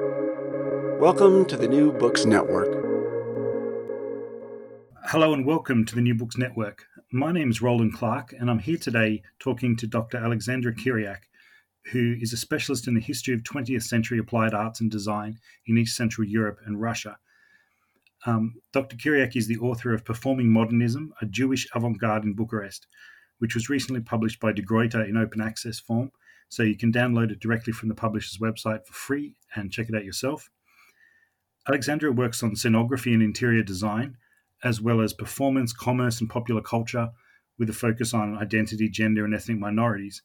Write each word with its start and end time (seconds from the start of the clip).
Welcome 0.00 1.44
to 1.46 1.56
the 1.56 1.68
New 1.68 1.92
Books 1.92 2.24
Network. 2.24 2.66
Hello 5.04 5.32
and 5.32 5.46
welcome 5.46 5.84
to 5.84 5.94
the 5.94 6.00
New 6.00 6.16
Books 6.16 6.36
Network. 6.36 6.86
My 7.12 7.30
name 7.30 7.48
is 7.48 7.62
Roland 7.62 7.94
Clark, 7.94 8.34
and 8.36 8.50
I'm 8.50 8.58
here 8.58 8.76
today 8.76 9.22
talking 9.38 9.76
to 9.76 9.86
Dr. 9.86 10.18
Alexandra 10.18 10.74
Chiriac, 10.74 11.20
who 11.92 12.16
is 12.20 12.32
a 12.32 12.36
specialist 12.36 12.88
in 12.88 12.94
the 12.94 13.00
history 13.00 13.34
of 13.34 13.44
20th 13.44 13.84
century 13.84 14.18
applied 14.18 14.52
arts 14.52 14.80
and 14.80 14.90
design 14.90 15.38
in 15.68 15.78
East 15.78 15.96
Central 15.96 16.26
Europe 16.26 16.58
and 16.66 16.80
Russia. 16.80 17.16
Um, 18.26 18.56
Dr. 18.72 18.96
Chiriac 18.96 19.36
is 19.36 19.46
the 19.46 19.58
author 19.58 19.94
of 19.94 20.04
Performing 20.04 20.52
Modernism, 20.52 21.14
a 21.22 21.26
Jewish 21.26 21.68
avant 21.72 22.00
garde 22.00 22.24
in 22.24 22.34
Bucharest, 22.34 22.88
which 23.38 23.54
was 23.54 23.68
recently 23.68 24.00
published 24.00 24.40
by 24.40 24.50
De 24.50 24.62
Gruyter 24.62 25.04
in 25.04 25.16
open 25.16 25.40
access 25.40 25.78
form. 25.78 26.10
So 26.48 26.62
you 26.62 26.76
can 26.76 26.92
download 26.92 27.30
it 27.30 27.40
directly 27.40 27.72
from 27.72 27.88
the 27.88 27.94
publisher's 27.94 28.38
website 28.38 28.86
for 28.86 28.92
free 28.92 29.34
and 29.54 29.72
check 29.72 29.88
it 29.88 29.94
out 29.94 30.04
yourself. 30.04 30.50
Alexandra 31.66 32.12
works 32.12 32.42
on 32.42 32.52
scenography 32.52 33.14
and 33.14 33.22
interior 33.22 33.62
design, 33.62 34.16
as 34.62 34.80
well 34.80 35.00
as 35.00 35.12
performance, 35.12 35.72
commerce, 35.72 36.20
and 36.20 36.28
popular 36.28 36.60
culture, 36.60 37.10
with 37.58 37.70
a 37.70 37.72
focus 37.72 38.12
on 38.12 38.36
identity, 38.36 38.88
gender, 38.88 39.24
and 39.24 39.34
ethnic 39.34 39.58
minorities. 39.58 40.22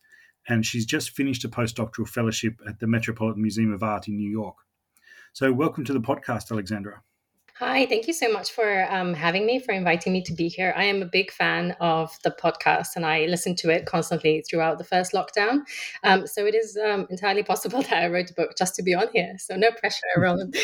And 0.48 0.66
she's 0.66 0.86
just 0.86 1.12
finished 1.12 1.46
a 1.46 1.50
postdoctoral 1.50 2.08
fellowship 2.08 2.60
at 2.68 2.80
the 2.80 2.88
Metropolitan 2.88 3.42
Museum 3.42 3.74
of 3.74 3.84
Art 3.84 4.08
in 4.08 4.18
New 4.18 4.30
York. 4.30 4.58
So, 5.34 5.54
welcome 5.54 5.86
to 5.86 5.94
the 5.94 6.02
podcast, 6.02 6.52
Alexandra. 6.52 7.04
Hi, 7.60 7.86
thank 7.88 8.08
you 8.08 8.14
so 8.14 8.32
much 8.32 8.54
for 8.54 8.90
um, 8.90 9.14
having 9.14 9.46
me, 9.46 9.60
for 9.60 9.74
inviting 9.74 10.14
me 10.14 10.22
to 10.24 10.34
be 10.34 10.48
here. 10.48 10.74
I 10.78 10.86
am 10.86 11.02
a 11.02 11.06
big 11.06 11.30
fan 11.30 11.76
of 11.82 12.18
the 12.24 12.32
podcast 12.32 12.96
and 12.96 13.06
I 13.06 13.26
listened 13.26 13.58
to 13.58 13.70
it 13.70 13.86
constantly 13.86 14.42
throughout 14.50 14.78
the 14.78 14.86
first 14.86 15.12
lockdown. 15.12 15.64
Um, 16.06 16.26
so 16.26 16.46
it 16.46 16.56
is 16.56 16.78
um, 16.78 17.06
entirely 17.10 17.44
possible 17.52 17.82
that 17.82 17.92
I 17.92 18.08
wrote 18.08 18.30
a 18.30 18.34
book 18.34 18.52
just 18.58 18.76
to 18.76 18.82
be 18.82 18.94
on 18.94 19.08
here. 19.12 19.36
So 19.40 19.58
no 19.58 19.72
pressure, 19.72 20.06
Roland. 20.16 20.56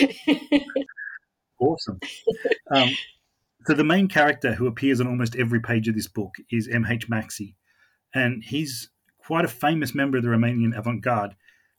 awesome. 1.59 1.99
Um, 2.73 2.91
so 3.65 3.73
the 3.73 3.83
main 3.83 4.07
character 4.07 4.53
who 4.53 4.65
appears 4.65 5.01
on 5.01 5.07
almost 5.07 5.35
every 5.35 5.59
page 5.59 5.89
of 5.89 5.95
this 5.95 6.07
book 6.07 6.35
is 6.49 6.69
M.H. 6.69 7.09
Maxi. 7.09 7.55
And 8.13 8.41
he's 8.41 8.89
quite 9.17 9.43
a 9.43 9.49
famous 9.49 9.93
member 9.93 10.15
of 10.15 10.23
the 10.23 10.29
Romanian 10.29 10.73
avant 10.73 11.03
garde 11.03 11.35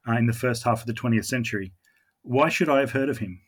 uh, 0.06 0.12
in 0.12 0.26
the 0.26 0.34
first 0.34 0.64
half 0.64 0.82
of 0.82 0.86
the 0.86 0.92
20th 0.92 1.24
century. 1.24 1.72
Why 2.20 2.50
should 2.50 2.68
I 2.68 2.80
have 2.80 2.92
heard 2.92 3.08
of 3.08 3.16
him? 3.16 3.40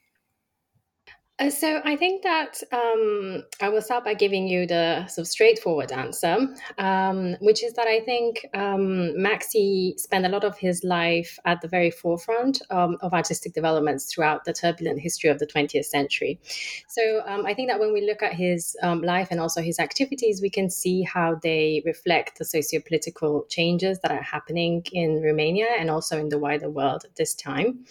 Uh, 1.41 1.51
so 1.51 1.81
I 1.85 1.95
think 1.95 2.23
that 2.25 2.61
um, 2.73 3.45
I 3.61 3.69
will 3.69 3.81
start 3.81 4.05
by 4.05 4.15
giving 4.15 4.49
you 4.49 4.67
the 4.67 5.07
sort 5.07 5.25
of 5.25 5.29
straightforward 5.29 5.93
answer, 5.93 6.49
um, 6.79 7.37
which 7.41 7.63
is 7.63 7.75
that 7.75 7.87
I 7.87 8.01
think 8.01 8.45
um, 8.55 9.15
Maxi 9.17 9.99
spent 10.01 10.27
a 10.27 10.29
lot 10.29 10.43
of 10.43 10.59
his 10.59 10.83
life 10.83 11.39
at 11.45 11.61
the 11.61 11.69
very 11.69 11.93
forefront 11.93 12.61
um, 12.71 12.97
of 13.03 13.15
artistic 13.15 13.55
developments 13.55 14.13
throughout 14.13 14.45
the 14.45 14.53
turbulent 14.53 15.01
history 15.01 15.31
of 15.31 15.39
the 15.39 15.47
20th 15.47 15.85
century. 15.85 16.41
So 16.89 17.23
um, 17.25 17.47
I 17.47 17.55
think 17.55 17.69
that 17.69 17.79
when 17.79 17.93
we 17.93 18.05
look 18.05 18.23
at 18.23 18.33
his 18.33 18.77
um, 18.83 19.03
life 19.03 19.29
and 19.31 19.39
also 19.39 19.63
his 19.63 19.79
activities, 19.79 20.43
we 20.43 20.51
can 20.51 20.69
see 20.69 21.03
how 21.03 21.37
they 21.41 21.83
reflect 21.85 22.39
the 22.39 22.45
socio-political 22.45 23.47
changes 23.49 24.01
that 24.01 24.11
are 24.11 24.23
happening 24.23 24.85
in 24.91 25.23
Romania 25.23 25.69
and 25.79 25.89
also 25.89 26.19
in 26.19 26.31
the 26.31 26.39
wider 26.39 26.69
world 26.69 27.05
at 27.05 27.15
this 27.15 27.33
time. 27.35 27.85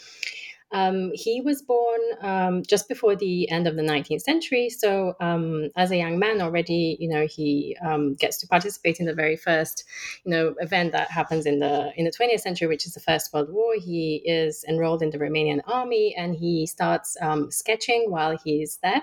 Um, 0.71 1.11
he 1.13 1.41
was 1.41 1.61
born 1.61 1.99
um, 2.21 2.63
just 2.63 2.89
before 2.89 3.15
the 3.15 3.49
end 3.49 3.67
of 3.67 3.75
the 3.75 3.81
19th 3.81 4.21
century. 4.21 4.69
So, 4.69 5.15
um, 5.19 5.69
as 5.75 5.91
a 5.91 5.97
young 5.97 6.19
man 6.19 6.41
already, 6.41 6.97
you 6.99 7.07
know, 7.07 7.25
he 7.25 7.77
um, 7.81 8.15
gets 8.15 8.37
to 8.39 8.47
participate 8.47 8.99
in 8.99 9.05
the 9.05 9.13
very 9.13 9.37
first, 9.37 9.85
you 10.25 10.31
know, 10.31 10.55
event 10.59 10.91
that 10.91 11.09
happens 11.09 11.45
in 11.45 11.59
the 11.59 11.91
in 11.95 12.05
the 12.05 12.11
20th 12.11 12.41
century, 12.41 12.67
which 12.67 12.85
is 12.85 12.93
the 12.93 12.99
First 12.99 13.33
World 13.33 13.51
War. 13.51 13.75
He 13.75 14.21
is 14.25 14.65
enrolled 14.67 15.01
in 15.01 15.09
the 15.09 15.19
Romanian 15.19 15.61
army, 15.67 16.13
and 16.17 16.35
he 16.35 16.67
starts 16.67 17.15
um, 17.21 17.49
sketching 17.49 18.11
while 18.11 18.37
he's 18.43 18.77
there. 18.83 19.01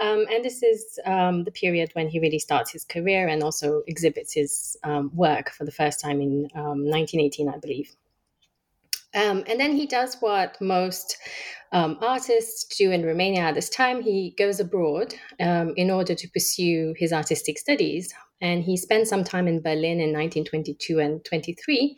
Um, 0.00 0.26
and 0.30 0.44
this 0.44 0.62
is 0.62 1.00
um, 1.06 1.44
the 1.44 1.50
period 1.50 1.90
when 1.94 2.08
he 2.08 2.20
really 2.20 2.38
starts 2.38 2.70
his 2.70 2.84
career 2.84 3.26
and 3.26 3.42
also 3.42 3.82
exhibits 3.88 4.32
his 4.32 4.76
um, 4.84 5.10
work 5.12 5.50
for 5.50 5.64
the 5.64 5.72
first 5.72 6.00
time 6.00 6.20
in 6.20 6.42
1918, 6.54 7.48
I 7.48 7.58
believe. 7.58 7.96
Um, 9.14 9.44
and 9.46 9.58
then 9.58 9.74
he 9.74 9.86
does 9.86 10.16
what 10.20 10.56
most 10.60 11.16
um, 11.72 11.98
artists 12.00 12.76
do 12.76 12.90
in 12.90 13.04
Romania 13.04 13.40
at 13.40 13.54
this 13.54 13.68
time. 13.68 14.02
He 14.02 14.34
goes 14.38 14.60
abroad 14.60 15.14
um, 15.40 15.72
in 15.76 15.90
order 15.90 16.14
to 16.14 16.28
pursue 16.28 16.94
his 16.96 17.12
artistic 17.12 17.58
studies. 17.58 18.12
And 18.40 18.62
he 18.62 18.76
spent 18.76 19.08
some 19.08 19.24
time 19.24 19.48
in 19.48 19.62
Berlin 19.62 20.00
in 20.00 20.12
1922 20.12 21.00
and 21.00 21.24
23. 21.24 21.96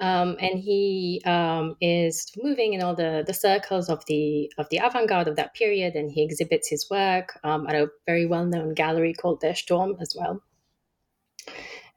Um, 0.00 0.36
and 0.40 0.58
he 0.58 1.20
um, 1.26 1.76
is 1.80 2.32
moving 2.42 2.72
in 2.72 2.82
all 2.82 2.94
the, 2.94 3.22
the 3.26 3.34
circles 3.34 3.90
of 3.90 4.02
the 4.06 4.50
of 4.56 4.66
the 4.70 4.78
avant-garde 4.78 5.28
of 5.28 5.36
that 5.36 5.54
period, 5.54 5.94
and 5.94 6.10
he 6.10 6.22
exhibits 6.22 6.70
his 6.70 6.88
work 6.90 7.38
um, 7.44 7.66
at 7.68 7.74
a 7.74 7.88
very 8.06 8.24
well-known 8.24 8.72
gallery 8.72 9.12
called 9.12 9.42
Der 9.42 9.54
Sturm 9.54 9.96
as 10.00 10.16
well. 10.18 10.42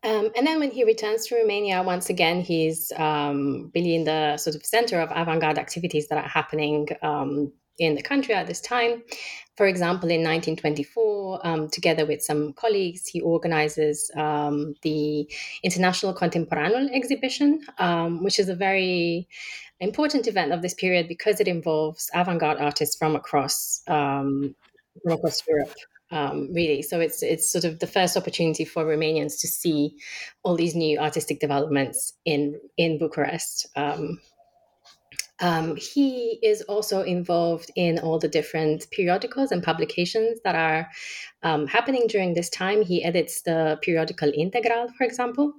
Um, 0.04 0.32
and 0.36 0.46
then 0.46 0.60
when 0.60 0.72
he 0.72 0.84
returns 0.84 1.28
to 1.28 1.36
Romania, 1.36 1.82
once 1.82 2.10
again, 2.10 2.42
he's 2.42 2.92
um, 2.98 3.72
really 3.74 3.96
in 3.96 4.04
the 4.04 4.38
sort 4.38 4.56
of 4.56 4.66
center 4.66 5.00
of 5.00 5.10
avant 5.16 5.42
garde 5.42 5.58
activities 5.58 6.10
that 6.10 6.18
are 6.18 6.28
happening 6.28 6.90
um, 7.02 7.54
in 7.80 7.96
the 7.96 8.02
country 8.02 8.36
at 8.36 8.48
this 8.48 8.60
time. 8.60 9.02
For 9.56 9.66
example, 9.66 10.10
in 10.10 10.22
1924, 10.22 11.48
um, 11.48 11.70
together 11.70 12.06
with 12.06 12.22
some 12.22 12.54
colleagues, 12.54 13.08
he 13.08 13.22
organizes 13.22 14.12
um, 14.18 14.74
the 14.82 15.30
International 15.64 16.14
Contimporanul 16.14 16.90
exhibition, 16.94 17.62
um, 17.78 18.24
which 18.24 18.40
is 18.40 18.50
a 18.50 18.56
very 18.56 19.28
important 19.80 20.28
event 20.28 20.52
of 20.52 20.62
this 20.62 20.74
period 20.74 21.08
because 21.08 21.40
it 21.40 21.48
involves 21.48 22.10
avant 22.14 22.40
garde 22.40 22.60
artists 22.60 22.96
from 22.96 23.16
across, 23.16 23.82
from 23.86 24.56
across 25.06 25.48
Europe 25.48 25.74
um, 26.14 26.50
really. 26.54 26.84
So 26.84 27.00
it's 27.00 27.24
it's 27.24 27.52
sort 27.52 27.66
of 27.66 27.80
the 27.80 27.88
first 27.88 28.16
opportunity 28.16 28.66
for 28.66 28.86
Romanians 28.86 29.42
to 29.42 29.48
see 29.48 29.96
all 30.44 30.56
these 30.56 30.76
new 30.76 31.00
artistic 31.00 31.40
developments 31.40 32.14
in 32.24 32.60
in 32.78 33.00
Bucharest. 33.00 33.68
Um, 33.76 34.20
um, 35.40 35.76
he 35.76 36.40
is 36.44 36.62
also 36.64 37.02
involved 37.02 37.72
in 37.76 38.00
all 38.00 38.20
the 38.20 38.28
different 38.28 38.90
periodicals 38.92 39.52
and 39.52 39.64
publications 39.64 40.40
that 40.44 40.56
are 40.56 40.88
um, 41.42 41.68
happening 41.68 42.06
during 42.08 42.34
this 42.34 42.50
time. 42.50 42.84
He 42.84 43.04
edits 43.04 43.42
the 43.42 43.80
periodical 43.82 44.32
Integral, 44.34 44.88
for 44.98 45.04
example. 45.04 45.54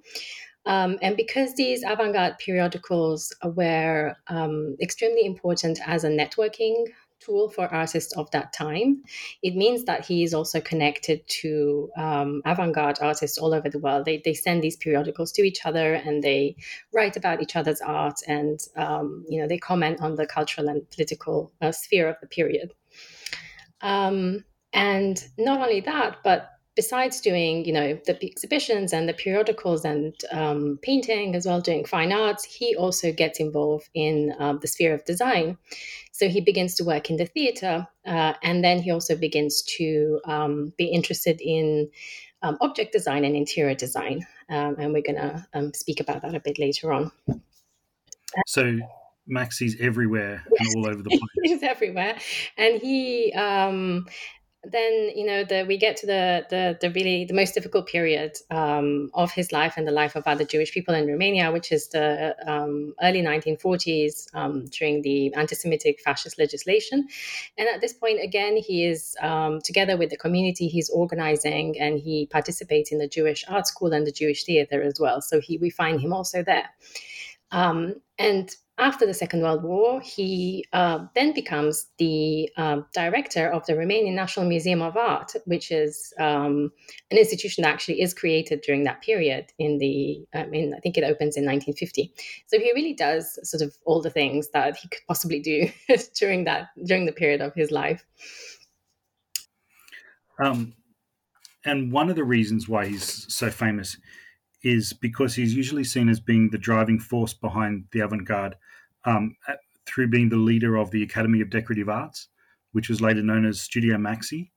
Um, 0.66 0.98
and 1.02 1.16
because 1.16 1.54
these 1.54 1.82
avant 1.82 2.14
garde 2.14 2.38
periodicals 2.38 3.34
were 3.44 4.14
um, 4.28 4.76
extremely 4.80 5.26
important 5.26 5.78
as 5.86 6.04
a 6.04 6.08
networking 6.08 6.86
tool 7.24 7.48
for 7.48 7.72
artists 7.72 8.12
of 8.16 8.30
that 8.32 8.52
time. 8.52 9.02
It 9.42 9.54
means 9.56 9.84
that 9.84 10.04
he 10.04 10.22
is 10.24 10.34
also 10.34 10.60
connected 10.60 11.26
to 11.40 11.90
um, 11.96 12.42
avant 12.44 12.74
garde 12.74 12.98
artists 13.00 13.38
all 13.38 13.54
over 13.54 13.68
the 13.68 13.78
world. 13.78 14.04
They, 14.04 14.22
they 14.24 14.34
send 14.34 14.62
these 14.62 14.76
periodicals 14.76 15.32
to 15.32 15.42
each 15.42 15.64
other 15.64 15.94
and 15.94 16.22
they 16.22 16.56
write 16.92 17.16
about 17.16 17.42
each 17.42 17.56
other's 17.56 17.80
art 17.80 18.20
and 18.26 18.60
um, 18.76 19.24
you 19.28 19.40
know 19.40 19.48
they 19.48 19.58
comment 19.58 20.00
on 20.00 20.16
the 20.16 20.26
cultural 20.26 20.68
and 20.68 20.88
political 20.90 21.52
uh, 21.60 21.72
sphere 21.72 22.08
of 22.08 22.16
the 22.20 22.26
period. 22.26 22.72
Um, 23.80 24.44
and 24.72 25.22
not 25.38 25.60
only 25.60 25.80
that, 25.80 26.16
but 26.24 26.50
besides 26.76 27.20
doing, 27.20 27.64
you 27.64 27.72
know, 27.72 27.98
the 28.06 28.18
exhibitions 28.24 28.92
and 28.92 29.08
the 29.08 29.14
periodicals 29.14 29.84
and 29.84 30.14
um, 30.32 30.78
painting 30.82 31.34
as 31.34 31.46
well, 31.46 31.60
doing 31.60 31.84
fine 31.84 32.12
arts, 32.12 32.44
he 32.44 32.74
also 32.76 33.12
gets 33.12 33.38
involved 33.38 33.88
in 33.94 34.34
um, 34.38 34.58
the 34.60 34.66
sphere 34.66 34.94
of 34.94 35.04
design. 35.04 35.56
So 36.12 36.28
he 36.28 36.40
begins 36.40 36.74
to 36.76 36.84
work 36.84 37.10
in 37.10 37.16
the 37.16 37.26
theater, 37.26 37.86
uh, 38.06 38.34
and 38.42 38.62
then 38.62 38.80
he 38.80 38.90
also 38.90 39.16
begins 39.16 39.62
to 39.78 40.20
um, 40.24 40.72
be 40.76 40.86
interested 40.86 41.40
in 41.40 41.90
um, 42.42 42.56
object 42.60 42.92
design 42.92 43.24
and 43.24 43.34
interior 43.34 43.74
design. 43.74 44.26
Um, 44.48 44.76
and 44.78 44.92
we're 44.92 45.02
going 45.02 45.16
to 45.16 45.46
um, 45.54 45.72
speak 45.74 46.00
about 46.00 46.22
that 46.22 46.34
a 46.34 46.40
bit 46.40 46.58
later 46.58 46.92
on. 46.92 47.10
So 48.46 48.78
Maxi's 49.26 49.76
everywhere 49.80 50.44
yes. 50.58 50.74
and 50.74 50.84
all 50.84 50.90
over 50.90 51.02
the 51.02 51.08
place. 51.18 51.20
He's 51.42 51.62
everywhere, 51.62 52.18
and 52.56 52.80
he 52.80 53.32
um, 53.32 54.06
then 54.70 55.10
you 55.14 55.26
know 55.26 55.44
the, 55.44 55.64
we 55.66 55.76
get 55.76 55.96
to 55.98 56.06
the, 56.06 56.46
the, 56.50 56.78
the 56.80 56.90
really 56.90 57.24
the 57.24 57.34
most 57.34 57.54
difficult 57.54 57.86
period 57.86 58.36
um, 58.50 59.10
of 59.14 59.32
his 59.32 59.52
life 59.52 59.74
and 59.76 59.86
the 59.86 59.92
life 59.92 60.16
of 60.16 60.26
other 60.26 60.44
Jewish 60.44 60.72
people 60.72 60.94
in 60.94 61.06
Romania, 61.06 61.52
which 61.52 61.72
is 61.72 61.88
the 61.88 62.34
um, 62.46 62.94
early 63.02 63.22
1940s 63.22 64.34
um, 64.34 64.66
during 64.66 65.02
the 65.02 65.32
anti-Semitic 65.34 66.00
fascist 66.00 66.38
legislation. 66.38 67.08
And 67.58 67.68
at 67.68 67.80
this 67.80 67.92
point, 67.92 68.22
again, 68.22 68.56
he 68.56 68.86
is 68.86 69.16
um, 69.20 69.60
together 69.60 69.96
with 69.96 70.10
the 70.10 70.16
community. 70.16 70.68
He's 70.68 70.90
organizing 70.90 71.78
and 71.80 71.98
he 71.98 72.26
participates 72.26 72.92
in 72.92 72.98
the 72.98 73.08
Jewish 73.08 73.44
art 73.48 73.66
school 73.66 73.92
and 73.92 74.06
the 74.06 74.12
Jewish 74.12 74.44
theater 74.44 74.82
as 74.82 74.98
well. 75.00 75.20
So 75.20 75.40
he 75.40 75.58
we 75.58 75.70
find 75.70 76.00
him 76.00 76.12
also 76.12 76.42
there. 76.42 76.70
Um, 77.50 77.96
and 78.18 78.50
after 78.76 79.06
the 79.06 79.14
Second 79.14 79.42
World 79.42 79.62
War, 79.62 80.00
he 80.00 80.64
uh, 80.72 81.06
then 81.14 81.32
becomes 81.32 81.86
the 81.98 82.50
uh, 82.56 82.80
director 82.92 83.48
of 83.48 83.64
the 83.66 83.74
Romanian 83.74 84.14
National 84.14 84.46
Museum 84.46 84.82
of 84.82 84.96
Art, 84.96 85.32
which 85.44 85.70
is 85.70 86.12
um, 86.18 86.72
an 87.12 87.18
institution 87.18 87.62
that 87.62 87.72
actually 87.72 88.00
is 88.00 88.12
created 88.12 88.62
during 88.62 88.82
that 88.84 89.00
period. 89.00 89.52
In 89.60 89.78
the, 89.78 90.26
I 90.34 90.46
mean, 90.46 90.74
I 90.74 90.80
think 90.80 90.98
it 90.98 91.04
opens 91.04 91.36
in 91.36 91.44
1950. 91.44 92.12
So 92.46 92.58
he 92.58 92.72
really 92.72 92.94
does 92.94 93.38
sort 93.48 93.62
of 93.62 93.76
all 93.84 94.02
the 94.02 94.10
things 94.10 94.50
that 94.50 94.76
he 94.76 94.88
could 94.88 95.02
possibly 95.06 95.38
do 95.38 95.68
during 96.18 96.44
that 96.44 96.68
during 96.84 97.06
the 97.06 97.12
period 97.12 97.40
of 97.40 97.54
his 97.54 97.70
life. 97.70 98.04
Um, 100.42 100.74
and 101.64 101.92
one 101.92 102.10
of 102.10 102.16
the 102.16 102.24
reasons 102.24 102.68
why 102.68 102.86
he's 102.86 103.32
so 103.32 103.50
famous 103.50 103.96
is 104.64 104.92
because 104.92 105.34
he's 105.34 105.54
usually 105.54 105.84
seen 105.84 106.08
as 106.08 106.18
being 106.18 106.50
the 106.50 106.58
driving 106.58 106.98
force 106.98 107.34
behind 107.34 107.84
the 107.92 108.00
avant 108.00 108.26
garde 108.26 108.56
um, 109.04 109.36
through 109.86 110.08
being 110.08 110.30
the 110.30 110.36
leader 110.36 110.76
of 110.76 110.90
the 110.90 111.02
Academy 111.02 111.40
of 111.40 111.50
Decorative 111.50 111.88
Arts, 111.88 112.28
which 112.72 112.88
was 112.88 113.00
later 113.00 113.22
known 113.22 113.44
as 113.44 113.60
Studio 113.60 113.96
Maxi. 113.96 114.50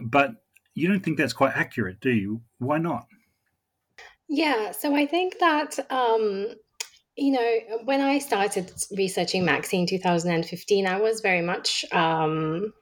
But 0.00 0.32
you 0.74 0.88
don't 0.88 1.00
think 1.04 1.18
that's 1.18 1.32
quite 1.32 1.56
accurate, 1.56 2.00
do 2.00 2.10
you? 2.10 2.40
Why 2.58 2.78
not? 2.78 3.06
Yeah, 4.28 4.72
so 4.72 4.96
I 4.96 5.06
think 5.06 5.38
that 5.38 5.78
um, 5.90 6.48
you 7.16 7.32
know, 7.32 7.78
when 7.84 8.00
I 8.00 8.18
started 8.18 8.72
researching 8.96 9.44
Maxi 9.44 9.74
in 9.74 9.86
2015, 9.86 10.86
I 10.86 10.98
was 10.98 11.20
very 11.20 11.42
much 11.42 11.84
um, 11.92 12.72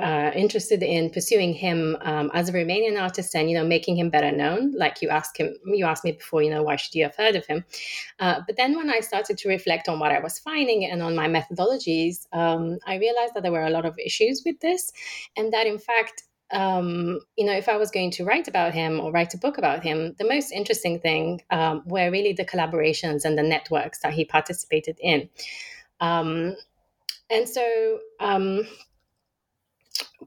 uh, 0.00 0.30
interested 0.34 0.82
in 0.82 1.10
pursuing 1.10 1.52
him 1.52 1.96
um, 2.00 2.30
as 2.32 2.48
a 2.48 2.52
Romanian 2.52 3.00
artist 3.00 3.34
and 3.34 3.50
you 3.50 3.56
know 3.56 3.64
making 3.64 3.96
him 3.96 4.08
better 4.08 4.32
known. 4.32 4.72
Like 4.72 5.02
you 5.02 5.10
asked 5.10 5.36
him, 5.36 5.54
you 5.66 5.84
asked 5.84 6.04
me 6.04 6.12
before, 6.12 6.42
you 6.42 6.50
know, 6.50 6.62
why 6.62 6.76
should 6.76 6.94
you 6.94 7.02
have 7.04 7.16
heard 7.16 7.36
of 7.36 7.44
him? 7.46 7.64
Uh, 8.18 8.40
but 8.46 8.56
then 8.56 8.74
when 8.76 8.88
I 8.88 9.00
started 9.00 9.36
to 9.38 9.48
reflect 9.48 9.88
on 9.88 9.98
what 9.98 10.10
I 10.10 10.20
was 10.20 10.38
finding 10.38 10.86
and 10.86 11.02
on 11.02 11.14
my 11.14 11.28
methodologies, 11.28 12.26
um, 12.32 12.78
I 12.86 12.96
realized 12.96 13.34
that 13.34 13.42
there 13.42 13.52
were 13.52 13.66
a 13.66 13.70
lot 13.70 13.84
of 13.84 13.98
issues 13.98 14.42
with 14.46 14.60
this, 14.60 14.92
and 15.36 15.52
that 15.52 15.66
in 15.66 15.78
fact. 15.78 16.24
Um, 16.54 17.20
you 17.38 17.46
know, 17.46 17.54
if 17.54 17.66
I 17.66 17.78
was 17.78 17.90
going 17.90 18.10
to 18.10 18.26
write 18.26 18.46
about 18.46 18.74
him 18.74 19.00
or 19.00 19.10
write 19.10 19.32
a 19.32 19.38
book 19.38 19.56
about 19.56 19.82
him, 19.82 20.14
the 20.18 20.28
most 20.28 20.52
interesting 20.52 21.00
thing 21.00 21.40
um, 21.48 21.82
were 21.86 22.10
really 22.10 22.34
the 22.34 22.44
collaborations 22.44 23.24
and 23.24 23.38
the 23.38 23.42
networks 23.42 24.00
that 24.00 24.12
he 24.12 24.26
participated 24.26 24.98
in. 25.00 25.30
Um, 26.00 26.54
and 27.30 27.48
so, 27.48 28.00
um, 28.20 28.68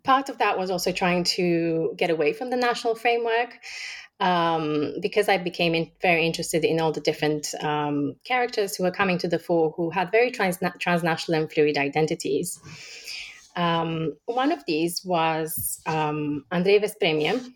part 0.03 0.29
of 0.29 0.37
that 0.39 0.57
was 0.57 0.69
also 0.69 0.91
trying 0.91 1.23
to 1.23 1.93
get 1.97 2.09
away 2.09 2.33
from 2.33 2.49
the 2.49 2.57
national 2.57 2.95
framework 2.95 3.59
um, 4.19 4.93
because 5.01 5.27
I 5.27 5.37
became 5.37 5.75
in, 5.75 5.91
very 6.01 6.25
interested 6.25 6.63
in 6.63 6.79
all 6.79 6.91
the 6.91 7.01
different 7.01 7.53
um, 7.61 8.15
characters 8.23 8.75
who 8.75 8.83
were 8.83 8.91
coming 8.91 9.17
to 9.19 9.27
the 9.27 9.39
fore 9.39 9.73
who 9.75 9.89
had 9.89 10.11
very 10.11 10.31
trans- 10.31 10.59
transnational 10.79 11.41
and 11.41 11.51
fluid 11.51 11.77
identities. 11.77 12.59
Um, 13.55 14.13
one 14.25 14.51
of 14.51 14.63
these 14.65 15.03
was 15.05 15.81
um, 15.85 16.45
Andrei 16.51 16.79
Vespremie, 16.79 17.53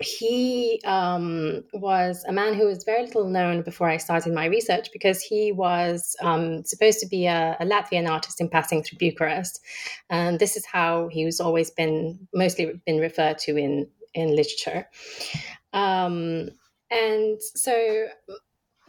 he 0.00 0.80
um, 0.84 1.64
was 1.72 2.24
a 2.28 2.32
man 2.32 2.54
who 2.54 2.66
was 2.66 2.84
very 2.84 3.04
little 3.04 3.28
known 3.28 3.62
before 3.62 3.88
I 3.88 3.96
started 3.96 4.32
my 4.32 4.44
research 4.46 4.90
because 4.92 5.20
he 5.20 5.50
was 5.50 6.14
um, 6.20 6.64
supposed 6.64 7.00
to 7.00 7.06
be 7.06 7.26
a, 7.26 7.56
a, 7.58 7.66
Latvian 7.66 8.08
artist 8.08 8.40
in 8.40 8.48
passing 8.48 8.82
through 8.82 8.98
Bucharest, 8.98 9.60
and 10.08 10.38
this 10.38 10.56
is 10.56 10.64
how 10.64 11.08
he 11.08 11.24
was 11.24 11.40
always 11.40 11.70
been 11.70 12.28
mostly 12.32 12.80
been 12.86 13.00
referred 13.00 13.38
to 13.38 13.56
in 13.56 13.88
in 14.14 14.36
literature. 14.36 14.88
Um, 15.72 16.50
and 16.90 17.40
so 17.54 18.06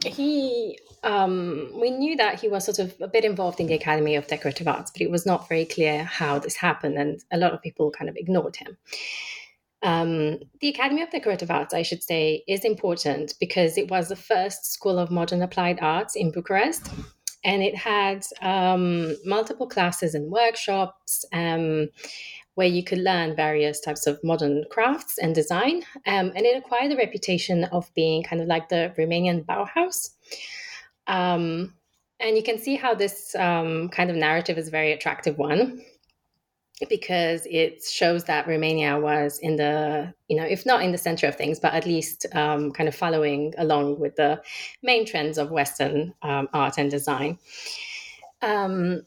he 0.04 0.78
um, 1.02 1.70
we 1.74 1.90
knew 1.90 2.16
that 2.16 2.40
he 2.40 2.48
was 2.48 2.64
sort 2.64 2.78
of 2.78 2.94
a 3.00 3.08
bit 3.08 3.24
involved 3.24 3.58
in 3.58 3.66
the 3.66 3.74
academy 3.74 4.16
of 4.16 4.26
decorative 4.26 4.68
arts 4.68 4.90
but 4.90 5.02
it 5.02 5.10
was 5.10 5.26
not 5.26 5.48
very 5.48 5.64
clear 5.64 6.04
how 6.04 6.38
this 6.38 6.56
happened 6.56 6.96
and 6.96 7.22
a 7.30 7.38
lot 7.38 7.52
of 7.52 7.62
people 7.62 7.90
kind 7.90 8.08
of 8.08 8.16
ignored 8.16 8.56
him 8.56 8.76
um, 9.82 10.38
the 10.60 10.68
Academy 10.68 11.02
of 11.02 11.10
Decorative 11.10 11.50
Arts, 11.50 11.72
I 11.72 11.82
should 11.82 12.02
say, 12.02 12.44
is 12.46 12.64
important 12.64 13.34
because 13.40 13.78
it 13.78 13.90
was 13.90 14.08
the 14.08 14.16
first 14.16 14.66
school 14.72 14.98
of 14.98 15.10
modern 15.10 15.42
applied 15.42 15.78
arts 15.80 16.16
in 16.16 16.30
Bucharest. 16.30 16.90
And 17.42 17.62
it 17.62 17.74
had 17.74 18.26
um, 18.42 19.16
multiple 19.24 19.66
classes 19.66 20.14
and 20.14 20.30
workshops 20.30 21.24
um, 21.32 21.88
where 22.54 22.66
you 22.66 22.84
could 22.84 22.98
learn 22.98 23.34
various 23.34 23.80
types 23.80 24.06
of 24.06 24.22
modern 24.22 24.64
crafts 24.70 25.16
and 25.16 25.34
design. 25.34 25.82
Um, 26.06 26.32
and 26.34 26.44
it 26.44 26.58
acquired 26.58 26.90
the 26.90 26.96
reputation 26.96 27.64
of 27.64 27.90
being 27.94 28.22
kind 28.22 28.42
of 28.42 28.48
like 28.48 28.68
the 28.68 28.94
Romanian 28.98 29.46
Bauhaus. 29.46 30.10
Um, 31.06 31.74
and 32.18 32.36
you 32.36 32.42
can 32.42 32.58
see 32.58 32.76
how 32.76 32.94
this 32.94 33.34
um, 33.36 33.88
kind 33.88 34.10
of 34.10 34.16
narrative 34.16 34.58
is 34.58 34.68
a 34.68 34.70
very 34.70 34.92
attractive 34.92 35.38
one 35.38 35.82
because 36.88 37.46
it 37.50 37.84
shows 37.84 38.24
that 38.24 38.46
Romania 38.46 38.98
was 38.98 39.38
in 39.38 39.56
the, 39.56 40.14
you 40.28 40.36
know, 40.36 40.44
if 40.44 40.64
not 40.64 40.82
in 40.82 40.92
the 40.92 40.98
center 40.98 41.26
of 41.26 41.36
things, 41.36 41.60
but 41.60 41.74
at 41.74 41.86
least 41.86 42.26
um, 42.34 42.72
kind 42.72 42.88
of 42.88 42.94
following 42.94 43.52
along 43.58 43.98
with 43.98 44.16
the 44.16 44.40
main 44.82 45.04
trends 45.04 45.38
of 45.38 45.50
Western 45.50 46.14
um, 46.22 46.48
art 46.52 46.78
and 46.78 46.90
design. 46.90 47.38
Um, 48.42 49.02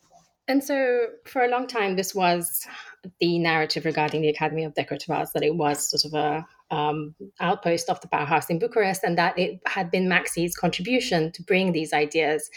and 0.48 0.64
so 0.64 1.08
for 1.26 1.44
a 1.44 1.48
long 1.48 1.68
time, 1.68 1.96
this 1.96 2.14
was 2.14 2.68
the 3.20 3.40
narrative 3.40 3.86
regarding 3.86 4.22
the 4.22 4.30
Academy 4.30 4.64
of 4.66 4.74
Decorative 4.74 5.10
Arts 5.10 5.32
that 5.32 5.44
it 5.44 5.56
was 5.56 5.90
sort 5.90 6.06
of 6.06 6.14
a 6.14 6.76
um, 6.76 7.16
outpost 7.40 7.90
of 7.90 8.02
the 8.02 8.08
Bauhaus 8.08 8.50
in 8.50 8.60
Bucharest, 8.60 9.04
and 9.04 9.18
that 9.18 9.38
it 9.38 9.62
had 9.66 9.90
been 9.90 10.10
Maxi's 10.10 10.56
contribution 10.56 11.32
to 11.32 11.44
bring 11.44 11.72
these 11.72 11.94
ideas 11.94 12.50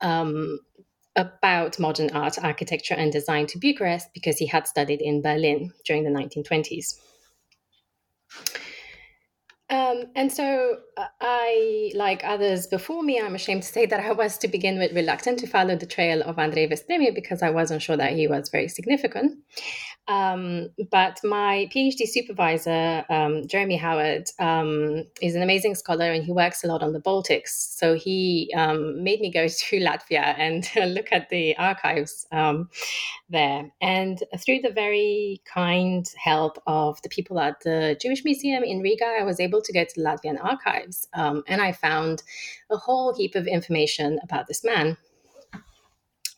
um, 0.00 0.60
about 1.16 1.78
modern 1.78 2.10
art, 2.10 2.38
architecture, 2.42 2.94
and 2.94 3.12
design 3.12 3.46
to 3.48 3.58
Bucharest 3.58 4.08
because 4.14 4.38
he 4.38 4.46
had 4.46 4.66
studied 4.66 5.00
in 5.00 5.22
Berlin 5.22 5.72
during 5.84 6.04
the 6.04 6.10
1920s. 6.10 6.94
Um, 9.68 10.04
and 10.14 10.32
so 10.32 10.76
uh, 10.96 11.06
I, 11.20 11.90
like 11.96 12.22
others 12.22 12.68
before 12.68 13.02
me, 13.02 13.20
I'm 13.20 13.34
ashamed 13.34 13.62
to 13.64 13.68
say 13.68 13.84
that 13.86 13.98
I 13.98 14.12
was 14.12 14.38
to 14.38 14.48
begin 14.48 14.78
with 14.78 14.92
reluctant 14.92 15.40
to 15.40 15.48
follow 15.48 15.74
the 15.74 15.86
trail 15.86 16.22
of 16.22 16.38
Andrei 16.38 16.68
Vespremie 16.68 17.12
because 17.12 17.42
I 17.42 17.50
wasn't 17.50 17.82
sure 17.82 17.96
that 17.96 18.12
he 18.12 18.28
was 18.28 18.48
very 18.48 18.68
significant. 18.68 19.38
Um, 20.08 20.70
but 20.90 21.20
my 21.24 21.68
PhD 21.74 22.06
supervisor, 22.06 23.04
um, 23.10 23.46
Jeremy 23.48 23.76
Howard, 23.76 24.28
um, 24.38 25.04
is 25.20 25.34
an 25.34 25.42
amazing 25.42 25.74
scholar 25.74 26.12
and 26.12 26.24
he 26.24 26.32
works 26.32 26.62
a 26.62 26.68
lot 26.68 26.82
on 26.82 26.92
the 26.92 27.00
Baltics. 27.00 27.48
So 27.48 27.94
he 27.94 28.52
um, 28.56 29.02
made 29.02 29.20
me 29.20 29.32
go 29.32 29.48
to 29.48 29.80
Latvia 29.80 30.34
and 30.38 30.68
look 30.94 31.08
at 31.10 31.28
the 31.28 31.56
archives 31.56 32.26
um, 32.30 32.68
there. 33.28 33.70
And 33.80 34.22
through 34.38 34.60
the 34.60 34.72
very 34.72 35.42
kind 35.52 36.06
help 36.16 36.62
of 36.66 37.02
the 37.02 37.08
people 37.08 37.40
at 37.40 37.60
the 37.60 37.98
Jewish 38.00 38.24
Museum 38.24 38.62
in 38.62 38.80
Riga, 38.80 39.16
I 39.20 39.24
was 39.24 39.40
able 39.40 39.60
to 39.62 39.72
go 39.72 39.84
to 39.84 39.94
the 39.96 40.02
Latvian 40.02 40.42
archives 40.42 41.08
um, 41.14 41.42
and 41.48 41.60
I 41.60 41.72
found 41.72 42.22
a 42.70 42.76
whole 42.76 43.14
heap 43.14 43.34
of 43.34 43.46
information 43.46 44.20
about 44.22 44.46
this 44.46 44.62
man. 44.62 44.96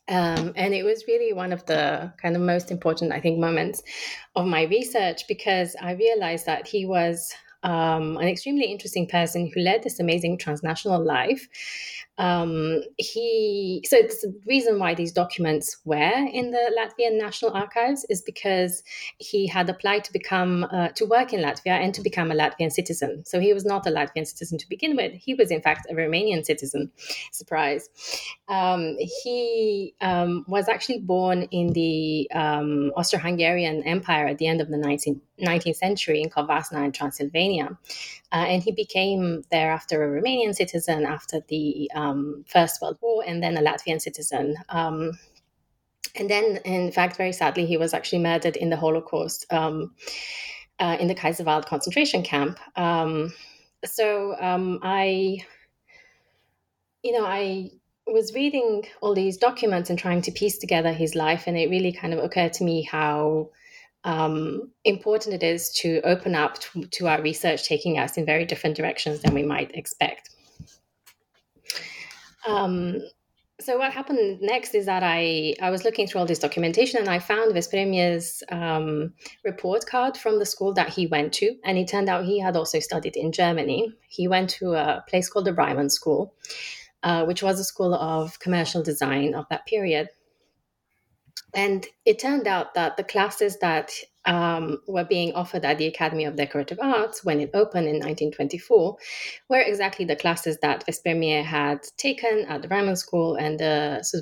Um, 0.09 0.53
and 0.55 0.73
it 0.73 0.83
was 0.83 1.05
really 1.07 1.33
one 1.33 1.53
of 1.53 1.65
the 1.65 2.11
kind 2.21 2.35
of 2.35 2.41
most 2.41 2.71
important, 2.71 3.11
I 3.11 3.19
think, 3.19 3.39
moments 3.39 3.83
of 4.35 4.47
my 4.47 4.63
research 4.63 5.27
because 5.27 5.75
I 5.79 5.91
realized 5.93 6.47
that 6.47 6.67
he 6.67 6.85
was 6.85 7.31
um, 7.63 8.17
an 8.17 8.27
extremely 8.27 8.65
interesting 8.65 9.07
person 9.07 9.51
who 9.53 9.61
led 9.61 9.83
this 9.83 9.99
amazing 9.99 10.37
transnational 10.37 11.03
life 11.03 11.47
um, 12.19 12.81
he 12.97 13.81
so 13.87 13.95
the 14.01 14.35
reason 14.45 14.77
why 14.77 14.93
these 14.93 15.13
documents 15.13 15.77
were 15.85 16.27
in 16.33 16.51
the 16.51 16.71
Latvian 16.77 17.17
National 17.17 17.51
Archives 17.51 18.05
is 18.09 18.21
because 18.21 18.83
he 19.19 19.47
had 19.47 19.69
applied 19.69 20.03
to 20.03 20.11
become 20.11 20.65
uh, 20.65 20.89
to 20.89 21.05
work 21.05 21.31
in 21.31 21.39
Latvia 21.39 21.79
and 21.79 21.93
to 21.93 22.01
become 22.01 22.29
a 22.29 22.35
Latvian 22.35 22.71
citizen. 22.71 23.23
So 23.25 23.39
he 23.39 23.53
was 23.53 23.63
not 23.63 23.87
a 23.87 23.89
Latvian 23.89 24.27
citizen 24.27 24.57
to 24.57 24.67
begin 24.67 24.97
with. 24.97 25.13
He 25.13 25.33
was 25.33 25.49
in 25.49 25.61
fact 25.61 25.87
a 25.89 25.93
Romanian 25.93 26.45
citizen. 26.45 26.91
Surprise! 27.31 27.89
Um, 28.49 28.97
he 29.23 29.95
um, 30.01 30.43
was 30.47 30.67
actually 30.67 30.99
born 30.99 31.43
in 31.51 31.71
the 31.71 32.29
um, 32.35 32.91
Austro-Hungarian 32.97 33.83
Empire 33.83 34.27
at 34.27 34.39
the 34.39 34.47
end 34.47 34.59
of 34.59 34.67
the 34.67 34.77
19th, 34.77 35.21
19th 35.41 35.75
century 35.75 36.21
in 36.21 36.29
Covasna 36.29 36.83
in 36.83 36.91
Transylvania. 36.91 37.77
Uh, 38.31 38.45
and 38.47 38.61
he 38.61 38.71
became 38.71 39.43
thereafter 39.51 40.03
a 40.03 40.21
Romanian 40.21 40.53
citizen 40.53 41.05
after 41.05 41.41
the 41.47 41.89
um, 42.09 42.45
First 42.47 42.81
World 42.81 42.97
War 43.01 43.23
and 43.25 43.41
then 43.41 43.57
a 43.57 43.61
Latvian 43.61 44.01
citizen. 44.01 44.55
Um, 44.69 45.17
and 46.15 46.29
then, 46.29 46.57
in 46.65 46.91
fact, 46.91 47.17
very 47.17 47.31
sadly, 47.31 47.65
he 47.65 47.77
was 47.77 47.93
actually 47.93 48.19
murdered 48.19 48.55
in 48.55 48.69
the 48.69 48.77
Holocaust 48.77 49.45
um, 49.51 49.93
uh, 50.79 50.97
in 50.99 51.07
the 51.07 51.15
Kaiserwald 51.15 51.65
concentration 51.65 52.23
camp. 52.23 52.59
Um, 52.75 53.33
so 53.85 54.35
um, 54.39 54.79
I, 54.81 55.39
you 57.03 57.13
know, 57.13 57.25
I 57.25 57.71
was 58.07 58.33
reading 58.33 58.85
all 59.01 59.13
these 59.13 59.37
documents 59.37 59.89
and 59.89 59.99
trying 59.99 60.21
to 60.23 60.31
piece 60.31 60.57
together 60.57 60.91
his 60.91 61.15
life, 61.15 61.43
and 61.47 61.57
it 61.57 61.69
really 61.69 61.91
kind 61.91 62.13
of 62.13 62.23
occurred 62.23 62.53
to 62.53 62.63
me 62.63 62.81
how 62.81 63.49
um, 64.03 64.71
important 64.85 65.35
it 65.35 65.43
is 65.43 65.69
to 65.81 66.01
open 66.03 66.33
up 66.33 66.59
to, 66.59 66.85
to, 66.85 67.07
our 67.07 67.21
research, 67.21 67.67
taking 67.67 67.99
us 67.99 68.17
in 68.17 68.25
very 68.25 68.45
different 68.45 68.77
directions 68.77 69.21
than 69.21 69.33
we 69.33 69.43
might 69.43 69.75
expect. 69.75 70.29
Um, 72.47 73.01
so 73.61 73.77
what 73.77 73.91
happened 73.91 74.39
next 74.41 74.73
is 74.73 74.85
that 74.85 75.03
I, 75.03 75.53
I 75.61 75.69
was 75.69 75.83
looking 75.83 76.07
through 76.07 76.21
all 76.21 76.25
this 76.25 76.39
documentation 76.39 76.99
and 77.01 77.09
I 77.09 77.19
found 77.19 77.53
Vespremie's 77.53 78.41
um, 78.49 79.13
report 79.43 79.85
card 79.85 80.15
from 80.15 80.39
the 80.39 80.45
school 80.45 80.73
that 80.75 80.89
he 80.89 81.07
went 81.07 81.33
to. 81.33 81.55
And 81.65 81.77
it 81.77 81.89
turned 81.89 82.07
out 82.07 82.23
he 82.23 82.39
had 82.39 82.55
also 82.55 82.79
studied 82.79 83.17
in 83.17 83.33
Germany. 83.33 83.93
He 84.07 84.27
went 84.29 84.49
to 84.51 84.73
a 84.73 85.03
place 85.09 85.29
called 85.29 85.45
the 85.45 85.51
Reimann 85.51 85.91
School, 85.91 86.33
uh, 87.03 87.25
which 87.25 87.43
was 87.43 87.59
a 87.59 87.65
school 87.65 87.93
of 87.93 88.39
commercial 88.39 88.81
design 88.81 89.35
of 89.35 89.45
that 89.49 89.65
period. 89.65 90.07
And 91.53 91.85
it 92.05 92.19
turned 92.19 92.47
out 92.47 92.73
that 92.75 92.97
the 92.97 93.03
classes 93.03 93.57
that 93.59 93.91
um, 94.25 94.81
were 94.87 95.03
being 95.03 95.33
offered 95.33 95.65
at 95.65 95.77
the 95.77 95.87
Academy 95.87 96.25
of 96.25 96.35
Decorative 96.35 96.79
Arts 96.81 97.23
when 97.23 97.39
it 97.39 97.51
opened 97.53 97.87
in 97.87 97.95
1924 97.95 98.97
were 99.49 99.59
exactly 99.59 100.05
the 100.05 100.15
classes 100.15 100.57
that 100.61 100.85
Vespremie 100.85 101.43
had 101.43 101.83
taken 101.97 102.45
at 102.47 102.61
the 102.61 102.67
Reimann 102.67 102.97
School 102.97 103.35
and 103.35 103.59
the 103.59 104.03
so 104.03 104.19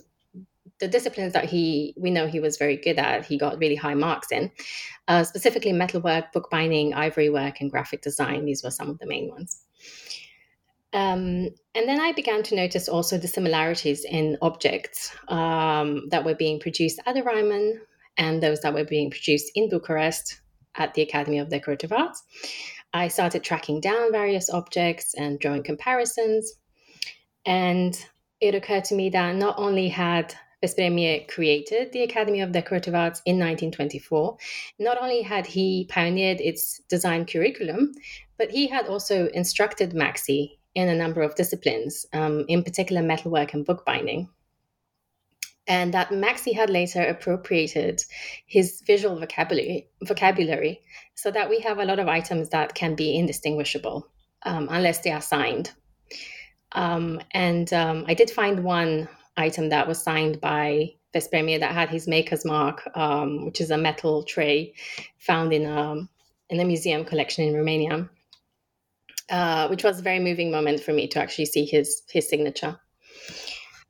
the 0.79 0.87
disciplines 0.87 1.33
that 1.33 1.45
he 1.45 1.95
we 1.97 2.11
know 2.11 2.27
he 2.27 2.39
was 2.39 2.57
very 2.57 2.77
good 2.77 2.99
at 2.99 3.25
he 3.25 3.37
got 3.37 3.57
really 3.57 3.75
high 3.75 3.95
marks 3.95 4.31
in. 4.31 4.51
Uh, 5.07 5.23
specifically 5.23 5.73
metalwork 5.73 6.31
bookbinding 6.33 6.93
ivory 6.93 7.29
work 7.29 7.61
and 7.61 7.71
graphic 7.71 8.01
design 8.01 8.45
these 8.45 8.63
were 8.63 8.71
some 8.71 8.89
of 8.89 8.99
the 8.99 9.07
main 9.07 9.29
ones 9.29 9.63
um, 10.97 11.49
and 11.75 11.87
then 11.87 12.01
I 12.01 12.11
began 12.11 12.41
to 12.41 12.55
notice 12.55 12.89
also 12.89 13.19
the 13.19 13.27
similarities 13.27 14.03
in 14.03 14.35
objects 14.41 15.15
um, 15.27 16.09
that 16.09 16.25
were 16.25 16.33
being 16.33 16.59
produced 16.59 16.99
at 17.05 17.13
the 17.13 17.21
Reimann 17.21 17.73
and 18.17 18.41
those 18.41 18.61
that 18.61 18.73
were 18.73 18.83
being 18.83 19.11
produced 19.11 19.51
in 19.53 19.69
Bucharest 19.69 20.41
at 20.73 20.95
the 20.95 21.03
Academy 21.03 21.37
of 21.37 21.49
Decorative 21.49 21.93
Arts. 21.93 22.23
I 22.95 23.09
started 23.09 23.43
tracking 23.43 23.79
down 23.79 24.11
various 24.11 24.49
objects 24.49 25.13
and 25.13 25.39
drawing 25.39 25.61
comparisons. 25.61 26.51
And 27.45 27.95
it 28.41 28.55
occurred 28.55 28.85
to 28.85 28.95
me 28.95 29.09
that 29.11 29.35
not 29.35 29.59
only 29.59 29.89
had 29.89 30.33
Vespremie 30.63 31.27
created 31.27 31.91
the 31.91 32.01
Academy 32.01 32.41
of 32.41 32.51
Decorative 32.51 32.95
Arts 32.95 33.21
in 33.23 33.35
1924, 33.35 34.35
not 34.79 34.97
only 34.99 35.21
had 35.21 35.45
he 35.45 35.85
pioneered 35.91 36.41
its 36.41 36.79
design 36.89 37.27
curriculum, 37.27 37.91
but 38.39 38.49
he 38.49 38.65
had 38.65 38.87
also 38.87 39.27
instructed 39.27 39.91
Maxi 39.91 40.57
in 40.77 40.87
a 40.89 40.95
number 40.95 41.21
of 41.21 41.35
disciplines, 41.35 42.05
um, 42.13 42.45
in 42.47 42.63
particular 42.63 43.01
metalwork 43.01 43.53
and 43.53 43.65
bookbinding 43.65 44.29
and 45.67 45.93
that 45.93 46.09
Maxi 46.09 46.55
had 46.55 46.69
later 46.69 47.01
appropriated 47.01 48.03
his 48.45 48.81
visual 48.87 49.19
vocabulary, 49.19 49.89
vocabulary 50.01 50.81
so 51.15 51.29
that 51.31 51.49
we 51.49 51.59
have 51.59 51.79
a 51.79 51.85
lot 51.85 51.99
of 51.99 52.07
items 52.07 52.49
that 52.49 52.73
can 52.73 52.95
be 52.95 53.17
indistinguishable 53.17 54.07
um, 54.43 54.67
unless 54.71 54.99
they 54.99 55.11
are 55.11 55.21
signed. 55.21 55.71
Um, 56.71 57.21
and 57.31 57.71
um, 57.73 58.05
I 58.07 58.13
did 58.13 58.31
find 58.31 58.63
one 58.63 59.09
item 59.35 59.69
that 59.69 59.87
was 59.87 60.01
signed 60.01 60.39
by 60.39 60.93
Vespremie 61.13 61.59
that 61.59 61.73
had 61.73 61.89
his 61.89 62.07
maker's 62.07 62.45
mark, 62.45 62.89
um, 62.95 63.45
which 63.45 63.59
is 63.59 63.71
a 63.71 63.77
metal 63.77 64.23
tray 64.23 64.73
found 65.17 65.51
in 65.51 65.65
a, 65.65 65.81
um, 65.81 66.09
in 66.49 66.59
a 66.61 66.65
museum 66.65 67.03
collection 67.03 67.45
in 67.45 67.53
Romania, 67.53 68.09
uh, 69.29 69.67
which 69.67 69.83
was 69.83 69.99
a 69.99 70.03
very 70.03 70.19
moving 70.19 70.51
moment 70.51 70.81
for 70.81 70.93
me 70.93 71.07
to 71.07 71.19
actually 71.19 71.45
see 71.45 71.65
his 71.65 72.03
his 72.09 72.29
signature. 72.29 72.79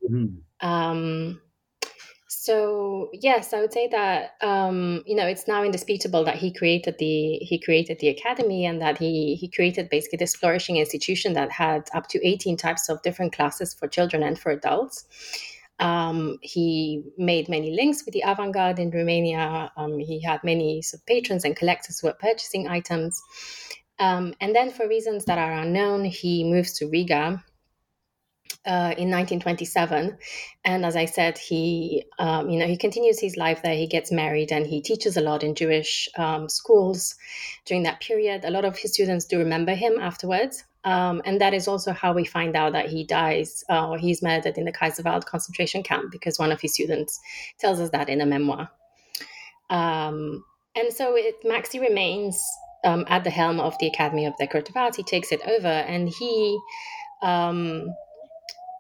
Mm-hmm. 0.04 0.68
Um, 0.68 1.42
so 2.28 3.10
yes, 3.14 3.54
I 3.54 3.60
would 3.60 3.74
say 3.74 3.88
that 3.90 4.36
um, 4.42 5.04
you 5.06 5.16
know 5.16 5.28
it's 5.28 5.48
now 5.48 5.64
indisputable 5.64 6.24
that 6.24 6.36
he 6.36 6.54
created 6.54 6.96
the 6.98 7.38
he 7.40 7.60
created 7.60 8.00
the 8.00 8.08
academy 8.08 8.66
and 8.66 8.82
that 8.82 8.98
he 8.98 9.36
he 9.36 9.50
created 9.50 9.90
basically 9.90 10.18
this 10.18 10.36
flourishing 10.36 10.78
institution 10.78 11.34
that 11.34 11.52
had 11.52 11.90
up 11.94 12.08
to 12.08 12.26
eighteen 12.26 12.56
types 12.56 12.90
of 12.90 13.02
different 13.02 13.34
classes 13.34 13.74
for 13.74 13.88
children 13.88 14.24
and 14.24 14.40
for 14.40 14.52
adults. 14.52 15.06
Um, 15.80 16.40
he 16.42 17.04
made 17.18 17.50
many 17.50 17.72
links 17.72 18.04
with 18.04 18.14
the 18.14 18.24
avant-garde 18.26 18.80
in 18.80 18.90
Romania. 18.90 19.72
Um, 19.78 20.00
he 20.00 20.20
had 20.22 20.44
many 20.44 20.82
sort 20.82 21.02
of 21.02 21.06
patrons 21.06 21.44
and 21.44 21.56
collectors 21.56 22.00
who 22.00 22.08
were 22.08 22.14
purchasing 22.14 22.68
items. 22.68 23.22
Um, 24.00 24.34
and 24.40 24.56
then, 24.56 24.72
for 24.72 24.88
reasons 24.88 25.26
that 25.26 25.40
are 25.40 25.54
unknown, 25.54 26.06
he 26.06 26.44
moves 26.44 26.74
to 26.74 26.88
Riga 26.88 27.44
uh, 28.68 28.94
in 28.98 29.10
1927 29.10 30.18
and 30.66 30.86
as 30.86 30.98
i 30.98 31.06
said 31.06 31.38
he 31.38 32.04
um, 32.20 32.50
you 32.50 32.60
know 32.60 32.68
he 32.68 32.76
continues 32.76 33.20
his 33.20 33.38
life 33.38 33.62
there. 33.64 33.76
He 33.76 33.88
gets 33.88 34.12
married 34.12 34.52
and 34.52 34.68
he 34.68 34.82
teaches 34.82 35.16
a 35.16 35.22
lot 35.22 35.44
in 35.44 35.56
jewish 35.56 36.10
um, 36.18 36.50
schools 36.50 37.16
during 37.66 37.84
that 37.84 38.02
period. 38.02 38.44
A 38.44 38.52
lot 38.52 38.66
of 38.66 38.78
his 38.78 38.94
students 38.94 39.26
do 39.26 39.40
remember 39.40 39.74
him 39.74 39.98
afterwards. 40.00 40.64
Um, 40.84 41.22
and 41.26 41.42
that 41.42 41.54
is 41.54 41.68
also 41.68 41.92
how 41.92 42.14
we 42.14 42.24
find 42.26 42.56
out 42.56 42.74
that 42.74 42.88
he 42.88 43.04
dies 43.04 43.64
uh, 43.70 43.90
or 43.90 43.98
he's 43.98 44.22
murdered 44.22 44.58
in 44.58 44.66
the 44.66 44.72
kaiserwald 44.72 45.26
concentration 45.26 45.84
camp 45.84 46.12
because 46.12 46.40
one 46.40 46.52
of 46.52 46.62
his 46.62 46.74
students 46.74 47.20
tells 47.60 47.80
us 47.80 47.90
that 47.90 48.10
in 48.10 48.22
a 48.22 48.26
memoir. 48.26 48.70
Um, 49.70 50.46
and 50.76 50.94
so 50.94 51.16
it, 51.16 51.36
maxi 51.44 51.82
remains 51.82 52.42
um, 52.84 53.06
at 53.08 53.24
the 53.24 53.30
helm 53.30 53.60
of 53.60 53.76
the 53.80 53.88
academy 53.88 54.26
of 54.26 54.34
decorative 54.38 54.76
arts 54.76 54.98
he 54.98 55.04
takes 55.04 55.32
it 55.32 55.42
over 55.48 55.68
and 55.68 56.10
he 56.10 56.60
um, 57.22 57.88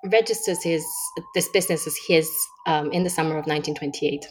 registers 0.05 0.63
his 0.63 0.85
this 1.33 1.49
business 1.49 1.87
as 1.87 1.97
his 2.07 2.29
um, 2.65 2.91
in 2.91 3.03
the 3.03 3.09
summer 3.09 3.37
of 3.37 3.47
1928. 3.47 4.27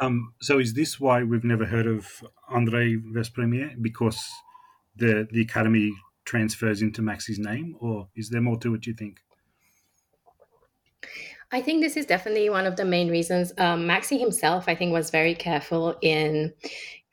Um, 0.00 0.32
so 0.40 0.58
is 0.58 0.74
this 0.74 1.00
why 1.00 1.22
we've 1.22 1.44
never 1.44 1.66
heard 1.66 1.86
of 1.86 2.06
Andrei 2.52 2.96
Vespremie 2.96 3.80
because 3.80 4.24
the 4.96 5.26
the 5.30 5.40
academy 5.40 5.92
transfers 6.24 6.82
into 6.82 7.02
Maxi's 7.02 7.38
name, 7.38 7.76
or 7.80 8.08
is 8.14 8.28
there 8.28 8.40
more 8.40 8.58
to 8.58 8.74
it? 8.74 8.82
Do 8.82 8.90
You 8.90 8.96
think? 8.96 9.20
I 11.50 11.62
think 11.62 11.82
this 11.82 11.96
is 11.96 12.04
definitely 12.04 12.50
one 12.50 12.66
of 12.66 12.76
the 12.76 12.84
main 12.84 13.10
reasons. 13.10 13.52
Um, 13.56 13.86
Maxi 13.86 14.20
himself, 14.20 14.68
I 14.68 14.74
think, 14.74 14.92
was 14.92 15.08
very 15.08 15.34
careful 15.34 15.96
in 16.02 16.52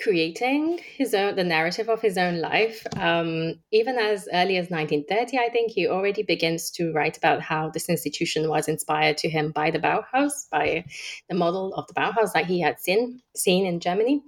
creating 0.01 0.79
his 0.97 1.13
own 1.13 1.35
the 1.35 1.43
narrative 1.43 1.89
of 1.89 2.01
his 2.01 2.17
own 2.17 2.39
life 2.39 2.85
um, 2.97 3.53
even 3.71 3.97
as 3.97 4.27
early 4.33 4.57
as 4.57 4.69
1930 4.69 5.37
i 5.37 5.49
think 5.49 5.71
he 5.71 5.87
already 5.87 6.21
begins 6.21 6.69
to 6.69 6.91
write 6.91 7.17
about 7.17 7.41
how 7.41 7.69
this 7.69 7.87
institution 7.87 8.49
was 8.49 8.67
inspired 8.67 9.17
to 9.17 9.29
him 9.29 9.51
by 9.51 9.71
the 9.71 9.79
bauhaus 9.79 10.49
by 10.51 10.83
the 11.29 11.35
model 11.35 11.73
of 11.75 11.87
the 11.87 11.93
bauhaus 11.93 12.33
that 12.33 12.45
he 12.45 12.59
had 12.59 12.79
seen 12.79 13.21
seen 13.35 13.65
in 13.65 13.79
germany 13.79 14.21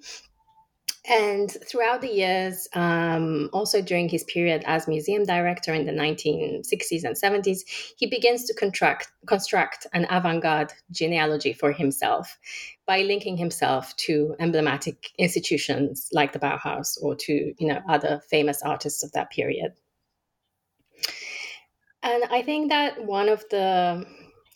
and 1.10 1.50
throughout 1.66 2.02
the 2.02 2.12
years, 2.12 2.68
um, 2.74 3.50
also 3.54 3.82
during 3.82 4.10
his 4.10 4.26
period 4.26 4.64
as 4.66 4.88
museum 4.88 5.24
director 5.24 5.74
in 5.74 5.86
the 5.86 5.92
1960s 5.94 7.04
and 7.04 7.16
70s, 7.16 7.62
he 7.98 8.08
begins 8.08 8.44
to 8.46 8.54
contract, 8.54 9.10
construct 9.26 9.88
an 9.94 10.06
avant 10.10 10.44
garde 10.44 10.74
genealogy 10.92 11.54
for 11.54 11.72
himself 11.72 12.38
by 12.86 13.04
linking 13.04 13.38
himself 13.38 13.96
to 13.98 14.36
emblematic 14.40 15.12
institutions 15.18 16.10
like 16.12 16.34
the 16.34 16.40
Bauhaus 16.40 16.98
or 17.02 17.16
to 17.16 17.54
you 17.58 17.68
know 17.68 17.82
other 17.88 18.22
famous 18.30 18.62
artists 18.62 19.04
of 19.04 19.12
that 19.14 19.30
period. 19.30 19.74
And 22.04 22.24
I 22.32 22.42
think 22.42 22.70
that 22.70 23.04
one 23.04 23.30
of 23.30 23.44
the 23.50 24.06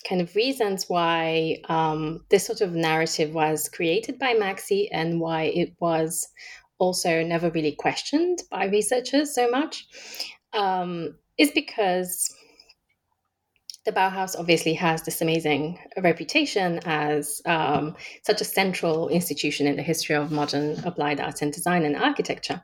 kind 0.07 0.21
of 0.21 0.35
reasons 0.35 0.89
why 0.89 1.57
um, 1.69 2.23
this 2.29 2.45
sort 2.45 2.61
of 2.61 2.73
narrative 2.73 3.33
was 3.33 3.69
created 3.69 4.19
by 4.19 4.33
Maxi 4.33 4.87
and 4.91 5.19
why 5.19 5.43
it 5.43 5.73
was 5.79 6.27
also 6.79 7.23
never 7.23 7.49
really 7.51 7.73
questioned 7.73 8.41
by 8.49 8.65
researchers 8.65 9.33
so 9.33 9.49
much 9.49 9.85
um, 10.53 11.15
is 11.37 11.51
because 11.51 12.33
the 13.85 13.91
Bauhaus 13.91 14.37
obviously 14.37 14.73
has 14.75 15.01
this 15.03 15.21
amazing 15.21 15.79
reputation 15.97 16.79
as 16.85 17.41
um, 17.45 17.95
such 18.23 18.41
a 18.41 18.45
central 18.45 19.09
institution 19.09 19.65
in 19.65 19.75
the 19.75 19.81
history 19.81 20.15
of 20.15 20.31
modern 20.31 20.79
applied 20.85 21.19
arts 21.19 21.41
and 21.41 21.51
design 21.51 21.83
and 21.83 21.95
architecture. 21.95 22.63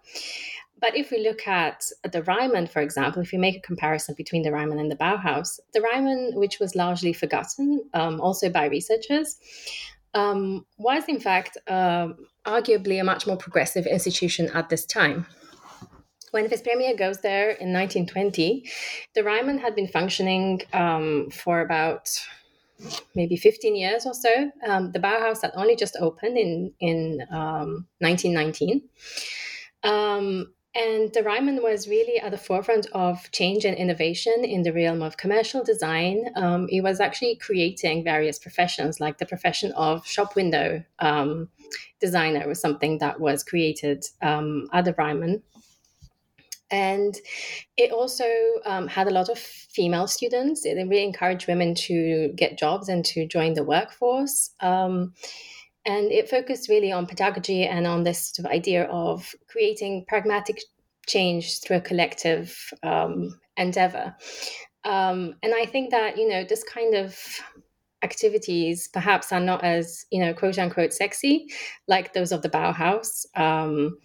But 0.79 0.95
if 0.95 1.11
we 1.11 1.19
look 1.19 1.47
at 1.47 1.85
the 2.03 2.21
Reimann, 2.21 2.69
for 2.69 2.81
example, 2.81 3.21
if 3.21 3.31
we 3.31 3.37
make 3.37 3.57
a 3.57 3.61
comparison 3.61 4.13
between 4.15 4.43
the 4.43 4.49
Reimann 4.49 4.79
and 4.79 4.91
the 4.91 4.95
Bauhaus, 4.95 5.59
the 5.73 5.79
Reimann, 5.79 6.35
which 6.35 6.59
was 6.59 6.75
largely 6.75 7.13
forgotten 7.13 7.83
um, 7.93 8.21
also 8.21 8.49
by 8.49 8.65
researchers, 8.65 9.37
um, 10.13 10.65
was 10.77 11.03
in 11.07 11.19
fact 11.19 11.57
uh, 11.67 12.09
arguably 12.45 12.99
a 12.99 13.03
much 13.03 13.25
more 13.25 13.37
progressive 13.37 13.85
institution 13.85 14.49
at 14.53 14.69
this 14.69 14.85
time. 14.85 15.25
When 16.31 16.47
Vespremie 16.47 16.97
goes 16.97 17.19
there 17.21 17.51
in 17.51 17.73
1920, 17.73 18.69
the 19.15 19.21
Reimann 19.21 19.59
had 19.59 19.75
been 19.75 19.87
functioning 19.87 20.61
um, 20.73 21.29
for 21.31 21.61
about 21.61 22.09
maybe 23.15 23.35
15 23.35 23.75
years 23.75 24.05
or 24.05 24.13
so. 24.13 24.51
Um, 24.67 24.91
the 24.91 24.99
Bauhaus 24.99 25.41
had 25.41 25.51
only 25.55 25.75
just 25.75 25.97
opened 25.99 26.37
in, 26.37 26.71
in 26.79 27.17
1919. 27.29 28.81
Um, 29.83 29.91
um 29.91 30.53
and 30.77 31.11
the 31.13 31.21
Reimann 31.21 31.63
was 31.63 31.87
really 31.87 32.19
at 32.19 32.29
the 32.29 32.37
forefront 32.37 32.85
of 32.91 33.31
change 33.31 33.65
and 33.65 33.75
innovation 33.75 34.45
in 34.45 34.61
the 34.61 34.71
realm 34.71 35.01
of 35.01 35.17
commercial 35.17 35.63
design. 35.63 36.29
Um, 36.35 36.67
it 36.69 36.81
was 36.81 36.99
actually 36.99 37.35
creating 37.37 38.03
various 38.03 38.37
professions, 38.37 38.99
like 38.99 39.17
the 39.17 39.25
profession 39.25 39.71
of 39.71 40.05
shop 40.05 40.35
window 40.35 40.83
um, 40.99 41.49
designer 41.99 42.47
was 42.47 42.61
something 42.61 42.99
that 42.99 43.19
was 43.19 43.43
created 43.43 44.05
um, 44.21 44.67
at 44.71 44.85
the 44.85 44.93
Reimann. 44.93 45.41
And 46.69 47.15
it 47.75 47.91
also 47.91 48.29
um, 48.65 48.87
had 48.87 49.07
a 49.07 49.11
lot 49.11 49.29
of 49.29 49.39
female 49.39 50.05
students. 50.05 50.63
It 50.63 50.75
really 50.75 51.03
encouraged 51.03 51.47
women 51.47 51.73
to 51.75 52.31
get 52.35 52.59
jobs 52.59 52.87
and 52.87 53.03
to 53.05 53.25
join 53.25 53.53
the 53.53 53.63
workforce. 53.63 54.51
And 55.87 56.11
it 56.11 56.29
focused 56.29 56.69
really 56.69 56.91
on 56.91 57.07
pedagogy 57.07 57.63
and 57.63 57.87
on 57.87 58.03
this 58.03 58.33
sort 58.33 58.45
of 58.45 58.51
idea 58.51 58.83
of 58.83 59.33
creating 59.49 60.05
pragmatic 60.07 60.61
change 61.07 61.61
through 61.61 61.77
a 61.77 61.81
collective 61.81 62.55
um, 62.83 63.39
endeavor. 63.55 64.15
Um, 64.83 65.33
and 65.41 65.53
I 65.55 65.65
think 65.65 65.89
that, 65.89 66.17
you 66.17 66.27
know, 66.29 66.43
this 66.43 66.63
kind 66.63 66.93
of 66.93 67.17
activities 68.03 68.87
perhaps 68.93 69.31
are 69.31 69.39
not 69.39 69.63
as, 69.63 70.05
you 70.11 70.19
know, 70.19 70.33
quote 70.33 70.59
unquote 70.59 70.93
sexy 70.93 71.47
like 71.87 72.13
those 72.13 72.31
of 72.31 72.43
the 72.43 72.49
Bauhaus. 72.49 73.25
Um, 73.35 73.97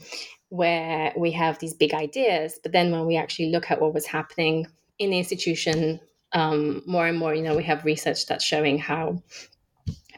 where 0.53 1.15
we 1.17 1.31
have 1.31 1.59
these 1.61 1.73
big 1.73 1.95
ideas, 1.95 2.61
but 2.63 2.73
then 2.73 2.91
when 2.93 3.07
we 3.07 3.17
actually 3.17 3.51
look 3.51 3.71
at 3.71 3.81
what 3.81 3.95
was 3.95 4.05
happening 4.05 4.67
in 4.99 5.09
the 5.09 5.17
institution, 5.17 5.99
um, 6.35 6.83
more 6.87 7.07
and 7.07 7.19
more, 7.19 7.35
you 7.35 7.41
know, 7.41 7.57
we 7.57 7.63
have 7.63 7.87
research 7.87 8.27
that's 8.27 8.45
showing 8.45 8.79
how, 8.79 9.23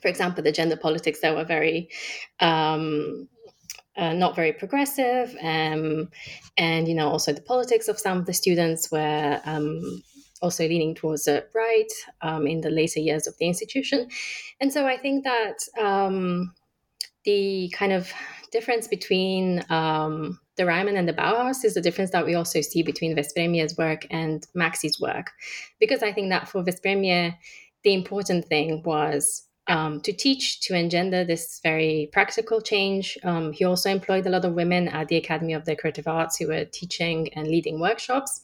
for 0.04 0.08
example, 0.08 0.44
the 0.44 0.52
gender 0.52 0.76
politics 0.76 1.20
that 1.20 1.34
were 1.34 1.46
very 1.46 1.88
um, 2.38 3.26
uh, 3.96 4.12
not 4.12 4.36
very 4.36 4.52
progressive, 4.52 5.34
um, 5.40 6.10
and 6.58 6.86
you 6.86 6.94
know, 6.94 7.08
also 7.08 7.32
the 7.32 7.40
politics 7.40 7.88
of 7.88 7.98
some 7.98 8.18
of 8.18 8.26
the 8.26 8.34
students 8.34 8.92
were 8.92 9.40
um, 9.46 10.02
also 10.42 10.68
leaning 10.68 10.94
towards 10.94 11.24
the 11.24 11.46
right 11.54 11.90
um, 12.20 12.46
in 12.46 12.60
the 12.60 12.68
later 12.68 13.00
years 13.00 13.26
of 13.26 13.34
the 13.38 13.46
institution, 13.46 14.06
and 14.60 14.70
so 14.70 14.86
I 14.86 14.98
think 14.98 15.24
that 15.24 15.56
um, 15.80 16.52
the 17.24 17.72
kind 17.72 17.94
of 17.94 18.12
difference 18.52 18.86
between 18.86 19.64
um, 19.70 20.38
the 20.56 20.64
Reimann 20.64 20.98
and 20.98 21.08
the 21.08 21.14
Bauhaus 21.14 21.64
is 21.64 21.72
the 21.72 21.80
difference 21.80 22.10
that 22.10 22.26
we 22.26 22.34
also 22.34 22.60
see 22.60 22.82
between 22.82 23.16
Vespremie's 23.16 23.78
work 23.78 24.06
and 24.10 24.46
Maxi's 24.54 25.00
work. 25.00 25.30
Because 25.80 26.02
I 26.02 26.12
think 26.12 26.28
that 26.28 26.46
for 26.46 26.62
Vespremie, 26.62 27.34
the 27.84 27.94
important 27.94 28.44
thing 28.44 28.82
was 28.84 29.48
um, 29.66 30.00
to 30.02 30.12
teach, 30.12 30.60
to 30.60 30.74
engender 30.74 31.24
this 31.24 31.60
very 31.62 32.10
practical 32.12 32.60
change. 32.60 33.16
Um, 33.22 33.52
he 33.52 33.64
also 33.64 33.90
employed 33.90 34.26
a 34.26 34.30
lot 34.30 34.44
of 34.44 34.54
women 34.54 34.88
at 34.88 35.08
the 35.08 35.16
Academy 35.16 35.54
of 35.54 35.64
Decorative 35.64 36.06
Arts 36.06 36.36
who 36.36 36.48
were 36.48 36.64
teaching 36.66 37.32
and 37.34 37.46
leading 37.46 37.80
workshops. 37.80 38.42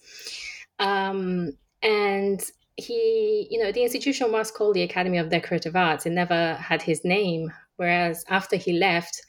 Um, 0.78 1.52
and 1.82 2.42
he, 2.76 3.46
you 3.50 3.62
know, 3.62 3.72
the 3.72 3.82
institution 3.82 4.32
was 4.32 4.50
called 4.50 4.74
the 4.74 4.82
Academy 4.82 5.18
of 5.18 5.28
Decorative 5.28 5.76
Arts. 5.76 6.06
It 6.06 6.10
never 6.10 6.54
had 6.54 6.82
his 6.82 7.04
name. 7.04 7.52
Whereas 7.76 8.24
after 8.28 8.56
he 8.56 8.74
left, 8.74 9.22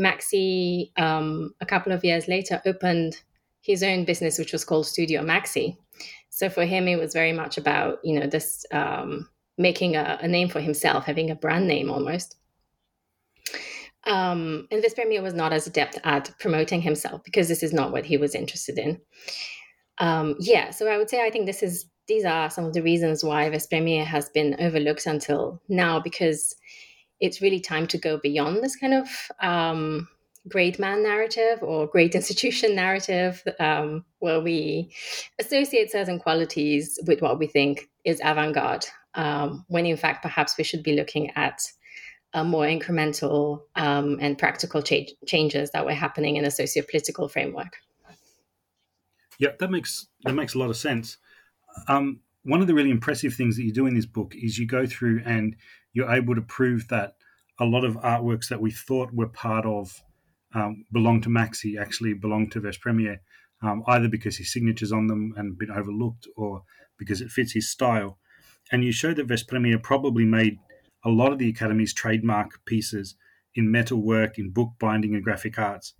Maxi, 0.00 0.90
um, 0.98 1.54
a 1.60 1.66
couple 1.66 1.92
of 1.92 2.04
years 2.04 2.28
later, 2.28 2.60
opened 2.66 3.20
his 3.60 3.82
own 3.82 4.04
business, 4.04 4.38
which 4.38 4.52
was 4.52 4.64
called 4.64 4.86
Studio 4.86 5.22
Maxi. 5.22 5.76
So 6.30 6.48
for 6.48 6.64
him, 6.64 6.88
it 6.88 6.96
was 6.96 7.12
very 7.12 7.32
much 7.32 7.58
about 7.58 8.00
you 8.02 8.18
know 8.18 8.26
this 8.26 8.66
um, 8.72 9.28
making 9.58 9.96
a, 9.96 10.18
a, 10.20 10.28
name 10.28 10.48
for 10.48 10.60
himself, 10.60 11.04
having 11.04 11.30
a 11.30 11.34
brand 11.34 11.66
name 11.66 11.90
almost. 11.90 12.36
Um, 14.04 14.66
and 14.70 14.82
Vespremie 14.82 15.22
was 15.22 15.34
not 15.34 15.52
as 15.52 15.66
adept 15.66 15.98
at 16.04 16.34
promoting 16.40 16.82
himself 16.82 17.22
because 17.24 17.48
this 17.48 17.62
is 17.62 17.72
not 17.72 17.92
what 17.92 18.04
he 18.04 18.16
was 18.16 18.34
interested 18.34 18.78
in. 18.78 19.00
Um, 19.98 20.36
yeah, 20.40 20.70
so 20.70 20.88
I 20.88 20.96
would 20.96 21.10
say 21.10 21.24
I 21.24 21.30
think 21.30 21.46
this 21.46 21.62
is 21.62 21.86
these 22.08 22.24
are 22.24 22.50
some 22.50 22.64
of 22.64 22.72
the 22.72 22.82
reasons 22.82 23.22
why 23.22 23.48
Vespremie 23.48 24.04
has 24.04 24.28
been 24.30 24.56
overlooked 24.58 25.06
until 25.06 25.62
now 25.68 26.00
because 26.00 26.56
it's 27.20 27.40
really 27.40 27.60
time 27.60 27.86
to 27.86 27.98
go 27.98 28.18
beyond 28.18 28.62
this 28.62 28.74
kind 28.74 28.94
of 28.94 29.08
um, 29.40 30.08
great 30.48 30.80
man 30.80 31.04
narrative 31.04 31.62
or 31.62 31.86
great 31.86 32.14
institution 32.20 32.74
narrative 32.74 33.42
um, 33.60 34.04
where 34.18 34.40
we 34.40 34.92
associate 35.38 35.92
certain 35.92 36.18
qualities 36.18 36.98
with 37.06 37.22
what 37.22 37.38
we 37.38 37.46
think 37.46 37.88
is 38.04 38.20
avant-garde 38.24 38.86
um, 39.14 39.64
when 39.68 39.86
in 39.86 39.96
fact 39.96 40.22
perhaps 40.22 40.56
we 40.56 40.64
should 40.64 40.82
be 40.82 40.94
looking 40.94 41.30
at 41.36 41.62
a 42.34 42.42
more 42.42 42.64
incremental 42.64 43.62
um, 43.76 44.18
and 44.20 44.38
practical 44.38 44.80
cha- 44.82 45.12
changes 45.26 45.70
that 45.72 45.84
were 45.84 45.92
happening 45.92 46.36
in 46.36 46.44
a 46.44 46.50
socio-political 46.50 47.28
framework 47.28 47.76
yeah 49.38 49.50
that 49.58 49.70
makes 49.70 50.06
that 50.24 50.34
makes 50.34 50.54
a 50.54 50.58
lot 50.58 50.70
of 50.70 50.76
sense 50.76 51.18
um, 51.88 52.20
one 52.44 52.60
of 52.60 52.66
the 52.66 52.74
really 52.74 52.90
impressive 52.90 53.34
things 53.34 53.56
that 53.56 53.62
you 53.62 53.72
do 53.72 53.86
in 53.86 53.94
this 53.94 54.06
book 54.06 54.34
is 54.34 54.58
you 54.58 54.66
go 54.66 54.86
through 54.86 55.22
and 55.24 55.56
you're 55.92 56.10
able 56.10 56.34
to 56.34 56.42
prove 56.42 56.88
that 56.88 57.14
a 57.60 57.64
lot 57.64 57.84
of 57.84 57.96
artworks 57.96 58.48
that 58.48 58.60
we 58.60 58.70
thought 58.70 59.12
were 59.12 59.28
part 59.28 59.64
of 59.64 60.02
um, 60.54 60.84
belong 60.92 61.20
to 61.22 61.28
Maxi 61.28 61.80
actually 61.80 62.14
belong 62.14 62.50
to 62.50 62.60
Vespremie, 62.60 63.18
um, 63.62 63.82
either 63.86 64.08
because 64.08 64.36
his 64.36 64.52
signature's 64.52 64.92
on 64.92 65.06
them 65.06 65.32
and 65.36 65.58
been 65.58 65.70
overlooked 65.70 66.26
or 66.36 66.62
because 66.98 67.20
it 67.20 67.30
fits 67.30 67.52
his 67.52 67.70
style. 67.70 68.18
And 68.72 68.82
you 68.82 68.90
show 68.90 69.14
that 69.14 69.28
Vespremie 69.28 69.80
probably 69.82 70.24
made 70.24 70.58
a 71.04 71.10
lot 71.10 71.32
of 71.32 71.38
the 71.38 71.48
Academy's 71.48 71.92
trademark 71.92 72.64
pieces 72.64 73.14
in 73.54 73.70
metal 73.70 74.02
work, 74.02 74.38
in 74.38 74.50
book 74.50 74.72
binding, 74.80 75.14
and 75.14 75.22
graphic 75.22 75.58
arts. 75.58 75.94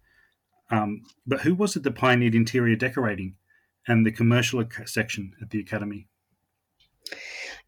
Um, 0.70 1.02
but 1.26 1.42
who 1.42 1.54
was 1.54 1.76
it 1.76 1.82
that 1.82 1.94
pioneered 1.94 2.34
interior 2.34 2.76
decorating 2.76 3.34
and 3.86 4.06
the 4.06 4.10
commercial 4.10 4.64
section 4.86 5.32
at 5.42 5.50
the 5.50 5.60
Academy? 5.60 6.08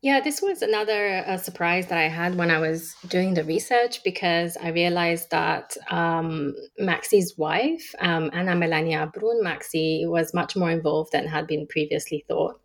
Yeah, 0.00 0.20
this 0.20 0.42
was 0.42 0.60
another 0.60 1.24
uh, 1.26 1.38
surprise 1.38 1.86
that 1.86 1.96
I 1.96 2.08
had 2.08 2.34
when 2.34 2.50
I 2.50 2.58
was 2.58 2.94
doing 3.08 3.32
the 3.32 3.44
research 3.44 4.02
because 4.04 4.56
I 4.62 4.68
realized 4.68 5.30
that 5.30 5.76
um, 5.90 6.54
Maxi's 6.78 7.38
wife, 7.38 7.94
um, 8.00 8.30
Anna 8.34 8.54
Melania 8.54 9.10
Brun 9.12 9.42
Maxi, 9.42 10.06
was 10.06 10.34
much 10.34 10.56
more 10.56 10.70
involved 10.70 11.12
than 11.12 11.26
had 11.26 11.46
been 11.46 11.66
previously 11.66 12.22
thought. 12.28 12.60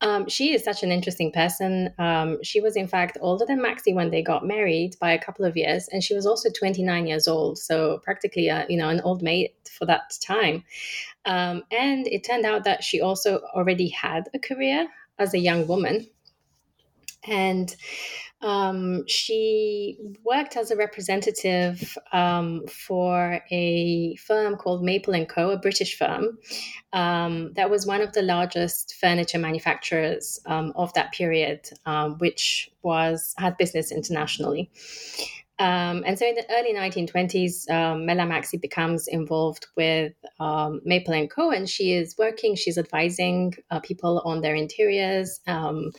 Um, 0.00 0.28
she 0.28 0.52
is 0.54 0.62
such 0.62 0.82
an 0.82 0.92
interesting 0.92 1.32
person. 1.32 1.92
Um, 1.98 2.42
she 2.42 2.60
was, 2.60 2.76
in 2.76 2.86
fact, 2.86 3.18
older 3.20 3.44
than 3.44 3.60
Maxi 3.60 3.92
when 3.94 4.10
they 4.10 4.22
got 4.22 4.46
married 4.46 4.96
by 5.00 5.12
a 5.12 5.18
couple 5.18 5.44
of 5.44 5.56
years, 5.56 5.88
and 5.88 6.04
she 6.04 6.14
was 6.14 6.24
also 6.24 6.50
29 6.50 7.06
years 7.06 7.26
old, 7.26 7.58
so 7.58 7.98
practically, 8.04 8.48
a, 8.48 8.64
you 8.68 8.76
know, 8.76 8.88
an 8.88 9.00
old 9.00 9.22
maid 9.22 9.50
for 9.70 9.86
that 9.86 10.16
time. 10.24 10.62
Um, 11.24 11.62
and 11.72 12.06
it 12.06 12.22
turned 12.22 12.46
out 12.46 12.64
that 12.64 12.84
she 12.84 13.00
also 13.00 13.40
already 13.54 13.88
had 13.88 14.28
a 14.34 14.38
career 14.38 14.88
as 15.18 15.34
a 15.34 15.38
young 15.38 15.66
woman 15.66 16.06
and 17.24 17.74
um, 18.40 19.06
she 19.06 19.98
worked 20.24 20.56
as 20.56 20.70
a 20.70 20.76
representative 20.76 21.98
um, 22.12 22.66
for 22.68 23.40
a 23.50 24.14
firm 24.16 24.56
called 24.56 24.84
Maple 24.84 25.14
and 25.14 25.28
Co, 25.28 25.50
a 25.50 25.58
British 25.58 25.98
firm 25.98 26.38
um, 26.92 27.52
that 27.54 27.68
was 27.68 27.86
one 27.86 28.00
of 28.00 28.12
the 28.12 28.22
largest 28.22 28.94
furniture 29.00 29.38
manufacturers 29.38 30.38
um, 30.46 30.72
of 30.76 30.92
that 30.94 31.12
period, 31.12 31.68
um, 31.84 32.18
which 32.18 32.70
was 32.82 33.34
had 33.38 33.56
business 33.56 33.90
internationally. 33.90 34.70
Um, 35.58 36.04
and 36.06 36.16
so 36.16 36.26
in 36.26 36.36
the 36.36 36.44
early 36.50 36.72
1920s, 36.72 37.68
um, 37.70 38.06
Mela 38.06 38.22
Maxi 38.22 38.60
becomes 38.60 39.08
involved 39.08 39.66
with 39.76 40.12
um, 40.38 40.80
Maple 40.84 41.14
and 41.14 41.28
Co. 41.28 41.50
And 41.50 41.68
she 41.68 41.92
is 41.92 42.14
working, 42.16 42.54
she's 42.54 42.78
advising 42.78 43.54
uh, 43.70 43.80
people 43.80 44.22
on 44.24 44.40
their 44.40 44.54
interiors 44.54 45.40
um, 45.48 45.90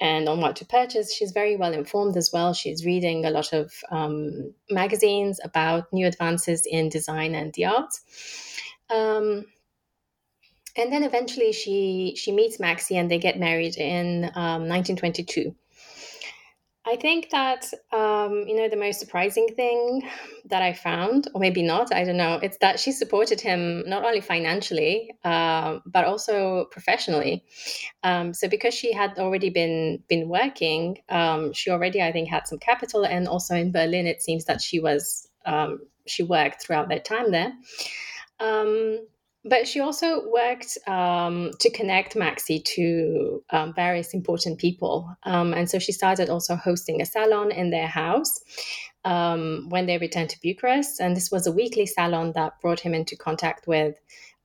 and 0.00 0.26
on 0.28 0.40
what 0.40 0.56
to 0.56 0.64
purchase. 0.64 1.14
She's 1.14 1.32
very 1.32 1.54
well 1.54 1.74
informed 1.74 2.16
as 2.16 2.30
well. 2.32 2.54
She's 2.54 2.86
reading 2.86 3.26
a 3.26 3.30
lot 3.30 3.52
of 3.52 3.72
um, 3.90 4.54
magazines 4.70 5.38
about 5.44 5.92
new 5.92 6.06
advances 6.06 6.66
in 6.66 6.88
design 6.88 7.34
and 7.34 7.52
the 7.52 7.66
arts. 7.66 8.02
Um, 8.88 9.44
and 10.76 10.92
then 10.92 11.04
eventually 11.04 11.52
she 11.52 12.14
she 12.16 12.32
meets 12.32 12.56
Maxi 12.56 12.96
and 12.96 13.08
they 13.08 13.18
get 13.18 13.38
married 13.38 13.76
in 13.76 14.22
1922. 14.22 15.54
I 16.86 16.96
think 16.96 17.30
that 17.30 17.72
um, 17.92 18.44
you 18.46 18.54
know 18.56 18.68
the 18.68 18.76
most 18.76 19.00
surprising 19.00 19.48
thing 19.56 20.08
that 20.46 20.62
I 20.62 20.72
found, 20.72 21.28
or 21.34 21.40
maybe 21.40 21.62
not, 21.62 21.94
I 21.94 22.04
don't 22.04 22.16
know, 22.16 22.38
it's 22.42 22.58
that 22.58 22.78
she 22.78 22.92
supported 22.92 23.40
him 23.40 23.82
not 23.86 24.04
only 24.04 24.20
financially 24.20 25.14
uh, 25.24 25.78
but 25.86 26.04
also 26.04 26.66
professionally. 26.70 27.44
Um, 28.02 28.34
so 28.34 28.48
because 28.48 28.74
she 28.74 28.92
had 28.92 29.18
already 29.18 29.50
been 29.50 30.02
been 30.08 30.28
working, 30.28 30.98
um, 31.08 31.52
she 31.52 31.70
already 31.70 32.02
I 32.02 32.12
think 32.12 32.28
had 32.28 32.46
some 32.46 32.58
capital, 32.58 33.04
and 33.04 33.28
also 33.28 33.54
in 33.54 33.72
Berlin 33.72 34.06
it 34.06 34.22
seems 34.22 34.44
that 34.44 34.60
she 34.60 34.80
was 34.80 35.28
um, 35.46 35.80
she 36.06 36.22
worked 36.22 36.62
throughout 36.62 36.88
that 36.90 37.04
time 37.04 37.30
there. 37.30 37.52
But 39.46 39.68
she 39.68 39.80
also 39.80 40.26
worked 40.30 40.78
um, 40.86 41.50
to 41.60 41.70
connect 41.70 42.14
Maxi 42.14 42.64
to 42.64 43.44
um, 43.50 43.74
various 43.74 44.14
important 44.14 44.58
people. 44.58 45.14
Um, 45.24 45.52
and 45.52 45.68
so 45.68 45.78
she 45.78 45.92
started 45.92 46.30
also 46.30 46.56
hosting 46.56 47.02
a 47.02 47.06
salon 47.06 47.52
in 47.52 47.68
their 47.70 47.86
house 47.86 48.40
um, 49.04 49.66
when 49.68 49.84
they 49.84 49.98
returned 49.98 50.30
to 50.30 50.40
Bucharest. 50.42 50.98
And 50.98 51.14
this 51.14 51.30
was 51.30 51.46
a 51.46 51.52
weekly 51.52 51.84
salon 51.84 52.32
that 52.34 52.58
brought 52.62 52.80
him 52.80 52.94
into 52.94 53.16
contact 53.16 53.66
with 53.66 53.96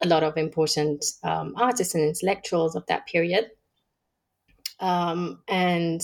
a 0.01 0.07
lot 0.07 0.23
of 0.23 0.35
important 0.35 1.05
um, 1.23 1.53
artists 1.55 1.95
and 1.95 2.03
intellectuals 2.03 2.75
of 2.75 2.85
that 2.87 3.07
period. 3.07 3.51
Um, 4.81 5.41
and 5.47 6.01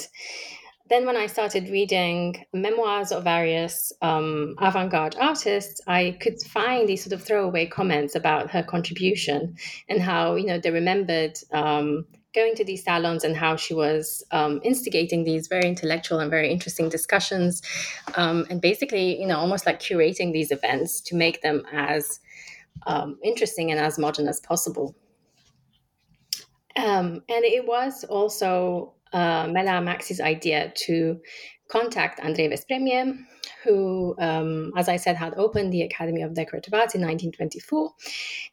then 0.88 1.06
when 1.06 1.18
I 1.18 1.26
started 1.26 1.70
reading 1.70 2.46
memoirs 2.54 3.12
of 3.12 3.24
various 3.24 3.92
um, 4.04 4.56
avant-garde 4.60 5.16
artists, 5.20 5.82
I 5.88 6.18
could 6.22 6.40
find 6.42 6.88
these 6.88 7.04
sort 7.04 7.14
of 7.14 7.24
throwaway 7.24 7.66
comments 7.66 8.14
about 8.14 8.52
her 8.52 8.62
contribution 8.62 9.56
and 9.90 10.02
how 10.02 10.36
you 10.36 10.46
know 10.46 10.60
they 10.60 10.70
remembered 10.70 11.40
um, 11.52 12.06
going 12.36 12.54
to 12.56 12.66
these 12.66 12.84
salons 12.84 13.24
and 13.24 13.36
how 13.36 13.56
she 13.56 13.74
was 13.74 14.24
um, 14.32 14.60
instigating 14.64 15.24
these 15.24 15.48
very 15.48 15.68
intellectual 15.68 16.20
and 16.20 16.30
very 16.30 16.52
interesting 16.52 16.90
discussions, 16.90 17.64
um, 18.16 18.46
and 18.52 18.62
basically 18.62 19.20
you 19.20 19.26
know 19.26 19.38
almost 19.38 19.66
like 19.66 19.80
curating 19.80 20.34
these 20.34 20.52
events 20.52 21.02
to 21.02 21.16
make 21.16 21.42
them 21.42 21.64
as 21.74 22.20
um, 22.86 23.18
interesting 23.24 23.72
and 23.72 23.80
as 23.80 23.98
modern 23.98 24.28
as 24.28 24.40
possible. 24.40 24.96
Um, 26.76 27.24
and 27.30 27.46
it 27.46 27.66
was 27.66 28.04
also 28.04 28.95
uh, 29.16 29.48
Mela 29.48 29.82
Maxi's 29.82 30.20
idea 30.20 30.74
to 30.76 31.20
contact 31.70 32.20
Andrei 32.20 32.50
Vespremie, 32.50 33.18
who, 33.64 34.14
um, 34.20 34.72
as 34.78 34.90
I 34.90 34.98
said, 34.98 35.16
had 35.16 35.34
opened 35.36 35.72
the 35.72 35.84
Academy 35.84 36.22
of 36.22 36.34
Decorative 36.34 36.74
Arts 36.74 36.96
in 36.96 37.02
1924. 37.02 37.94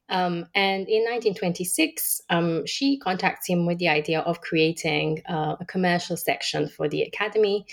Um, 0.09 0.46
and 0.55 0.88
in 0.88 1.03
1926, 1.03 2.22
um, 2.31 2.64
she 2.64 2.96
contacts 2.98 3.48
him 3.48 3.66
with 3.66 3.79
the 3.79 3.88
idea 3.88 4.20
of 4.20 4.40
creating 4.40 5.22
uh, 5.29 5.57
a 5.61 5.64
commercial 5.66 6.16
section 6.16 6.68
for 6.68 6.88
the 6.88 7.03
Academy. 7.03 7.66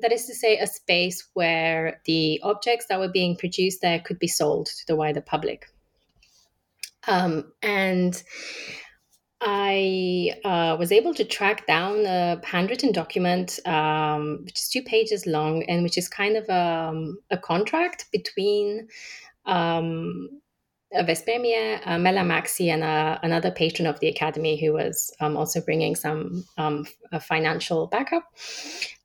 That 0.00 0.12
is 0.12 0.26
to 0.26 0.34
say, 0.34 0.58
a 0.58 0.66
space 0.66 1.28
where 1.34 2.00
the 2.06 2.40
objects 2.42 2.86
that 2.88 2.98
were 2.98 3.08
being 3.08 3.36
produced 3.36 3.82
there 3.82 4.00
could 4.00 4.18
be 4.18 4.28
sold 4.28 4.66
to 4.66 4.86
the 4.88 4.96
wider 4.96 5.20
public. 5.20 5.68
Um, 7.06 7.52
and 7.62 8.22
I 9.44 10.34
uh, 10.44 10.76
was 10.78 10.92
able 10.92 11.14
to 11.14 11.24
track 11.24 11.66
down 11.66 12.06
a 12.06 12.40
handwritten 12.44 12.92
document, 12.92 13.58
um, 13.66 14.42
which 14.44 14.60
is 14.60 14.68
two 14.68 14.82
pages 14.82 15.26
long, 15.26 15.64
and 15.64 15.82
which 15.82 15.98
is 15.98 16.08
kind 16.08 16.36
of 16.36 16.48
a, 16.48 16.88
um, 16.90 17.18
a 17.30 17.36
contract 17.36 18.06
between 18.12 18.86
um, 19.46 20.41
Vespremie, 20.94 21.80
uh, 21.86 21.98
Mela 21.98 22.20
Maxi, 22.20 22.68
and 22.68 22.82
uh, 22.82 23.18
another 23.22 23.50
patron 23.50 23.86
of 23.86 23.98
the 24.00 24.08
academy 24.08 24.60
who 24.60 24.72
was 24.72 25.14
um, 25.20 25.36
also 25.36 25.60
bringing 25.60 25.94
some 25.96 26.44
um, 26.58 26.86
financial 27.20 27.86
backup. 27.86 28.24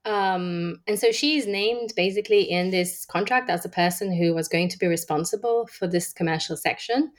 Um, 0.06 0.82
and 0.88 0.98
so 0.98 1.12
she 1.12 1.38
is 1.38 1.48
named 1.48 1.92
basically 1.96 2.44
in 2.44 2.70
this 2.70 3.06
contract 3.06 3.50
as 3.50 3.66
a 3.66 3.70
person 3.70 4.16
who 4.16 4.34
was 4.34 4.48
going 4.48 4.70
to 4.70 4.78
be 4.78 4.88
responsible 4.88 5.68
for 5.68 5.86
this 5.86 6.14
commercial 6.14 6.56
section. 6.56 7.12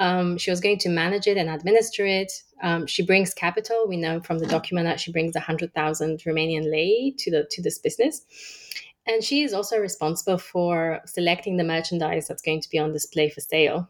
Um, 0.00 0.38
she 0.38 0.50
was 0.50 0.60
going 0.60 0.78
to 0.78 0.88
manage 0.88 1.28
it 1.28 1.36
and 1.36 1.48
administer 1.48 2.04
it. 2.04 2.32
Um, 2.60 2.88
she 2.88 3.04
brings 3.04 3.32
capital. 3.32 3.86
We 3.88 3.96
know 3.96 4.20
from 4.20 4.40
the 4.40 4.46
document 4.46 4.86
that 4.86 4.98
she 4.98 5.12
brings 5.12 5.34
100,000 5.34 6.18
Romanian 6.20 6.68
lei 6.68 7.14
to 7.18 7.30
the 7.30 7.46
to 7.50 7.62
this 7.62 7.78
business. 7.78 8.26
And 9.06 9.22
she 9.22 9.42
is 9.42 9.52
also 9.52 9.78
responsible 9.78 10.38
for 10.38 11.00
selecting 11.06 11.56
the 11.56 11.64
merchandise 11.64 12.26
that's 12.26 12.42
going 12.42 12.60
to 12.62 12.70
be 12.70 12.78
on 12.78 12.92
display 12.92 13.30
for 13.30 13.40
sale. 13.40 13.88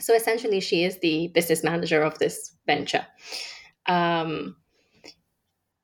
So 0.00 0.14
essentially, 0.14 0.60
she 0.60 0.84
is 0.84 0.98
the 0.98 1.28
business 1.28 1.64
manager 1.64 2.02
of 2.02 2.18
this 2.18 2.54
venture. 2.66 3.06
Um, 3.86 4.56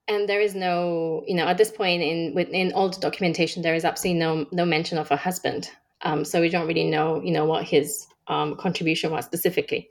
and 0.09 0.29
there 0.29 0.40
is 0.40 0.55
no, 0.55 1.22
you 1.27 1.35
know, 1.35 1.46
at 1.46 1.59
this 1.59 1.70
point 1.70 2.03
in 2.03 2.35
within 2.35 2.72
all 2.72 2.88
the 2.88 3.01
documentation, 3.01 3.62
there 3.62 3.75
is 3.75 3.85
absolutely 3.85 4.20
no 4.20 4.46
no 4.53 4.64
mention 4.64 4.98
of 4.98 5.09
her 5.09 5.16
husband. 5.16 5.70
Um, 6.03 6.25
so 6.25 6.40
we 6.40 6.48
don't 6.48 6.66
really 6.66 6.90
know, 6.90 7.22
you 7.22 7.33
know, 7.33 7.44
what 7.44 7.64
his 7.64 8.07
um, 8.27 8.57
contribution 8.57 9.11
was 9.11 9.25
specifically. 9.25 9.88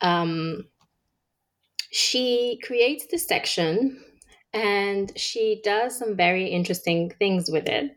Um, 0.00 0.64
she 1.90 2.60
creates 2.62 3.06
this 3.06 3.26
section 3.26 4.02
and 4.52 5.16
she 5.16 5.60
does 5.64 5.96
some 5.98 6.16
very 6.16 6.46
interesting 6.46 7.10
things 7.18 7.50
with 7.50 7.68
it. 7.68 7.96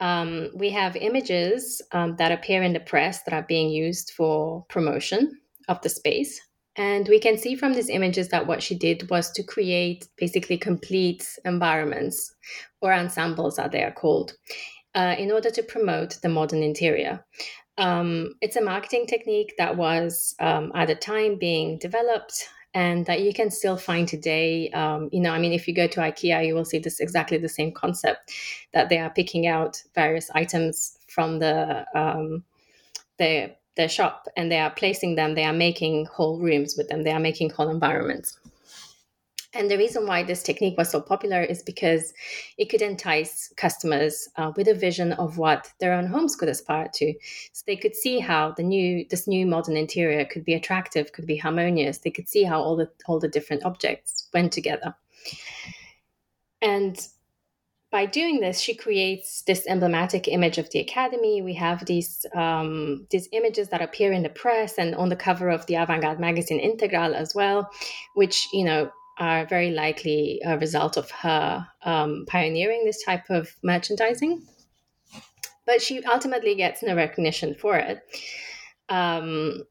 Um, 0.00 0.50
we 0.54 0.70
have 0.70 0.96
images 0.96 1.82
um, 1.92 2.16
that 2.16 2.32
appear 2.32 2.62
in 2.62 2.72
the 2.72 2.80
press 2.80 3.22
that 3.24 3.34
are 3.34 3.42
being 3.42 3.70
used 3.70 4.12
for 4.16 4.64
promotion 4.68 5.40
of 5.68 5.80
the 5.82 5.88
space. 5.88 6.40
And 6.76 7.08
we 7.08 7.18
can 7.18 7.36
see 7.36 7.56
from 7.56 7.74
these 7.74 7.88
images 7.88 8.28
that 8.28 8.46
what 8.46 8.62
she 8.62 8.76
did 8.76 9.10
was 9.10 9.32
to 9.32 9.42
create 9.42 10.08
basically 10.16 10.56
complete 10.56 11.28
environments 11.44 12.32
or 12.80 12.92
ensembles, 12.92 13.58
as 13.58 13.72
they 13.72 13.82
are 13.82 13.92
called, 13.92 14.34
uh, 14.94 15.16
in 15.18 15.32
order 15.32 15.50
to 15.50 15.62
promote 15.64 16.20
the 16.22 16.28
modern 16.28 16.62
interior. 16.62 17.24
Um, 17.78 18.34
it's 18.40 18.56
a 18.56 18.62
marketing 18.62 19.06
technique 19.06 19.54
that 19.58 19.76
was 19.76 20.36
um, 20.38 20.70
at 20.74 20.86
the 20.86 20.94
time 20.94 21.36
being 21.38 21.78
developed 21.78 22.48
and 22.74 23.06
that 23.06 23.20
you 23.20 23.32
can 23.32 23.50
still 23.50 23.76
find 23.76 24.06
today. 24.06 24.70
Um, 24.70 25.08
you 25.12 25.20
know, 25.20 25.32
I 25.32 25.38
mean, 25.38 25.52
if 25.52 25.66
you 25.66 25.74
go 25.74 25.86
to 25.86 26.00
IKEA, 26.00 26.46
you 26.46 26.54
will 26.54 26.64
see 26.64 26.78
this 26.78 27.00
exactly 27.00 27.38
the 27.38 27.48
same 27.48 27.72
concept 27.72 28.32
that 28.72 28.88
they 28.88 28.98
are 28.98 29.10
picking 29.10 29.46
out 29.46 29.82
various 29.94 30.30
items 30.34 30.98
from 31.08 31.38
the 31.38 31.86
um, 31.94 32.44
the 33.18 33.54
the 33.76 33.88
shop 33.88 34.26
and 34.36 34.50
they 34.50 34.58
are 34.58 34.70
placing 34.70 35.14
them. 35.14 35.34
They 35.34 35.44
are 35.44 35.52
making 35.52 36.06
whole 36.06 36.38
rooms 36.38 36.74
with 36.76 36.88
them. 36.88 37.04
They 37.04 37.12
are 37.12 37.20
making 37.20 37.50
whole 37.50 37.70
environments. 37.70 38.38
And 39.54 39.70
the 39.70 39.78
reason 39.78 40.06
why 40.06 40.22
this 40.24 40.42
technique 40.42 40.76
was 40.76 40.90
so 40.90 41.00
popular 41.00 41.42
is 41.42 41.62
because 41.62 42.12
it 42.58 42.68
could 42.68 42.82
entice 42.82 43.50
customers 43.56 44.28
uh, 44.36 44.52
with 44.56 44.68
a 44.68 44.74
vision 44.74 45.12
of 45.14 45.38
what 45.38 45.72
their 45.80 45.94
own 45.94 46.06
homes 46.06 46.36
could 46.36 46.50
aspire 46.50 46.90
to. 46.94 47.14
So 47.52 47.64
they 47.66 47.76
could 47.76 47.96
see 47.96 48.18
how 48.18 48.52
the 48.52 48.62
new 48.62 49.06
this 49.08 49.26
new 49.26 49.46
modern 49.46 49.76
interior 49.76 50.26
could 50.26 50.44
be 50.44 50.52
attractive, 50.52 51.12
could 51.12 51.26
be 51.26 51.38
harmonious. 51.38 51.98
They 51.98 52.10
could 52.10 52.28
see 52.28 52.44
how 52.44 52.60
all 52.60 52.76
the 52.76 52.90
all 53.06 53.18
the 53.18 53.28
different 53.28 53.64
objects 53.64 54.28
went 54.34 54.52
together. 54.52 54.94
And 56.60 57.00
by 57.90 58.04
doing 58.04 58.40
this, 58.40 58.60
she 58.60 58.74
creates 58.74 59.42
this 59.42 59.66
emblematic 59.66 60.28
image 60.28 60.58
of 60.58 60.68
the 60.70 60.80
academy. 60.80 61.40
We 61.40 61.54
have 61.54 61.86
these 61.86 62.26
um, 62.34 63.06
these 63.10 63.30
images 63.32 63.70
that 63.70 63.80
appear 63.80 64.12
in 64.12 64.22
the 64.22 64.28
press 64.28 64.76
and 64.76 64.94
on 64.94 65.08
the 65.08 65.16
cover 65.16 65.48
of 65.48 65.64
the 65.66 65.76
avant-garde 65.76 66.20
magazine 66.20 66.60
Integral 66.60 67.14
as 67.14 67.34
well, 67.34 67.70
which 68.14 68.46
you 68.52 68.64
know 68.64 68.90
are 69.18 69.46
very 69.46 69.70
likely 69.70 70.40
a 70.44 70.58
result 70.58 70.96
of 70.96 71.10
her 71.10 71.66
um, 71.82 72.24
pioneering 72.28 72.84
this 72.84 73.02
type 73.04 73.28
of 73.30 73.50
merchandising. 73.62 74.46
But 75.66 75.82
she 75.82 76.02
ultimately 76.04 76.54
gets 76.54 76.82
no 76.82 76.94
recognition 76.94 77.54
for 77.54 77.76
it. 77.76 78.00
Um, 78.88 79.64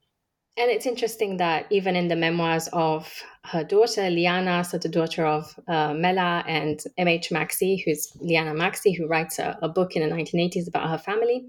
and 0.59 0.71
it's 0.71 0.87
interesting 0.87 1.37
that 1.37 1.67
even 1.69 1.95
in 1.95 2.07
the 2.07 2.15
memoirs 2.15 2.67
of 2.73 3.23
her 3.45 3.63
daughter, 3.63 4.09
Liana, 4.09 4.63
so 4.63 4.79
the 4.79 4.89
daughter 4.89 5.23
of 5.23 5.53
uh, 5.67 5.93
Mela 5.93 6.43
and 6.47 6.79
M.H. 6.97 7.29
Maxi, 7.29 7.83
who's 7.85 8.11
Liana 8.19 8.53
Maxi, 8.53 8.97
who 8.97 9.07
writes 9.07 9.37
a, 9.37 9.57
a, 9.61 9.69
book 9.69 9.95
in 9.95 10.01
the 10.01 10.15
1980s 10.15 10.67
about 10.67 10.89
her 10.89 10.97
family, 10.97 11.47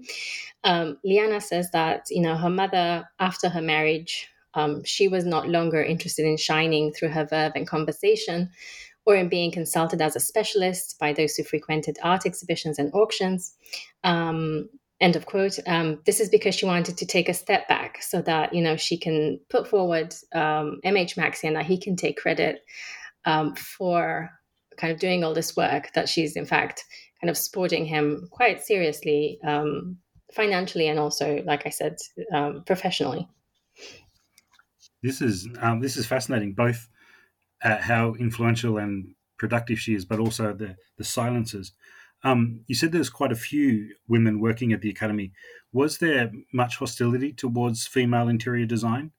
um, 0.63 0.99
Liana 1.03 1.41
says 1.41 1.71
that, 1.71 2.05
you 2.11 2.21
know, 2.21 2.35
her 2.37 2.51
mother, 2.51 3.09
after 3.19 3.49
her 3.49 3.63
marriage, 3.63 4.29
um, 4.53 4.83
she 4.83 5.07
was 5.07 5.25
not 5.25 5.47
longer 5.47 5.83
interested 5.83 6.25
in 6.25 6.37
shining 6.37 6.91
through 6.91 7.09
her 7.09 7.25
verve 7.25 7.53
and 7.55 7.67
conversation 7.67 8.49
or 9.05 9.15
in 9.15 9.29
being 9.29 9.51
consulted 9.51 10.01
as 10.01 10.15
a 10.15 10.19
specialist 10.19 10.97
by 10.99 11.13
those 11.13 11.35
who 11.35 11.43
frequented 11.43 11.97
art 12.03 12.25
exhibitions 12.25 12.77
and 12.77 12.93
auctions. 12.93 13.55
Um, 14.03 14.69
end 15.01 15.15
of 15.15 15.25
quote. 15.25 15.57
Um, 15.65 16.01
this 16.05 16.19
is 16.19 16.29
because 16.29 16.55
she 16.55 16.65
wanted 16.65 16.97
to 16.97 17.05
take 17.05 17.29
a 17.29 17.33
step 17.33 17.67
back 17.67 18.03
so 18.03 18.21
that 18.23 18.53
you 18.53 18.61
know 18.61 18.75
she 18.75 18.97
can 18.97 19.39
put 19.49 19.67
forward 19.67 20.13
um, 20.33 20.79
MH 20.85 21.15
Maxi 21.15 21.45
and 21.45 21.55
that 21.55 21.65
he 21.65 21.79
can 21.79 21.95
take 21.95 22.17
credit 22.17 22.63
um, 23.25 23.55
for 23.55 24.29
kind 24.77 24.91
of 24.91 24.99
doing 24.99 25.23
all 25.23 25.33
this 25.33 25.55
work 25.55 25.91
that 25.93 26.09
she's 26.09 26.35
in 26.35 26.45
fact 26.45 26.85
kind 27.21 27.29
of 27.29 27.37
supporting 27.37 27.85
him 27.85 28.27
quite 28.31 28.61
seriously 28.61 29.39
um, 29.45 29.97
financially 30.33 30.87
and 30.87 30.99
also, 30.99 31.41
like 31.45 31.65
I 31.65 31.69
said, 31.69 31.97
um, 32.33 32.63
professionally. 32.65 33.27
This 35.01 35.21
is 35.21 35.47
um, 35.61 35.79
this 35.79 35.97
is 35.97 36.05
fascinating, 36.05 36.53
both 36.53 36.87
at 37.61 37.81
how 37.81 38.15
influential 38.15 38.77
and 38.77 39.15
productive 39.37 39.79
she 39.79 39.95
is, 39.95 40.05
but 40.05 40.19
also 40.19 40.53
the 40.53 40.75
the 40.97 41.03
silences. 41.03 41.73
Um, 42.23 42.61
you 42.67 42.75
said 42.75 42.91
there's 42.91 43.09
quite 43.09 43.31
a 43.31 43.35
few 43.35 43.95
women 44.07 44.41
working 44.41 44.73
at 44.73 44.81
the 44.81 44.89
academy. 44.89 45.31
Was 45.71 45.99
there 45.99 46.31
much 46.53 46.77
hostility 46.77 47.31
towards 47.31 47.87
female 47.87 48.27
interior 48.27 48.65
design? 48.65 49.11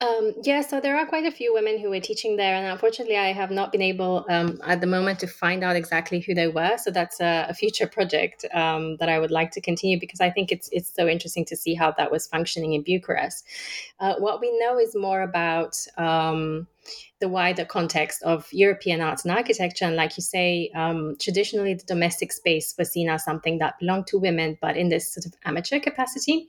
Um, 0.00 0.32
yeah, 0.42 0.62
so 0.62 0.80
there 0.80 0.96
are 0.96 1.06
quite 1.06 1.26
a 1.26 1.30
few 1.30 1.54
women 1.54 1.78
who 1.78 1.88
were 1.88 2.00
teaching 2.00 2.36
there, 2.36 2.56
and 2.56 2.66
unfortunately, 2.66 3.16
I 3.16 3.32
have 3.32 3.52
not 3.52 3.70
been 3.70 3.82
able 3.82 4.26
um, 4.28 4.60
at 4.66 4.80
the 4.80 4.86
moment 4.86 5.20
to 5.20 5.28
find 5.28 5.62
out 5.62 5.76
exactly 5.76 6.18
who 6.18 6.34
they 6.34 6.48
were. 6.48 6.76
So 6.76 6.90
that's 6.90 7.20
a, 7.20 7.46
a 7.48 7.54
future 7.54 7.86
project 7.86 8.44
um, 8.52 8.96
that 8.96 9.08
I 9.08 9.20
would 9.20 9.30
like 9.30 9.52
to 9.52 9.60
continue 9.60 10.00
because 10.00 10.20
I 10.20 10.30
think 10.30 10.50
it's 10.50 10.68
it's 10.72 10.92
so 10.92 11.06
interesting 11.06 11.44
to 11.46 11.56
see 11.56 11.74
how 11.74 11.92
that 11.92 12.10
was 12.10 12.26
functioning 12.26 12.72
in 12.72 12.82
Bucharest. 12.82 13.44
Uh, 14.00 14.14
what 14.16 14.40
we 14.40 14.58
know 14.58 14.76
is 14.76 14.96
more 14.96 15.22
about 15.22 15.76
um, 15.96 16.66
the 17.20 17.28
wider 17.28 17.64
context 17.64 18.24
of 18.24 18.48
European 18.52 19.00
arts 19.00 19.24
and 19.24 19.32
architecture. 19.32 19.84
And 19.84 19.94
like 19.94 20.16
you 20.16 20.22
say, 20.22 20.70
um, 20.74 21.14
traditionally 21.20 21.74
the 21.74 21.84
domestic 21.84 22.32
space 22.32 22.74
was 22.76 22.90
seen 22.90 23.08
as 23.08 23.24
something 23.24 23.58
that 23.58 23.78
belonged 23.78 24.08
to 24.08 24.18
women, 24.18 24.58
but 24.60 24.76
in 24.76 24.88
this 24.88 25.14
sort 25.14 25.26
of 25.26 25.32
amateur 25.44 25.78
capacity. 25.78 26.48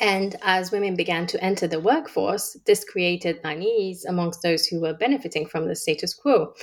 And 0.00 0.34
as 0.42 0.72
women 0.72 0.96
began 0.96 1.26
to 1.28 1.42
enter 1.42 1.68
the 1.68 1.78
workforce, 1.78 2.56
this 2.66 2.84
created 2.84 3.38
unease 3.44 4.04
amongst 4.04 4.42
those 4.42 4.66
who 4.66 4.80
were 4.80 4.92
benefiting 4.92 5.46
from 5.46 5.68
the 5.68 5.76
status 5.76 6.12
quo. 6.14 6.54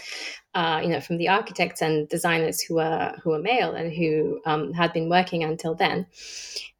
Uh, 0.54 0.82
you 0.84 0.90
know, 0.90 1.00
from 1.00 1.18
the 1.18 1.30
architects 1.30 1.82
and 1.82 2.10
designers 2.10 2.60
who 2.60 2.76
were 2.76 3.14
who 3.24 3.30
were 3.30 3.40
male 3.40 3.72
and 3.74 3.94
who 3.94 4.42
um, 4.46 4.74
had 4.74 4.92
been 4.92 5.08
working 5.08 5.46
until 5.46 5.74
then. 5.74 6.06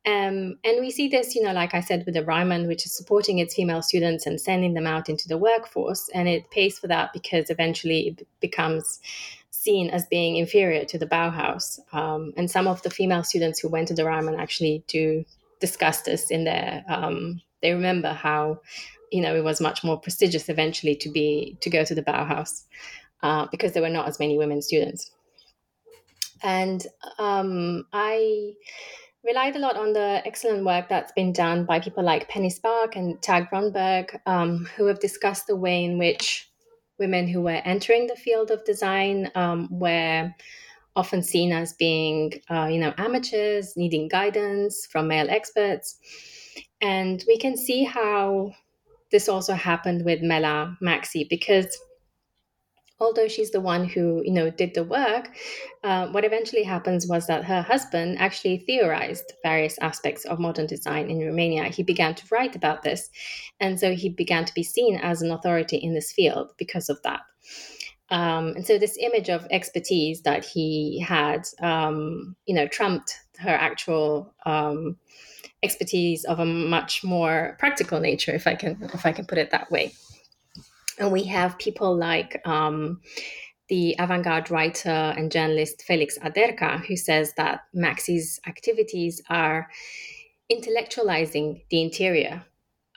Um, 0.06 0.58
and 0.64 0.80
we 0.80 0.90
see 0.90 1.08
this, 1.08 1.36
you 1.36 1.44
know, 1.44 1.54
like 1.54 1.74
I 1.74 1.80
said, 1.80 2.06
with 2.06 2.16
the 2.16 2.24
Reimann, 2.24 2.68
which 2.68 2.86
is 2.86 2.98
supporting 2.98 3.38
its 3.38 3.54
female 3.54 3.82
students 3.82 4.26
and 4.26 4.42
sending 4.42 4.74
them 4.74 4.88
out 4.88 5.10
into 5.10 5.28
the 5.28 5.38
workforce. 5.38 6.10
And 6.14 6.28
it 6.28 6.50
pays 6.50 6.80
for 6.80 6.88
that 6.88 7.14
because 7.14 7.50
eventually 7.50 8.08
it 8.08 8.28
becomes 8.42 9.00
seen 9.52 9.92
as 9.92 10.08
being 10.08 10.38
inferior 10.38 10.86
to 10.86 10.98
the 10.98 11.06
Bauhaus. 11.06 11.80
Um, 11.94 12.34
and 12.36 12.50
some 12.50 12.68
of 12.68 12.82
the 12.82 12.90
female 12.90 13.24
students 13.24 13.60
who 13.60 13.70
went 13.70 13.88
to 13.90 13.94
the 13.94 14.02
Reimann 14.02 14.40
actually 14.40 14.84
do 14.88 15.24
discuss 15.62 16.02
this 16.02 16.30
in 16.30 16.44
their, 16.44 16.84
um, 16.90 17.42
they 17.62 17.74
remember 17.74 18.10
how, 18.10 18.60
you 19.12 19.22
know, 19.22 19.36
it 19.36 19.44
was 19.44 19.62
much 19.62 19.84
more 19.84 20.00
prestigious 20.00 20.50
eventually 20.50 20.96
to 20.96 21.10
be, 21.10 21.58
to 21.62 21.70
go 21.70 21.86
to 21.86 21.96
the 21.96 22.04
Bauhaus 22.04 22.64
uh, 23.24 23.48
because 23.52 23.72
there 23.72 23.84
were 23.84 23.90
not 23.90 24.08
as 24.08 24.20
many 24.20 24.38
women 24.38 24.62
students. 24.62 25.12
And 26.44 26.86
um, 27.20 27.86
I, 27.94 28.54
relied 29.24 29.56
a 29.56 29.60
lot 29.60 29.78
on 29.78 29.94
the 29.94 30.22
excellent 30.26 30.66
work 30.66 30.90
that's 30.90 31.12
been 31.12 31.32
done 31.32 31.66
by 31.66 31.80
people 31.80 32.04
like 32.04 32.28
Penny 32.28 32.50
Sparke 32.50 32.96
and 32.96 33.22
Tag 33.22 33.50
Gronberg, 33.52 34.20
um, 34.26 34.68
who 34.76 34.86
have 34.88 35.00
discussed 35.00 35.48
the 35.48 35.56
way 35.56 35.84
in 35.84 35.98
which 35.98 36.50
women 36.98 37.28
who 37.28 37.42
were 37.42 37.62
entering 37.66 38.08
the 38.08 38.16
field 38.16 38.52
of 38.52 38.64
design 38.66 39.32
um, 39.36 39.68
were 39.72 40.34
often 40.96 41.24
seen 41.24 41.52
as 41.52 41.74
being, 41.74 42.34
uh, 42.50 42.66
you 42.66 42.80
know, 42.80 42.94
amateurs 42.98 43.74
needing 43.78 44.08
guidance 44.08 44.86
from 44.92 45.08
male 45.08 45.30
experts. 45.30 45.98
And 46.82 47.24
we 47.28 47.38
can 47.38 47.56
see 47.56 47.84
how 47.84 48.52
this 49.12 49.30
also 49.30 49.54
happened 49.54 50.04
with 50.06 50.22
Mela 50.22 50.78
Maxi 50.82 51.28
because 51.30 51.78
although 53.02 53.28
she's 53.28 53.52
the 53.52 53.60
one 53.60 53.84
who 53.84 54.22
you 54.24 54.32
know 54.32 54.50
did 54.50 54.74
the 54.74 54.84
work 54.84 55.36
uh, 55.84 56.08
what 56.10 56.24
eventually 56.24 56.64
happens 56.64 57.08
was 57.08 57.28
that 57.28 57.44
her 57.44 57.62
husband 57.62 58.18
actually 58.20 58.60
theorized 58.60 59.34
various 59.44 59.78
aspects 59.80 60.24
of 60.26 60.40
modern 60.40 60.68
design 60.68 61.10
in 61.10 61.26
romania 61.26 61.64
he 61.64 61.84
began 61.84 62.14
to 62.14 62.24
write 62.32 62.56
about 62.56 62.84
this 62.84 63.10
and 63.60 63.80
so 63.80 63.94
he 63.94 64.08
began 64.08 64.46
to 64.46 64.54
be 64.54 64.64
seen 64.64 64.96
as 64.98 65.22
an 65.22 65.32
authority 65.32 65.78
in 65.78 65.94
this 65.94 66.12
field 66.12 66.52
because 66.58 66.90
of 66.90 67.02
that 67.02 67.22
um, 68.12 68.50
and 68.50 68.66
so 68.66 68.78
this 68.78 68.98
image 69.00 69.30
of 69.30 69.48
expertise 69.50 70.22
that 70.22 70.46
he 70.46 71.00
had 71.00 71.48
um, 71.62 72.36
you 72.46 72.54
know 72.54 72.68
trumped 72.68 73.16
her 73.40 73.50
actual 73.50 74.34
um, 74.46 74.98
expertise 75.64 76.24
of 76.26 76.40
a 76.40 76.46
much 76.46 77.04
more 77.04 77.56
practical 77.60 78.00
nature 78.00 78.34
if 78.34 78.48
i 78.48 78.56
can 78.56 78.78
if 78.94 79.06
i 79.06 79.12
can 79.12 79.26
put 79.26 79.38
it 79.38 79.52
that 79.52 79.70
way 79.72 79.92
and 81.00 81.12
we 81.12 81.24
have 81.24 81.58
people 81.58 81.96
like 81.96 82.42
um, 82.46 83.02
the 83.72 83.96
avant 84.00 84.26
garde 84.26 84.52
writer 84.52 84.90
and 84.90 85.32
journalist 85.32 85.82
Felix 85.84 86.18
Aderca, 86.20 86.86
who 86.86 86.98
says 86.98 87.34
that 87.38 87.62
Maxi's 87.74 88.38
activities 88.46 89.22
are 89.30 89.70
intellectualizing 90.52 91.64
the 91.70 91.82
interior. 91.82 92.44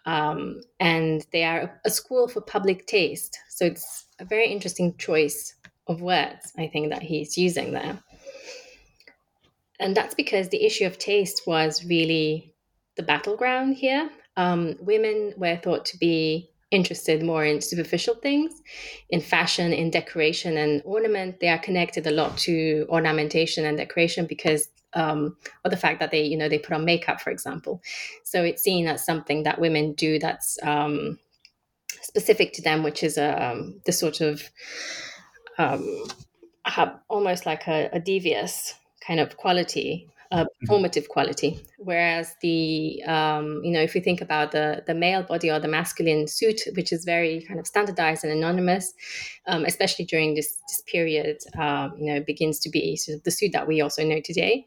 Um, 0.05 0.61
and 0.81 1.25
they 1.33 1.45
are 1.45 1.81
a 1.85 1.91
school 1.91 2.27
for 2.27 2.41
public 2.41 2.87
taste. 2.87 3.39
So 3.51 3.67
it's 3.67 4.04
a 4.19 4.25
very 4.25 4.51
interesting 4.51 4.97
choice 4.97 5.55
of 5.87 6.01
words, 6.01 6.53
I 6.57 6.67
think, 6.69 6.91
that 6.91 7.03
he's 7.03 7.37
using 7.37 7.73
there. 7.73 7.99
And 9.81 9.97
that's 9.97 10.15
because 10.15 10.49
the 10.49 10.65
issue 10.65 10.87
of 10.87 10.99
taste 10.99 11.43
was 11.47 11.85
really 11.85 12.55
the 12.97 13.03
battleground 13.03 13.77
here. 13.77 14.09
Um, 14.37 14.77
women 14.81 15.35
were 15.37 15.57
thought 15.57 15.85
to 15.87 15.99
be 15.99 16.51
interested 16.71 17.23
more 17.23 17.45
in 17.45 17.61
superficial 17.61 18.15
things, 18.15 18.63
in 19.11 19.21
fashion, 19.21 19.73
in 19.73 19.91
decoration 19.91 20.57
and 20.57 20.83
ornament. 20.85 21.41
They 21.41 21.49
are 21.49 21.59
connected 21.59 22.07
a 22.07 22.11
lot 22.11 22.37
to 22.39 22.87
ornamentation 22.89 23.65
and 23.65 23.77
decoration 23.77 24.27
because 24.27 24.69
um, 24.95 25.37
or 25.65 25.71
the 25.71 25.77
fact 25.77 25.99
that 26.01 26.13
they, 26.13 26.23
you 26.23 26.37
know, 26.37 26.49
they 26.49 26.59
put 26.59 26.73
on 26.73 26.85
makeup, 26.85 27.21
for 27.21 27.31
example. 27.31 27.83
So 28.23 28.45
it's 28.45 28.63
seen 28.63 28.87
as 28.87 29.05
something 29.05 29.43
that 29.43 29.61
women 29.61 29.93
do 29.95 30.21
that's 30.21 30.57
um, 30.63 31.19
specific 32.05 32.53
to 32.55 32.63
them, 32.63 32.83
which 32.83 33.03
is 33.03 33.19
um, 33.19 33.81
the 33.87 33.93
sort 33.93 34.21
of 34.21 34.43
um, 35.59 36.05
almost 37.09 37.47
like 37.47 37.67
a, 37.67 37.89
a 37.93 38.01
devious 38.01 38.75
kind 39.07 39.21
of 39.21 39.37
quality 39.37 40.09
a 40.35 40.47
performative 40.61 41.09
quality. 41.09 41.65
Whereas 41.79 42.35
the, 42.43 43.03
um, 43.05 43.61
you 43.63 43.71
know, 43.71 43.81
if 43.81 43.95
you 43.95 44.01
think 44.01 44.21
about 44.21 44.51
the 44.51 44.83
the 44.87 44.95
male 44.95 45.23
body 45.23 45.51
or 45.51 45.61
the 45.61 45.69
masculine 45.69 46.27
suit, 46.27 46.61
which 46.75 46.93
is 46.93 47.05
very 47.05 47.43
kind 47.43 47.61
of 47.61 47.67
standardized 47.67 48.25
and 48.25 48.33
anonymous, 48.33 48.93
um, 49.47 49.65
especially 49.65 50.05
during 50.05 50.35
this 50.35 50.59
this 50.69 50.83
period, 50.87 51.39
um, 51.57 51.95
you 51.97 52.07
know, 52.13 52.21
begins 52.21 52.59
to 52.61 52.69
be 52.69 52.97
sort 52.97 53.19
of 53.19 53.23
the 53.23 53.31
suit 53.31 53.53
that 53.53 53.69
we 53.69 53.81
also 53.81 54.05
know 54.05 54.21
today. 54.21 54.67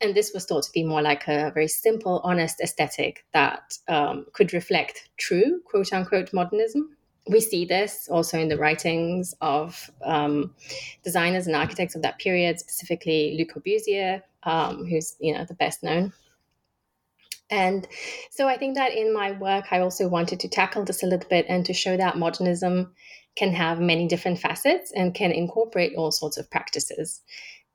And 0.00 0.14
this 0.14 0.32
was 0.34 0.44
thought 0.44 0.64
to 0.64 0.72
be 0.72 0.84
more 0.84 1.02
like 1.02 1.26
a 1.28 1.50
very 1.54 1.68
simple, 1.68 2.20
honest 2.22 2.60
aesthetic 2.60 3.24
that 3.32 3.78
um, 3.88 4.26
could 4.34 4.52
reflect 4.52 5.08
true 5.16 5.60
quote 5.64 5.92
unquote 5.92 6.32
modernism 6.32 6.96
we 7.28 7.40
see 7.40 7.64
this 7.64 8.08
also 8.08 8.38
in 8.38 8.48
the 8.48 8.56
writings 8.56 9.34
of 9.40 9.90
um, 10.04 10.54
designers 11.02 11.46
and 11.46 11.56
architects 11.56 11.96
of 11.96 12.02
that 12.02 12.18
period, 12.18 12.60
specifically 12.60 13.36
Le 13.36 13.44
Corbusier, 13.44 14.22
um, 14.46 14.86
who's 14.86 15.16
you 15.20 15.34
know 15.34 15.44
the 15.44 15.54
best 15.54 15.82
known. 15.82 16.12
And 17.50 17.86
so 18.30 18.48
I 18.48 18.56
think 18.56 18.74
that 18.74 18.92
in 18.92 19.12
my 19.12 19.32
work, 19.32 19.66
I 19.70 19.78
also 19.80 20.08
wanted 20.08 20.40
to 20.40 20.48
tackle 20.48 20.84
this 20.84 21.02
a 21.02 21.06
little 21.06 21.28
bit 21.28 21.46
and 21.48 21.64
to 21.66 21.72
show 21.72 21.96
that 21.96 22.18
modernism 22.18 22.92
can 23.36 23.52
have 23.52 23.78
many 23.78 24.08
different 24.08 24.40
facets 24.40 24.90
and 24.92 25.14
can 25.14 25.30
incorporate 25.30 25.94
all 25.96 26.10
sorts 26.10 26.38
of 26.38 26.50
practices. 26.50 27.20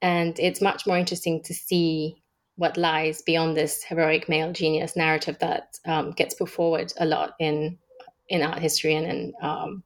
And 0.02 0.38
it's 0.40 0.62
much 0.62 0.86
more 0.86 0.98
interesting 0.98 1.42
to 1.44 1.54
see 1.54 2.22
what 2.56 2.76
lies 2.76 3.22
beyond 3.22 3.56
this 3.56 3.84
heroic 3.84 4.28
male 4.28 4.52
genius 4.52 4.96
narrative 4.96 5.38
that 5.40 5.78
um, 5.86 6.12
gets 6.12 6.36
put 6.36 6.50
forward 6.50 6.92
a 7.00 7.06
lot 7.06 7.34
in 7.40 7.78
in 8.28 8.42
art 8.42 8.60
history 8.60 8.96
and 8.96 9.06
in 9.06 9.34
um, 9.42 9.84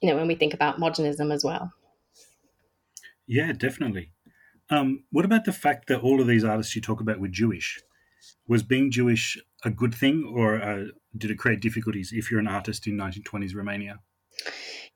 you 0.00 0.08
know 0.08 0.16
when 0.16 0.26
we 0.26 0.34
think 0.34 0.54
about 0.54 0.78
modernism 0.78 1.30
as 1.32 1.44
well. 1.44 1.72
Yeah, 3.26 3.52
definitely. 3.52 4.10
Um, 4.70 5.04
what 5.10 5.24
about 5.24 5.44
the 5.44 5.52
fact 5.52 5.88
that 5.88 6.00
all 6.00 6.20
of 6.20 6.26
these 6.26 6.44
artists 6.44 6.74
you 6.76 6.82
talk 6.82 7.00
about 7.00 7.20
were 7.20 7.28
Jewish? 7.28 7.80
Was 8.46 8.62
being 8.62 8.90
Jewish 8.90 9.38
a 9.64 9.70
good 9.70 9.94
thing, 9.94 10.32
or 10.34 10.60
uh, 10.60 10.84
did 11.16 11.30
it 11.30 11.38
create 11.38 11.60
difficulties 11.60 12.12
if 12.12 12.30
you're 12.30 12.40
an 12.40 12.48
artist 12.48 12.86
in 12.86 12.96
1920s 12.96 13.54
Romania? 13.54 14.00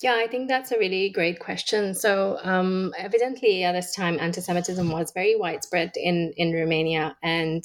Yeah, 0.01 0.15
I 0.15 0.27
think 0.27 0.49
that's 0.49 0.73
a 0.73 0.79
really 0.79 1.11
great 1.11 1.39
question. 1.39 1.95
So, 1.95 2.39
um, 2.43 2.93
evidently, 2.99 3.63
at 3.65 3.73
this 3.73 3.95
time, 3.95 4.19
anti-Semitism 4.21 4.89
was 4.91 5.13
very 5.13 5.37
widespread 5.37 5.93
in 5.97 6.33
in 6.37 6.53
Romania, 6.53 7.17
and 7.23 7.65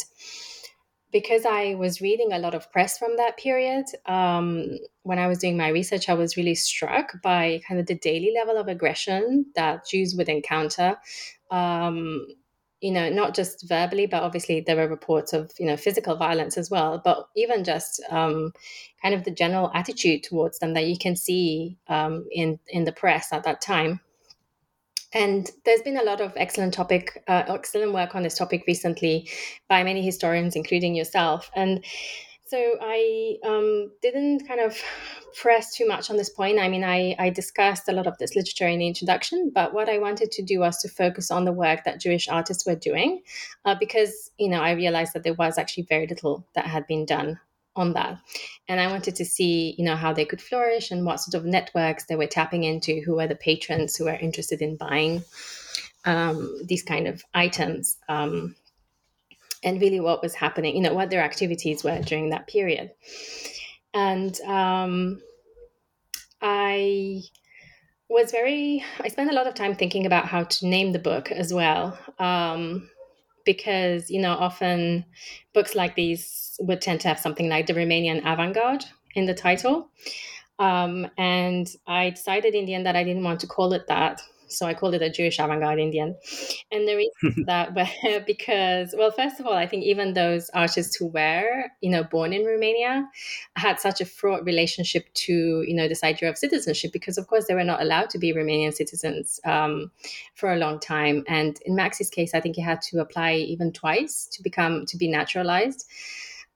because 1.11 1.45
I 1.45 1.75
was 1.75 2.01
reading 2.01 2.33
a 2.33 2.39
lot 2.39 2.53
of 2.53 2.71
press 2.71 2.97
from 2.97 3.17
that 3.17 3.37
period, 3.37 3.85
um, 4.05 4.77
when 5.03 5.19
I 5.19 5.27
was 5.27 5.39
doing 5.39 5.57
my 5.57 5.69
research, 5.69 6.07
I 6.09 6.13
was 6.13 6.37
really 6.37 6.55
struck 6.55 7.21
by 7.21 7.61
kind 7.67 7.79
of 7.79 7.87
the 7.87 7.95
daily 7.95 8.31
level 8.35 8.57
of 8.57 8.67
aggression 8.67 9.45
that 9.55 9.87
Jews 9.87 10.15
would 10.15 10.29
encounter. 10.29 10.97
Um, 11.49 12.27
you 12.81 12.91
know, 12.91 13.09
not 13.09 13.35
just 13.35 13.67
verbally, 13.67 14.05
but 14.05 14.23
obviously 14.23 14.61
there 14.61 14.77
were 14.77 14.87
reports 14.87 15.33
of 15.33 15.51
you 15.59 15.65
know 15.65 15.75
physical 15.75 16.15
violence 16.15 16.57
as 16.57 16.69
well. 16.69 17.01
But 17.03 17.27
even 17.35 17.63
just 17.63 18.01
um, 18.09 18.53
kind 19.01 19.13
of 19.13 19.25
the 19.25 19.31
general 19.31 19.71
attitude 19.73 20.23
towards 20.23 20.59
them 20.59 20.73
that 20.75 20.85
you 20.85 20.97
can 20.97 21.15
see 21.15 21.77
um, 21.87 22.25
in 22.31 22.59
in 22.69 22.85
the 22.85 22.93
press 22.93 23.33
at 23.33 23.43
that 23.43 23.61
time. 23.61 23.99
And 25.13 25.49
there's 25.65 25.81
been 25.81 25.97
a 25.97 26.03
lot 26.03 26.21
of 26.21 26.33
excellent 26.35 26.73
topic, 26.73 27.23
uh, 27.27 27.43
excellent 27.47 27.93
work 27.93 28.15
on 28.15 28.23
this 28.23 28.37
topic 28.37 28.63
recently 28.67 29.27
by 29.67 29.83
many 29.83 30.03
historians, 30.03 30.55
including 30.55 30.95
yourself. 30.95 31.49
And 31.55 31.83
so 32.49 32.77
I 32.81 33.37
um, 33.45 33.91
didn't 34.01 34.47
kind 34.47 34.59
of 34.59 34.75
press 35.35 35.75
too 35.75 35.87
much 35.87 36.09
on 36.09 36.17
this 36.17 36.31
point. 36.31 36.57
I 36.57 36.67
mean, 36.67 36.83
I, 36.83 37.15
I 37.19 37.29
discussed 37.29 37.87
a 37.87 37.91
lot 37.91 38.07
of 38.07 38.17
this 38.17 38.35
literature 38.35 38.67
in 38.67 38.79
the 38.79 38.87
introduction, 38.87 39.51
but 39.53 39.71
what 39.73 39.87
I 39.87 39.99
wanted 39.99 40.31
to 40.31 40.41
do 40.41 40.59
was 40.59 40.79
to 40.79 40.89
focus 40.89 41.29
on 41.29 41.45
the 41.45 41.51
work 41.51 41.83
that 41.85 41.99
Jewish 41.99 42.27
artists 42.27 42.65
were 42.65 42.75
doing, 42.75 43.21
uh, 43.65 43.75
because 43.79 44.31
you 44.39 44.49
know 44.49 44.61
I 44.61 44.71
realized 44.71 45.13
that 45.13 45.23
there 45.23 45.35
was 45.35 45.59
actually 45.59 45.83
very 45.83 46.07
little 46.07 46.43
that 46.55 46.65
had 46.65 46.87
been 46.87 47.05
done 47.05 47.39
on 47.75 47.93
that. 47.93 48.19
And 48.67 48.79
I 48.79 48.87
wanted 48.87 49.15
to 49.15 49.25
see, 49.25 49.75
you 49.77 49.85
know, 49.85 49.95
how 49.95 50.13
they 50.13 50.25
could 50.25 50.41
flourish 50.41 50.91
and 50.91 51.05
what 51.05 51.19
sort 51.19 51.35
of 51.35 51.45
networks 51.45 52.05
they 52.05 52.15
were 52.15 52.27
tapping 52.27 52.63
into, 52.63 53.01
who 53.01 53.15
were 53.15 53.27
the 53.27 53.35
patrons 53.35 53.95
who 53.95 54.05
were 54.05 54.15
interested 54.15 54.61
in 54.61 54.75
buying 54.75 55.23
um, 56.05 56.61
these 56.65 56.83
kind 56.83 57.07
of 57.07 57.23
items, 57.33 57.97
um, 58.07 58.55
and 59.63 59.81
really 59.81 59.99
what 59.99 60.21
was 60.21 60.33
happening, 60.33 60.75
you 60.75 60.81
know, 60.81 60.93
what 60.93 61.09
their 61.09 61.21
activities 61.21 61.83
were 61.83 61.99
during 61.99 62.29
that 62.29 62.47
period. 62.47 62.91
And 63.93 64.39
um, 64.41 65.21
I 66.41 67.23
was 68.07 68.31
very, 68.31 68.83
I 68.99 69.09
spent 69.09 69.29
a 69.29 69.33
lot 69.33 69.47
of 69.47 69.53
time 69.53 69.75
thinking 69.75 70.05
about 70.05 70.25
how 70.25 70.43
to 70.43 70.67
name 70.67 70.93
the 70.93 70.99
book 70.99 71.31
as 71.31 71.53
well. 71.53 71.97
Um, 72.17 72.89
because 73.49 74.11
you 74.11 74.21
know 74.21 74.33
often 74.33 75.03
books 75.55 75.73
like 75.73 75.95
these 75.95 76.55
would 76.59 76.81
tend 76.81 77.01
to 77.01 77.07
have 77.07 77.19
something 77.19 77.49
like 77.49 77.65
the 77.65 77.73
Romanian 77.73 78.19
avant-garde 78.31 78.85
in 79.15 79.25
the 79.25 79.33
title. 79.33 79.89
Um, 80.59 81.07
and 81.17 81.67
I 81.87 82.11
decided 82.11 82.53
in 82.53 82.65
the 82.67 82.75
end 82.75 82.85
that 82.85 82.95
I 82.95 83.03
didn't 83.03 83.23
want 83.23 83.39
to 83.39 83.47
call 83.47 83.73
it 83.73 83.87
that 83.87 84.21
so 84.49 84.65
I 84.65 84.73
called 84.73 84.95
it 84.95 85.01
a 85.01 85.09
Jewish 85.09 85.39
avant-garde 85.39 85.79
Indian. 85.79 86.15
And 86.71 86.87
the 86.87 86.95
reason 86.95 87.45
that 87.45 87.73
because, 88.25 88.93
well, 88.97 89.11
first 89.11 89.39
of 89.39 89.45
all, 89.45 89.53
I 89.53 89.67
think 89.67 89.83
even 89.83 90.13
those 90.13 90.49
artists 90.53 90.95
who 90.95 91.07
were, 91.07 91.65
you 91.81 91.89
know, 91.89 92.03
born 92.03 92.33
in 92.33 92.45
Romania 92.45 93.07
had 93.55 93.79
such 93.79 94.01
a 94.01 94.05
fraught 94.05 94.43
relationship 94.43 95.11
to, 95.13 95.63
you 95.67 95.73
know, 95.73 95.87
this 95.87 96.03
idea 96.03 96.29
of 96.29 96.37
citizenship 96.37 96.91
because, 96.91 97.17
of 97.17 97.27
course, 97.27 97.45
they 97.47 97.55
were 97.55 97.63
not 97.63 97.81
allowed 97.81 98.09
to 98.11 98.19
be 98.19 98.33
Romanian 98.33 98.73
citizens 98.73 99.39
um, 99.45 99.91
for 100.35 100.51
a 100.51 100.57
long 100.57 100.79
time. 100.79 101.23
And 101.27 101.59
in 101.65 101.75
Maxi's 101.75 102.09
case, 102.09 102.33
I 102.33 102.41
think 102.41 102.55
he 102.55 102.61
had 102.61 102.81
to 102.83 102.99
apply 102.99 103.33
even 103.33 103.71
twice 103.71 104.27
to 104.33 104.43
become 104.43 104.85
to 104.87 104.97
be 104.97 105.07
naturalized 105.07 105.85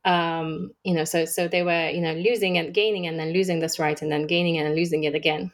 um, 0.06 0.72
you 0.84 0.94
know, 0.94 1.06
so 1.06 1.26
so 1.26 1.48
they 1.48 1.64
were, 1.64 1.90
you 1.90 2.02
know, 2.02 2.14
losing 2.14 2.58
and 2.58 2.74
gaining 2.74 3.08
and 3.08 3.18
then 3.18 3.32
losing 3.32 3.60
this 3.60 3.80
right 3.80 4.02
and 4.02 4.12
then 4.12 4.28
gaining 4.28 4.58
and 4.58 4.76
losing 4.76 5.06
it 5.06 5.16
again. 5.16 5.52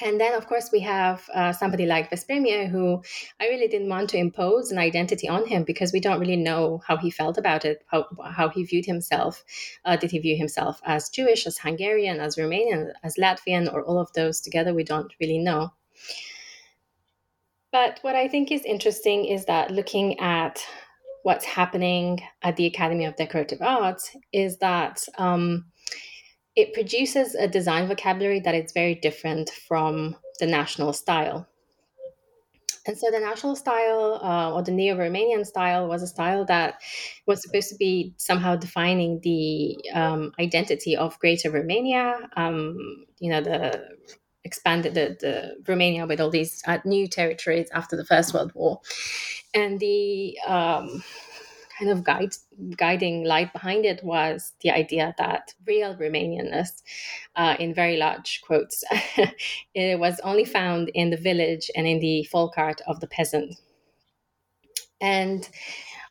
And 0.00 0.20
then, 0.20 0.34
of 0.34 0.46
course, 0.46 0.70
we 0.72 0.80
have 0.80 1.28
uh, 1.34 1.52
somebody 1.52 1.84
like 1.84 2.10
Vespremie, 2.10 2.68
who 2.68 3.02
I 3.40 3.48
really 3.48 3.66
didn't 3.66 3.88
want 3.88 4.10
to 4.10 4.16
impose 4.16 4.70
an 4.70 4.78
identity 4.78 5.28
on 5.28 5.44
him 5.46 5.64
because 5.64 5.92
we 5.92 5.98
don't 5.98 6.20
really 6.20 6.36
know 6.36 6.80
how 6.86 6.96
he 6.96 7.10
felt 7.10 7.36
about 7.36 7.64
it, 7.64 7.84
how, 7.88 8.06
how 8.24 8.48
he 8.48 8.62
viewed 8.62 8.86
himself. 8.86 9.44
Uh, 9.84 9.96
did 9.96 10.12
he 10.12 10.20
view 10.20 10.36
himself 10.36 10.80
as 10.84 11.08
Jewish, 11.08 11.48
as 11.48 11.58
Hungarian, 11.58 12.20
as 12.20 12.36
Romanian, 12.36 12.92
as 13.02 13.16
Latvian, 13.16 13.72
or 13.72 13.82
all 13.82 13.98
of 13.98 14.12
those 14.12 14.40
together? 14.40 14.72
We 14.72 14.84
don't 14.84 15.12
really 15.20 15.38
know. 15.38 15.72
But 17.72 17.98
what 18.02 18.14
I 18.14 18.28
think 18.28 18.52
is 18.52 18.64
interesting 18.64 19.24
is 19.24 19.46
that 19.46 19.72
looking 19.72 20.18
at 20.20 20.64
what's 21.24 21.44
happening 21.44 22.20
at 22.42 22.54
the 22.54 22.66
Academy 22.66 23.04
of 23.04 23.16
Decorative 23.16 23.60
Arts 23.60 24.16
is 24.32 24.58
that. 24.58 25.02
Um, 25.18 25.66
it 26.58 26.74
produces 26.74 27.36
a 27.36 27.46
design 27.46 27.86
vocabulary 27.86 28.40
that 28.40 28.52
is 28.52 28.72
very 28.72 28.96
different 28.96 29.48
from 29.68 30.16
the 30.40 30.46
national 30.46 30.92
style. 30.92 31.46
And 32.84 32.98
so 32.98 33.12
the 33.12 33.20
national 33.20 33.54
style 33.54 34.18
uh, 34.24 34.52
or 34.52 34.62
the 34.62 34.72
neo 34.72 34.96
Romanian 34.96 35.46
style 35.46 35.86
was 35.86 36.02
a 36.02 36.08
style 36.08 36.44
that 36.46 36.80
was 37.26 37.42
supposed 37.42 37.68
to 37.68 37.76
be 37.76 38.12
somehow 38.16 38.56
defining 38.56 39.20
the 39.22 39.78
um, 39.94 40.32
identity 40.40 40.96
of 40.96 41.16
Greater 41.20 41.50
Romania, 41.50 42.28
um, 42.36 43.06
you 43.20 43.30
know, 43.30 43.40
the 43.40 43.84
expanded 44.42 44.94
the, 44.94 45.16
the 45.20 45.70
Romania 45.70 46.06
with 46.06 46.20
all 46.20 46.30
these 46.30 46.62
uh, 46.66 46.78
new 46.84 47.06
territories 47.06 47.68
after 47.72 47.94
the 47.96 48.04
First 48.04 48.34
World 48.34 48.50
War. 48.54 48.80
And 49.54 49.78
the 49.78 50.38
um, 50.44 51.04
kind 51.78 51.90
of 51.90 52.04
guide, 52.04 52.34
guiding 52.76 53.24
light 53.24 53.52
behind 53.52 53.84
it 53.84 54.02
was 54.02 54.52
the 54.62 54.70
idea 54.70 55.14
that 55.18 55.54
real 55.66 55.94
Romanianness, 55.96 56.82
uh, 57.36 57.56
in 57.58 57.74
very 57.74 57.96
large 57.96 58.40
quotes, 58.42 58.84
it 59.74 59.98
was 59.98 60.20
only 60.24 60.44
found 60.44 60.90
in 60.94 61.10
the 61.10 61.16
village 61.16 61.70
and 61.76 61.86
in 61.86 62.00
the 62.00 62.24
folk 62.24 62.54
art 62.56 62.80
of 62.86 63.00
the 63.00 63.06
peasant. 63.06 63.54
And 65.00 65.48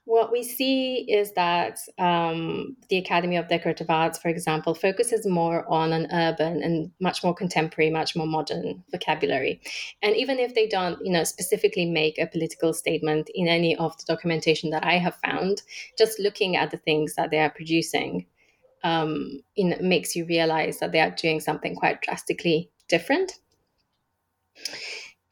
what 0.07 0.31
we 0.31 0.41
see 0.41 0.99
is 1.11 1.33
that 1.33 1.79
um, 1.99 2.77
the 2.89 2.97
Academy 2.97 3.35
of 3.35 3.49
Decorative 3.49 3.89
Arts, 3.89 4.17
for 4.17 4.29
example, 4.29 4.73
focuses 4.73 5.27
more 5.27 5.69
on 5.69 5.91
an 5.91 6.07
urban 6.13 6.63
and 6.63 6.89
much 7.01 7.25
more 7.25 7.35
contemporary, 7.35 7.89
much 7.89 8.15
more 8.15 8.25
modern 8.25 8.81
vocabulary. 8.89 9.59
And 10.01 10.15
even 10.15 10.39
if 10.39 10.55
they 10.55 10.65
don't, 10.65 10.97
you 11.05 11.11
know, 11.11 11.25
specifically 11.25 11.85
make 11.85 12.17
a 12.17 12.25
political 12.25 12.73
statement 12.73 13.29
in 13.35 13.49
any 13.49 13.75
of 13.75 13.97
the 13.97 14.05
documentation 14.07 14.69
that 14.69 14.85
I 14.85 14.97
have 14.97 15.17
found, 15.25 15.61
just 15.97 16.21
looking 16.21 16.55
at 16.55 16.71
the 16.71 16.77
things 16.77 17.15
that 17.15 17.29
they 17.29 17.39
are 17.39 17.49
producing 17.49 18.25
um, 18.85 19.41
in, 19.57 19.75
makes 19.81 20.15
you 20.15 20.25
realize 20.25 20.79
that 20.79 20.93
they 20.93 21.01
are 21.01 21.11
doing 21.11 21.41
something 21.41 21.75
quite 21.75 22.01
drastically 22.01 22.71
different. 22.87 23.39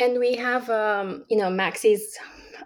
And 0.01 0.19
we 0.19 0.35
have, 0.35 0.69
um, 0.69 1.23
you 1.29 1.37
know, 1.37 1.49
Maxi's 1.49 2.19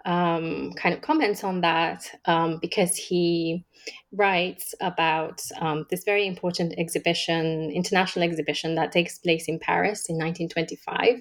um, 0.04 0.72
kind 0.74 0.94
of 0.94 1.02
comments 1.02 1.44
on 1.44 1.60
that 1.60 2.10
um, 2.26 2.58
because 2.60 2.96
he 2.96 3.64
writes 4.12 4.74
about 4.80 5.42
um, 5.60 5.86
this 5.90 6.04
very 6.04 6.26
important 6.26 6.74
exhibition, 6.78 7.70
international 7.70 8.24
exhibition 8.24 8.74
that 8.74 8.92
takes 8.92 9.18
place 9.18 9.48
in 9.48 9.58
Paris 9.58 10.08
in 10.08 10.16
1925. 10.16 11.20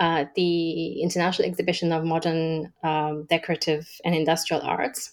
Uh, 0.00 0.26
the 0.36 1.02
International 1.02 1.48
Exhibition 1.48 1.90
of 1.90 2.04
Modern 2.04 2.72
um, 2.84 3.26
Decorative 3.28 3.88
and 4.04 4.14
Industrial 4.14 4.62
Arts, 4.62 5.12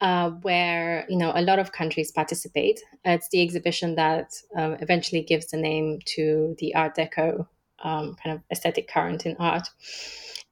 uh, 0.00 0.30
where 0.30 1.04
you 1.10 1.18
know 1.18 1.32
a 1.34 1.42
lot 1.42 1.58
of 1.58 1.72
countries 1.72 2.12
participate. 2.12 2.80
It's 3.04 3.28
the 3.28 3.42
exhibition 3.42 3.94
that 3.96 4.32
uh, 4.56 4.76
eventually 4.80 5.22
gives 5.22 5.48
the 5.48 5.58
name 5.58 5.98
to 6.14 6.56
the 6.58 6.74
Art 6.74 6.96
Deco 6.96 7.46
um, 7.82 8.16
kind 8.22 8.36
of 8.36 8.42
aesthetic 8.50 8.88
current 8.88 9.26
in 9.26 9.36
art. 9.38 9.68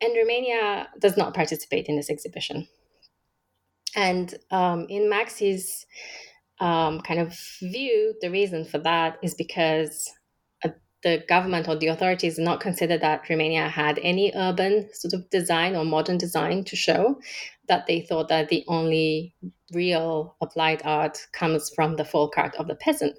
And 0.00 0.16
Romania 0.16 0.88
does 0.98 1.16
not 1.16 1.34
participate 1.34 1.86
in 1.86 1.96
this 1.96 2.10
exhibition. 2.10 2.68
And 3.96 4.34
um, 4.50 4.86
in 4.88 5.08
Maxi's 5.08 5.86
um, 6.60 7.00
kind 7.00 7.20
of 7.20 7.38
view, 7.60 8.14
the 8.20 8.30
reason 8.30 8.64
for 8.64 8.78
that 8.78 9.18
is 9.22 9.34
because 9.34 10.10
the 11.04 11.22
government 11.28 11.68
or 11.68 11.76
the 11.76 11.86
authorities 11.86 12.36
did 12.36 12.44
not 12.44 12.60
consider 12.60 12.98
that 12.98 13.28
Romania 13.28 13.68
had 13.68 14.00
any 14.02 14.32
urban 14.34 14.88
sort 14.92 15.12
of 15.14 15.28
design 15.30 15.76
or 15.76 15.84
modern 15.84 16.18
design 16.18 16.64
to 16.64 16.74
show, 16.74 17.20
that 17.68 17.86
they 17.86 18.00
thought 18.00 18.28
that 18.28 18.48
the 18.48 18.64
only 18.66 19.34
real 19.72 20.34
applied 20.40 20.82
art 20.84 21.26
comes 21.32 21.70
from 21.74 21.96
the 21.96 22.04
folk 22.04 22.36
art 22.36 22.56
of 22.56 22.66
the 22.66 22.74
peasant. 22.74 23.16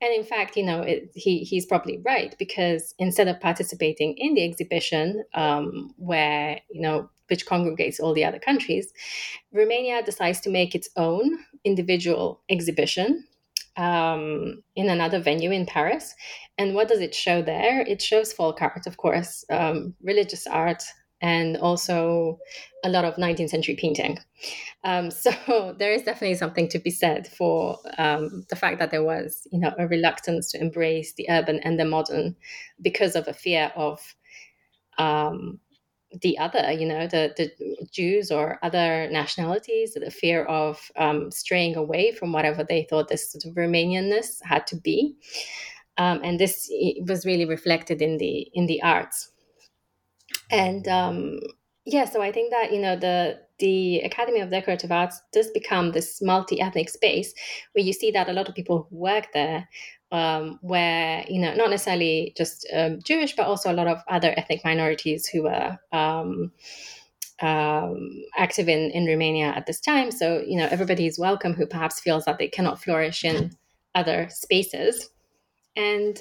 And 0.00 0.14
in 0.14 0.24
fact, 0.24 0.56
you 0.56 0.62
know, 0.62 0.82
it, 0.82 1.10
he 1.14 1.40
he's 1.40 1.66
probably 1.66 2.00
right 2.04 2.34
because 2.38 2.94
instead 2.98 3.28
of 3.28 3.40
participating 3.40 4.14
in 4.16 4.34
the 4.34 4.44
exhibition, 4.44 5.24
um, 5.34 5.94
where 5.96 6.60
you 6.70 6.80
know 6.80 7.10
which 7.28 7.46
congregates 7.46 7.98
all 7.98 8.14
the 8.14 8.24
other 8.24 8.38
countries, 8.38 8.92
Romania 9.52 10.02
decides 10.02 10.40
to 10.40 10.50
make 10.50 10.74
its 10.74 10.88
own 10.96 11.38
individual 11.64 12.40
exhibition 12.48 13.24
um, 13.76 14.62
in 14.74 14.88
another 14.88 15.20
venue 15.20 15.50
in 15.50 15.66
Paris. 15.66 16.14
And 16.58 16.74
what 16.74 16.88
does 16.88 17.00
it 17.00 17.14
show 17.14 17.42
there? 17.42 17.82
It 17.82 18.00
shows 18.00 18.32
folk 18.32 18.62
art, 18.62 18.86
of 18.86 18.96
course, 18.96 19.44
um, 19.50 19.94
religious 20.02 20.46
art, 20.46 20.82
and 21.20 21.56
also 21.56 22.38
a 22.84 22.88
lot 22.88 23.04
of 23.04 23.16
19th 23.16 23.50
century 23.50 23.76
painting. 23.76 24.18
Um, 24.84 25.10
so 25.10 25.74
there 25.78 25.92
is 25.92 26.02
definitely 26.02 26.36
something 26.36 26.68
to 26.68 26.78
be 26.78 26.90
said 26.90 27.26
for 27.26 27.78
um, 27.98 28.44
the 28.48 28.56
fact 28.56 28.78
that 28.78 28.90
there 28.90 29.04
was, 29.04 29.46
you 29.50 29.60
know, 29.60 29.72
a 29.78 29.86
reluctance 29.86 30.50
to 30.52 30.60
embrace 30.60 31.14
the 31.14 31.26
urban 31.30 31.60
and 31.60 31.78
the 31.78 31.84
modern 31.84 32.36
because 32.80 33.16
of 33.16 33.28
a 33.28 33.32
fear 33.32 33.72
of 33.76 34.00
um, 34.98 35.60
the 36.22 36.38
other, 36.38 36.72
you 36.72 36.86
know, 36.86 37.06
the, 37.06 37.34
the 37.36 37.86
Jews 37.90 38.30
or 38.30 38.58
other 38.62 39.08
nationalities, 39.10 39.94
the 39.94 40.10
fear 40.10 40.44
of 40.44 40.90
um, 40.96 41.30
straying 41.30 41.76
away 41.76 42.12
from 42.12 42.32
whatever 42.32 42.64
they 42.64 42.86
thought 42.88 43.08
this 43.08 43.32
sort 43.32 43.44
of 43.44 43.54
Romanianness 43.54 44.38
had 44.42 44.66
to 44.68 44.76
be. 44.76 45.16
Um, 45.98 46.20
and 46.22 46.38
this 46.38 46.70
was 47.06 47.24
really 47.24 47.46
reflected 47.46 48.02
in 48.02 48.18
the 48.18 48.50
in 48.52 48.66
the 48.66 48.82
arts 48.82 49.32
and 50.50 50.86
um, 50.88 51.40
yeah, 51.84 52.04
so 52.04 52.22
I 52.22 52.32
think 52.32 52.50
that 52.50 52.72
you 52.72 52.80
know 52.80 52.96
the 52.96 53.38
the 53.58 54.00
Academy 54.00 54.40
of 54.40 54.50
Decorative 54.50 54.92
Arts 54.92 55.20
does 55.32 55.50
become 55.50 55.92
this 55.92 56.20
multi-ethnic 56.20 56.90
space 56.90 57.32
where 57.72 57.84
you 57.84 57.92
see 57.92 58.10
that 58.10 58.28
a 58.28 58.32
lot 58.32 58.48
of 58.48 58.54
people 58.54 58.86
who 58.90 58.96
work 58.96 59.28
there 59.32 59.66
um, 60.12 60.58
where 60.62 61.24
you 61.28 61.40
know 61.40 61.54
not 61.54 61.70
necessarily 61.70 62.32
just 62.36 62.66
um, 62.72 63.00
Jewish, 63.02 63.34
but 63.34 63.46
also 63.46 63.72
a 63.72 63.74
lot 63.74 63.86
of 63.86 64.02
other 64.08 64.32
ethnic 64.36 64.62
minorities 64.64 65.26
who 65.26 65.44
were 65.44 65.78
um, 65.92 66.52
um, 67.40 68.24
active 68.36 68.68
in 68.68 68.90
in 68.90 69.06
Romania 69.06 69.46
at 69.46 69.66
this 69.66 69.80
time. 69.80 70.10
So 70.10 70.42
you 70.46 70.56
know 70.56 70.68
everybody 70.70 71.06
is 71.06 71.18
welcome 71.18 71.54
who 71.54 71.66
perhaps 71.66 72.00
feels 72.00 72.24
that 72.24 72.38
they 72.38 72.48
cannot 72.48 72.82
flourish 72.82 73.24
in 73.24 73.56
other 73.94 74.28
spaces, 74.30 75.10
and 75.74 76.20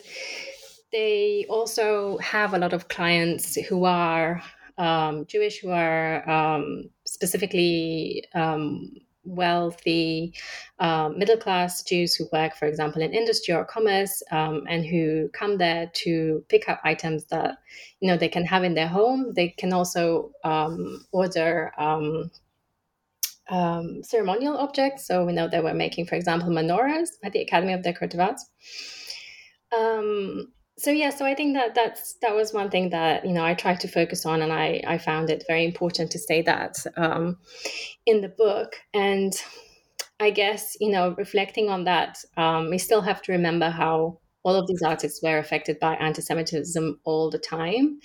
they 0.92 1.46
also 1.50 2.18
have 2.20 2.54
a 2.54 2.58
lot 2.60 2.74
of 2.74 2.88
clients 2.88 3.56
who 3.56 3.86
are 3.86 4.42
um, 4.78 5.26
Jewish, 5.26 5.60
who 5.60 5.70
are 5.70 6.28
um, 6.30 6.90
specifically 7.06 8.26
wealthy, 9.26 10.34
um, 10.80 11.18
middle 11.18 11.38
class 11.38 11.84
Jews 11.84 12.16
who 12.16 12.26
work, 12.32 12.56
for 12.56 12.66
example, 12.68 13.02
in 13.02 13.14
industry 13.14 13.54
or 13.54 13.66
commerce, 13.66 14.24
um, 14.32 14.66
and 14.70 14.86
who 14.86 15.30
come 15.34 15.58
there 15.58 15.92
to 15.94 16.44
pick 16.50 16.70
up 16.70 16.82
items 16.84 17.26
that 17.26 17.58
you 18.00 18.08
know 18.08 18.18
they 18.18 18.30
can 18.30 18.46
have 18.46 18.64
in 18.64 18.74
their 18.74 18.88
home. 18.88 19.34
They 19.36 19.50
can 19.50 19.74
also 19.74 20.32
um, 20.44 21.06
order. 21.12 21.72
Um, 21.78 22.32
ceremonial 24.02 24.58
objects. 24.58 25.06
So 25.06 25.24
we 25.24 25.32
know 25.32 25.48
they 25.48 25.60
were 25.60 25.76
making, 25.76 26.08
for 26.08 26.16
example, 26.16 26.50
menorahs 26.50 27.10
at 27.24 27.32
the 27.32 27.42
Academy 27.42 27.74
of 27.74 27.84
Decorative 27.84 28.20
Arts. 28.20 28.50
Um, 29.72 30.52
so 30.78 30.92
yeah, 30.92 31.10
so 31.10 31.26
I 31.26 31.36
think 31.36 31.56
that 31.56 31.74
that's 31.74 32.16
that 32.22 32.36
was 32.36 32.54
one 32.54 32.70
thing 32.70 32.90
that 32.90 33.26
you 33.26 33.34
know 33.34 33.46
I 33.46 33.54
tried 33.54 33.80
to 33.82 33.88
focus 33.88 34.26
on, 34.26 34.42
and 34.42 34.52
I 34.52 34.82
I 34.86 34.98
found 34.98 35.30
it 35.30 35.46
very 35.48 35.64
important 35.64 36.12
to 36.12 36.20
say 36.20 36.42
that 36.42 36.76
um, 36.98 37.38
in 38.06 38.22
the 38.22 38.30
book. 38.30 38.76
And 38.94 39.34
I 40.20 40.32
guess 40.32 40.76
you 40.82 40.92
know 40.92 41.16
reflecting 41.18 41.70
on 41.70 41.86
that, 41.86 42.18
um, 42.36 42.70
we 42.70 42.78
still 42.78 43.02
have 43.02 43.22
to 43.24 43.32
remember 43.32 43.70
how 43.70 44.20
all 44.44 44.56
of 44.56 44.68
these 44.68 44.82
artists 44.82 45.24
were 45.24 45.40
affected 45.40 45.80
by 45.80 45.96
anti-Semitism 45.96 47.00
all 47.04 47.32
the 47.32 47.40
time. 47.40 48.00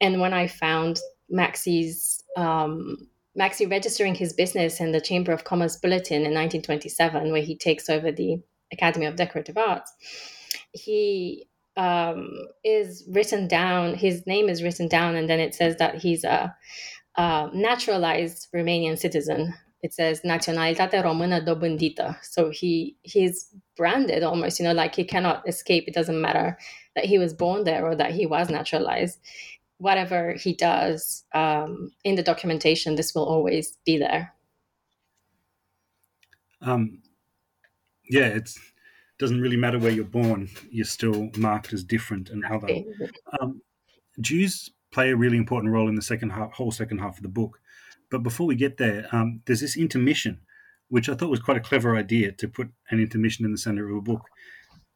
And 0.00 0.20
when 0.20 0.32
I 0.32 0.46
found 0.46 0.98
Maxi's 1.30 2.22
um, 2.36 3.08
Maxi 3.38 3.68
registering 3.70 4.14
his 4.14 4.32
business 4.32 4.80
in 4.80 4.92
the 4.92 5.00
Chamber 5.00 5.32
of 5.32 5.44
Commerce 5.44 5.76
Bulletin 5.76 6.24
in 6.24 6.32
1927, 6.32 7.32
where 7.32 7.42
he 7.42 7.56
takes 7.56 7.90
over 7.90 8.12
the 8.12 8.40
Academy 8.72 9.04
of 9.04 9.16
Decorative 9.16 9.58
Arts, 9.58 9.92
he 10.72 11.46
um, 11.76 12.28
is 12.62 13.04
written 13.08 13.48
down. 13.48 13.94
His 13.94 14.26
name 14.26 14.48
is 14.48 14.62
written 14.62 14.88
down, 14.88 15.16
and 15.16 15.28
then 15.28 15.40
it 15.40 15.54
says 15.54 15.76
that 15.76 15.96
he's 15.96 16.24
a, 16.24 16.54
a 17.16 17.50
naturalized 17.52 18.48
Romanian 18.54 18.98
citizen. 18.98 19.54
It 19.82 19.92
says 19.92 20.20
naționalitate 20.22 21.00
română 21.00 21.40
dobândită. 21.40 22.18
So 22.22 22.50
he 22.50 22.96
he's 23.02 23.50
branded 23.76 24.22
almost, 24.22 24.58
you 24.58 24.66
know, 24.66 24.82
like 24.82 24.94
he 24.94 25.04
cannot 25.04 25.46
escape. 25.46 25.84
It 25.86 25.94
doesn't 25.94 26.20
matter 26.20 26.56
that 26.94 27.04
he 27.04 27.18
was 27.18 27.34
born 27.34 27.64
there 27.64 27.84
or 27.84 27.94
that 27.96 28.12
he 28.12 28.26
was 28.26 28.48
naturalized. 28.48 29.18
Whatever 29.76 30.34
he 30.38 30.54
does 30.54 31.24
um, 31.34 31.92
in 32.02 32.14
the 32.14 32.22
documentation, 32.22 32.94
this 32.94 33.14
will 33.14 33.26
always 33.26 33.76
be 33.84 33.98
there. 33.98 34.32
Um, 36.62 37.02
yeah, 38.08 38.26
it's 38.26 38.58
doesn't 39.24 39.40
really 39.40 39.56
matter 39.56 39.78
where 39.78 39.90
you're 39.90 40.04
born, 40.04 40.50
you're 40.70 40.84
still 40.84 41.30
marked 41.38 41.72
as 41.72 41.82
different 41.82 42.28
and 42.28 42.44
other. 42.44 42.68
Um, 43.40 43.62
Jews 44.20 44.68
play 44.92 45.12
a 45.12 45.16
really 45.16 45.38
important 45.38 45.72
role 45.72 45.88
in 45.88 45.94
the 45.94 46.02
second 46.02 46.28
half, 46.28 46.52
whole 46.52 46.70
second 46.70 46.98
half 46.98 47.16
of 47.16 47.22
the 47.22 47.30
book. 47.30 47.58
But 48.10 48.22
before 48.22 48.46
we 48.46 48.54
get 48.54 48.76
there, 48.76 49.06
um, 49.12 49.40
there's 49.46 49.62
this 49.62 49.78
intermission, 49.78 50.42
which 50.88 51.08
I 51.08 51.14
thought 51.14 51.30
was 51.30 51.40
quite 51.40 51.56
a 51.56 51.60
clever 51.60 51.96
idea 51.96 52.32
to 52.32 52.46
put 52.46 52.68
an 52.90 53.00
intermission 53.00 53.46
in 53.46 53.52
the 53.52 53.56
center 53.56 53.88
of 53.88 53.96
a 53.96 54.02
book, 54.02 54.26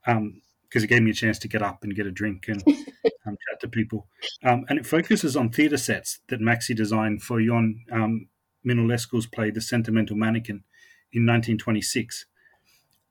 because 0.05 0.19
um, 0.19 0.43
it 0.75 0.89
gave 0.89 1.03
me 1.03 1.13
a 1.13 1.15
chance 1.15 1.39
to 1.39 1.49
get 1.49 1.63
up 1.63 1.83
and 1.83 1.97
get 1.97 2.07
a 2.07 2.11
drink 2.11 2.49
and 2.49 2.63
um, 3.27 3.39
chat 3.49 3.61
to 3.63 3.69
people. 3.69 4.09
Um, 4.45 4.67
and 4.69 4.79
it 4.79 4.85
focuses 4.85 5.39
on 5.39 5.49
theatre 5.49 5.79
sets 5.79 6.21
that 6.29 6.43
Maxi 6.43 6.77
designed 6.77 7.23
for 7.23 7.41
Ion 7.41 7.83
um, 7.91 8.29
Minulescu's 8.63 9.27
play 9.27 9.51
*The 9.51 9.63
Sentimental 9.63 10.17
Mannequin* 10.19 10.65
in 11.15 11.25
1926. 11.25 12.27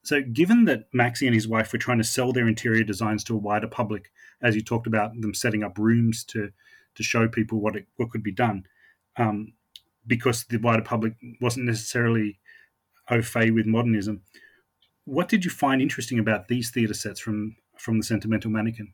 So, 0.08 0.22
given 0.22 0.64
that 0.66 0.90
Maxi 0.94 1.26
and 1.26 1.36
his 1.36 1.50
wife 1.50 1.74
were 1.74 1.80
trying 1.80 1.98
to 1.98 2.04
sell 2.06 2.32
their 2.32 2.48
interior 2.48 2.86
designs 2.86 3.26
to 3.26 3.36
a 3.36 3.40
wider 3.40 3.68
public, 3.68 4.10
as 4.42 4.56
you 4.56 4.64
talked 4.64 4.88
about 4.88 5.12
them 5.20 5.34
setting 5.34 5.64
up 5.64 5.78
rooms 5.78 6.24
to 6.26 6.50
to 6.96 7.04
show 7.04 7.28
people 7.28 7.60
what 7.60 7.76
it, 7.76 7.88
what 7.98 8.10
could 8.10 8.24
be 8.24 8.32
done, 8.32 8.64
um, 9.18 9.52
because 10.08 10.46
the 10.46 10.60
wider 10.60 10.82
public 10.82 11.12
wasn't 11.42 11.66
necessarily 11.66 12.40
au 13.10 13.22
fait 13.22 13.52
with 13.52 13.66
modernism. 13.66 14.22
What 15.04 15.28
did 15.28 15.44
you 15.44 15.52
find 15.52 15.82
interesting 15.82 16.20
about 16.20 16.48
these 16.48 16.72
theatre 16.72 16.94
sets 16.94 17.20
from 17.20 17.58
from 17.78 17.98
the 17.98 18.06
Sentimental 18.06 18.50
Mannequin? 18.50 18.94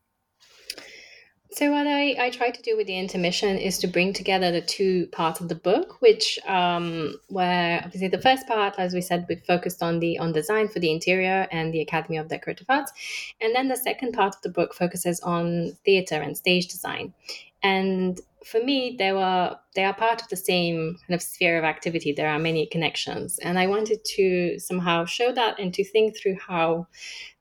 So 1.56 1.70
what 1.70 1.86
I, 1.86 2.16
I 2.20 2.30
try 2.32 2.50
to 2.50 2.62
do 2.64 2.76
with 2.76 2.88
the 2.88 2.98
intermission 2.98 3.60
is 3.60 3.78
to 3.80 3.88
bring 3.88 4.12
together 4.12 4.52
the 4.52 4.62
two 4.62 5.06
parts 5.12 5.40
of 5.40 5.50
the 5.50 5.56
book, 5.56 6.02
which 6.02 6.40
um, 6.48 7.14
obviously 7.32 8.08
the 8.08 8.20
first 8.20 8.48
part, 8.48 8.74
as 8.80 8.96
we 8.96 9.02
said, 9.02 9.28
we 9.30 9.36
focused 9.36 9.84
on 9.84 10.00
the 10.00 10.18
on 10.18 10.32
design 10.32 10.68
for 10.68 10.80
the 10.80 10.90
interior 10.90 11.48
and 11.52 11.72
the 11.72 11.82
Academy 11.82 12.18
of 12.18 12.28
Decorative 12.28 12.66
Arts, 12.70 12.92
and 13.40 13.54
then 13.54 13.68
the 13.68 13.76
second 13.76 14.14
part 14.14 14.36
of 14.36 14.42
the 14.42 14.50
book 14.50 14.74
focuses 14.74 15.20
on 15.20 15.78
theatre 15.86 16.20
and 16.20 16.36
stage 16.36 16.70
design. 16.70 17.14
And 17.62 18.20
for 18.44 18.60
me, 18.60 18.96
they 18.98 19.12
were 19.12 19.56
they 19.76 19.86
are 19.86 19.94
part 19.94 20.24
of 20.24 20.30
the 20.30 20.36
same 20.36 20.98
kind 21.08 21.14
of 21.14 21.22
sphere 21.22 21.60
of 21.60 21.66
activity. 21.66 22.14
There 22.14 22.30
are 22.30 22.40
many 22.40 22.66
connections, 22.66 23.38
and 23.38 23.60
I 23.60 23.68
wanted 23.68 24.04
to 24.16 24.58
somehow 24.58 25.06
show 25.06 25.32
that 25.32 25.60
and 25.60 25.72
to 25.76 25.84
think 25.84 26.18
through 26.18 26.40
how 26.40 26.88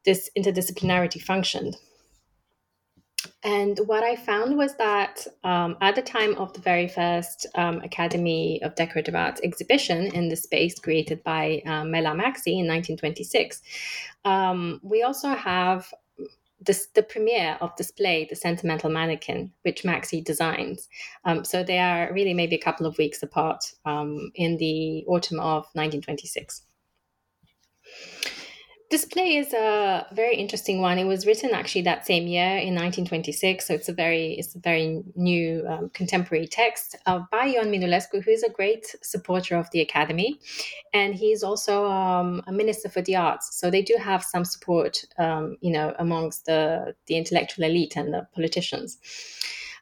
this 0.04 0.28
interdisciplinarity 0.36 1.22
functioned. 1.22 1.78
And 3.44 3.78
what 3.86 4.04
I 4.04 4.14
found 4.14 4.56
was 4.56 4.76
that 4.76 5.26
um, 5.42 5.76
at 5.80 5.96
the 5.96 6.02
time 6.02 6.36
of 6.36 6.52
the 6.52 6.60
very 6.60 6.86
first 6.86 7.46
um, 7.56 7.80
Academy 7.80 8.62
of 8.62 8.76
Decorative 8.76 9.16
Arts 9.16 9.40
exhibition 9.42 10.06
in 10.14 10.28
the 10.28 10.36
space 10.36 10.78
created 10.78 11.24
by 11.24 11.60
um, 11.66 11.90
Mela 11.90 12.10
Maxi 12.10 12.54
in 12.58 12.68
1926, 12.68 13.60
um, 14.24 14.80
we 14.84 15.02
also 15.02 15.30
have 15.30 15.92
this, 16.64 16.86
the 16.94 17.02
premiere 17.02 17.58
of 17.60 17.74
display, 17.74 18.26
the 18.30 18.36
Sentimental 18.36 18.90
Mannequin, 18.90 19.52
which 19.62 19.82
Maxi 19.82 20.24
designs. 20.24 20.88
Um, 21.24 21.44
so 21.44 21.64
they 21.64 21.78
are 21.78 22.12
really 22.12 22.34
maybe 22.34 22.54
a 22.54 22.62
couple 22.62 22.86
of 22.86 22.96
weeks 22.98 23.22
apart 23.24 23.64
um, 23.84 24.30
in 24.36 24.56
the 24.58 25.04
autumn 25.08 25.40
of 25.40 25.64
1926. 25.74 26.62
Display 28.92 29.36
is 29.38 29.54
a 29.54 30.06
very 30.12 30.36
interesting 30.36 30.82
one. 30.82 30.98
It 30.98 31.06
was 31.06 31.26
written 31.26 31.52
actually 31.54 31.80
that 31.80 32.04
same 32.04 32.26
year 32.26 32.58
in 32.58 32.74
1926, 32.74 33.66
so 33.66 33.72
it's 33.72 33.88
a 33.88 33.92
very 33.94 34.34
it's 34.34 34.54
a 34.54 34.58
very 34.58 35.02
new 35.16 35.64
um, 35.66 35.88
contemporary 35.94 36.46
text 36.46 36.96
uh, 37.06 37.20
by 37.30 37.54
Ion 37.56 37.72
Minulescu, 37.72 38.22
who 38.22 38.30
is 38.30 38.42
a 38.42 38.50
great 38.50 38.94
supporter 39.00 39.56
of 39.56 39.70
the 39.70 39.80
Academy, 39.80 40.38
and 40.92 41.14
he's 41.14 41.42
also 41.42 41.86
um, 41.86 42.42
a 42.46 42.52
minister 42.52 42.90
for 42.90 43.00
the 43.00 43.16
arts. 43.16 43.58
So 43.58 43.70
they 43.70 43.80
do 43.80 43.96
have 43.98 44.22
some 44.22 44.44
support, 44.44 45.02
um, 45.16 45.56
you 45.62 45.72
know, 45.72 45.94
amongst 45.98 46.44
the 46.44 46.94
the 47.06 47.16
intellectual 47.16 47.64
elite 47.64 47.96
and 47.96 48.12
the 48.12 48.28
politicians. 48.34 48.98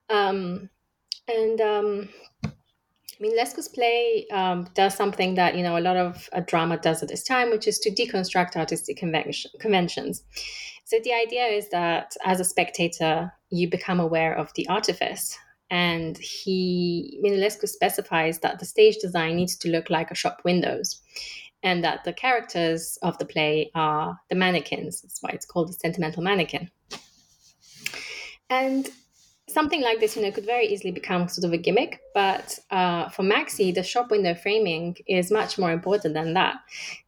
Um, 0.09 0.71
and 1.27 1.61
um, 1.61 2.09
Minulescu's 3.21 3.69
play 3.69 4.27
um, 4.33 4.67
does 4.75 4.95
something 4.95 5.35
that 5.35 5.57
you 5.57 5.63
know 5.63 5.77
a 5.77 5.81
lot 5.81 5.97
of 5.97 6.29
uh, 6.33 6.41
drama 6.47 6.79
does 6.79 7.03
at 7.03 7.09
this 7.09 7.23
time, 7.23 7.51
which 7.51 7.69
is 7.69 7.79
to 7.81 7.91
deconstruct 7.91 8.57
artistic 8.57 8.97
convention, 8.97 9.51
conventions. 9.61 10.23
So 10.85 10.99
the 11.05 11.13
idea 11.13 11.45
is 11.45 11.69
that 11.69 12.17
as 12.25 12.41
a 12.41 12.45
spectator, 12.45 13.33
you 13.51 13.69
become 13.69 14.01
aware 14.01 14.35
of 14.35 14.53
the 14.55 14.67
artifice, 14.69 15.39
and 15.71 16.17
he 16.19 17.21
Minulescu 17.25 17.69
specifies 17.69 18.39
that 18.41 18.59
the 18.59 18.65
stage 18.65 18.97
design 18.97 19.37
needs 19.37 19.57
to 19.59 19.71
look 19.71 19.91
like 19.91 20.11
a 20.11 20.15
shop 20.15 20.41
windows, 20.45 21.03
and 21.63 21.85
that 21.85 22.05
the 22.05 22.15
characters 22.15 22.99
of 23.03 23.19
the 23.19 23.27
play 23.27 23.71
are 23.75 24.19
the 24.31 24.37
mannequins. 24.37 25.03
That's 25.03 25.23
why 25.23 25.31
it's 25.35 25.47
called 25.47 25.69
the 25.69 25.75
sentimental 25.75 26.23
mannequin. 26.23 26.71
And 28.49 28.89
something 29.53 29.83
like 29.83 30.01
this, 30.01 30.17
you 30.17 30.23
know, 30.23 30.31
could 30.31 30.47
very 30.47 30.67
easily 30.67 30.91
become 30.91 31.29
sort 31.29 31.45
of 31.45 31.53
a 31.53 31.59
gimmick. 31.59 32.01
But 32.15 32.59
uh, 32.71 33.09
for 33.09 33.23
Maxi, 33.23 33.75
the 33.75 33.83
shop 33.83 34.11
window 34.11 34.35
framing 34.35 34.97
is 35.07 35.31
much 35.31 35.59
more 35.59 35.73
important 35.73 36.15
than 36.15 36.35
that. 36.35 36.57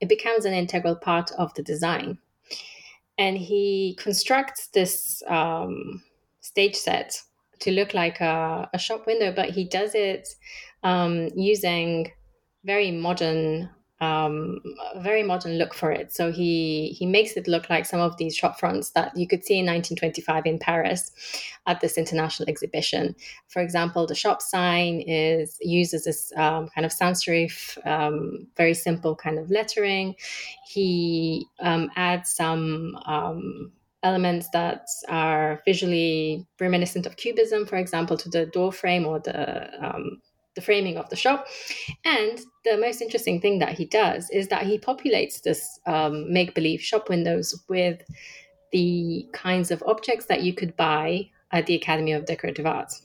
It 0.00 0.08
becomes 0.08 0.44
an 0.44 0.54
integral 0.54 0.96
part 0.96 1.30
of 1.32 1.54
the 1.54 1.62
design. 1.62 2.18
And 3.18 3.36
he 3.36 3.96
constructs 3.98 4.68
this 4.68 5.22
um, 5.28 6.02
stage 6.40 6.76
set 6.76 7.20
to 7.60 7.70
look 7.70 7.94
like 7.94 8.20
a, 8.20 8.68
a, 8.72 8.78
shop 8.78 9.06
window, 9.06 9.32
but 9.32 9.50
he 9.50 9.64
does 9.64 9.94
it 9.94 10.28
um, 10.82 11.28
using 11.36 12.10
very 12.64 12.90
modern 12.90 13.70
um, 14.02 14.58
very 14.96 15.22
modern 15.22 15.58
look 15.58 15.72
for 15.72 15.92
it. 15.92 16.12
So 16.12 16.32
he 16.32 16.88
he 16.98 17.06
makes 17.06 17.36
it 17.36 17.46
look 17.46 17.70
like 17.70 17.86
some 17.86 18.00
of 18.00 18.16
these 18.16 18.34
shop 18.34 18.58
fronts 18.58 18.90
that 18.90 19.16
you 19.16 19.28
could 19.28 19.44
see 19.44 19.60
in 19.60 19.66
1925 19.66 20.44
in 20.44 20.58
Paris 20.58 21.12
at 21.68 21.80
this 21.80 21.96
international 21.96 22.48
exhibition. 22.48 23.14
For 23.46 23.62
example, 23.62 24.08
the 24.08 24.16
shop 24.16 24.42
sign 24.42 25.02
is 25.06 25.56
uses 25.60 26.04
this 26.04 26.32
um, 26.36 26.68
kind 26.74 26.84
of 26.84 26.92
sans 26.92 27.24
serif, 27.24 27.78
um, 27.86 28.48
very 28.56 28.74
simple 28.74 29.14
kind 29.14 29.38
of 29.38 29.48
lettering. 29.50 30.16
He 30.66 31.46
um, 31.60 31.88
adds 31.94 32.34
some 32.34 32.98
um, 33.06 33.70
elements 34.02 34.48
that 34.52 34.84
are 35.08 35.62
visually 35.64 36.44
reminiscent 36.58 37.06
of 37.06 37.16
cubism, 37.16 37.66
for 37.66 37.76
example, 37.76 38.16
to 38.16 38.28
the 38.28 38.46
door 38.46 38.72
frame 38.72 39.06
or 39.06 39.20
the 39.20 39.70
um, 39.80 40.20
the 40.54 40.60
framing 40.60 40.96
of 40.96 41.08
the 41.08 41.16
shop. 41.16 41.46
And 42.04 42.40
the 42.64 42.76
most 42.78 43.00
interesting 43.00 43.40
thing 43.40 43.58
that 43.60 43.76
he 43.76 43.84
does 43.84 44.30
is 44.30 44.48
that 44.48 44.66
he 44.66 44.78
populates 44.78 45.42
this 45.42 45.80
um, 45.86 46.32
make 46.32 46.54
believe 46.54 46.80
shop 46.80 47.08
windows 47.08 47.62
with 47.68 48.02
the 48.72 49.28
kinds 49.32 49.70
of 49.70 49.82
objects 49.86 50.26
that 50.26 50.42
you 50.42 50.54
could 50.54 50.76
buy 50.76 51.30
at 51.50 51.66
the 51.66 51.74
Academy 51.74 52.12
of 52.12 52.24
Decorative 52.24 52.66
Arts. 52.66 53.02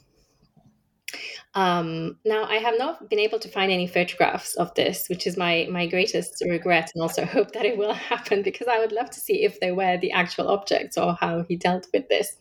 Um, 1.53 2.17
now, 2.25 2.43
I 2.43 2.57
have 2.57 2.77
not 2.77 3.09
been 3.09 3.19
able 3.19 3.39
to 3.39 3.49
find 3.49 3.71
any 3.71 3.87
photographs 3.87 4.55
of 4.55 4.73
this, 4.75 5.07
which 5.09 5.25
is 5.25 5.37
my 5.37 5.67
my 5.71 5.87
greatest 5.87 6.43
regret, 6.47 6.91
and 6.93 7.01
also 7.01 7.25
hope 7.37 7.51
that 7.53 7.65
it 7.65 7.77
will 7.77 7.93
happen 7.93 8.41
because 8.41 8.67
I 8.67 8.79
would 8.79 8.91
love 8.91 9.09
to 9.11 9.19
see 9.19 9.43
if 9.43 9.59
they 9.59 9.71
were 9.71 9.97
the 9.97 10.11
actual 10.11 10.49
objects 10.49 10.97
or 10.97 11.17
how 11.19 11.43
he 11.47 11.55
dealt 11.55 11.87
with 11.93 12.07
this. 12.09 12.35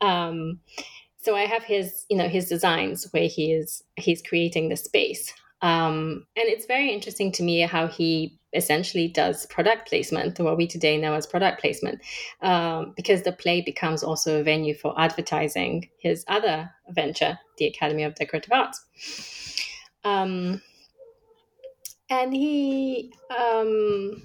Um, 0.00 0.60
so 1.22 1.36
I 1.36 1.46
have 1.46 1.62
his, 1.62 2.04
you 2.10 2.16
know, 2.16 2.28
his 2.28 2.48
designs 2.48 3.06
where 3.12 3.28
he 3.28 3.52
is 3.52 3.82
he's 3.96 4.20
creating 4.22 4.68
the 4.68 4.76
space. 4.76 5.32
Um, 5.62 6.26
and 6.36 6.48
it's 6.48 6.66
very 6.66 6.92
interesting 6.92 7.30
to 7.32 7.44
me 7.44 7.60
how 7.60 7.86
he 7.86 8.40
essentially 8.52 9.06
does 9.06 9.46
product 9.46 9.88
placement, 9.88 10.38
what 10.40 10.56
we 10.56 10.66
today 10.66 10.98
know 10.98 11.14
as 11.14 11.26
product 11.26 11.60
placement, 11.60 12.00
um, 12.42 12.92
because 12.96 13.22
the 13.22 13.32
play 13.32 13.62
becomes 13.62 14.02
also 14.02 14.40
a 14.40 14.42
venue 14.42 14.74
for 14.74 15.00
advertising 15.00 15.88
his 15.98 16.24
other 16.26 16.68
venture, 16.90 17.38
the 17.58 17.66
Academy 17.66 18.02
of 18.02 18.16
Decorative 18.16 18.52
Arts. 18.52 18.84
Um, 20.04 20.60
and 22.10 22.34
he 22.34 23.12
um, 23.30 24.20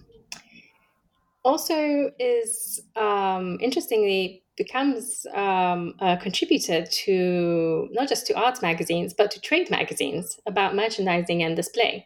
also 1.47 2.11
is 2.19 2.81
um, 2.97 3.57
interestingly 3.61 4.43
becomes 4.57 5.25
um, 5.33 5.93
a 5.99 6.17
contributor 6.17 6.85
to 6.85 7.87
not 7.91 8.09
just 8.09 8.27
to 8.27 8.33
arts 8.33 8.61
magazines 8.61 9.13
but 9.13 9.31
to 9.31 9.39
trade 9.39 9.71
magazines 9.71 10.39
about 10.45 10.75
merchandising 10.75 11.41
and 11.41 11.55
display. 11.55 12.05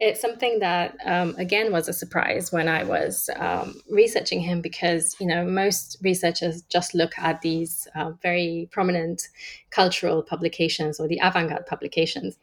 It's 0.00 0.20
something 0.20 0.58
that 0.58 0.96
um, 1.06 1.36
again 1.38 1.70
was 1.72 1.88
a 1.88 1.92
surprise 1.92 2.52
when 2.52 2.68
i 2.68 2.82
was 2.84 3.30
um, 3.36 3.80
researching 3.88 4.40
him 4.40 4.60
because 4.60 5.16
you 5.20 5.26
know 5.26 5.44
most 5.44 5.96
researchers 6.02 6.62
just 6.62 6.94
look 6.94 7.12
at 7.16 7.40
these 7.40 7.86
uh, 7.94 8.10
very 8.22 8.68
prominent 8.72 9.28
cultural 9.70 10.22
publications 10.22 11.00
or 11.00 11.08
the 11.08 11.20
avant-garde 11.22 11.66
publications 11.66 12.36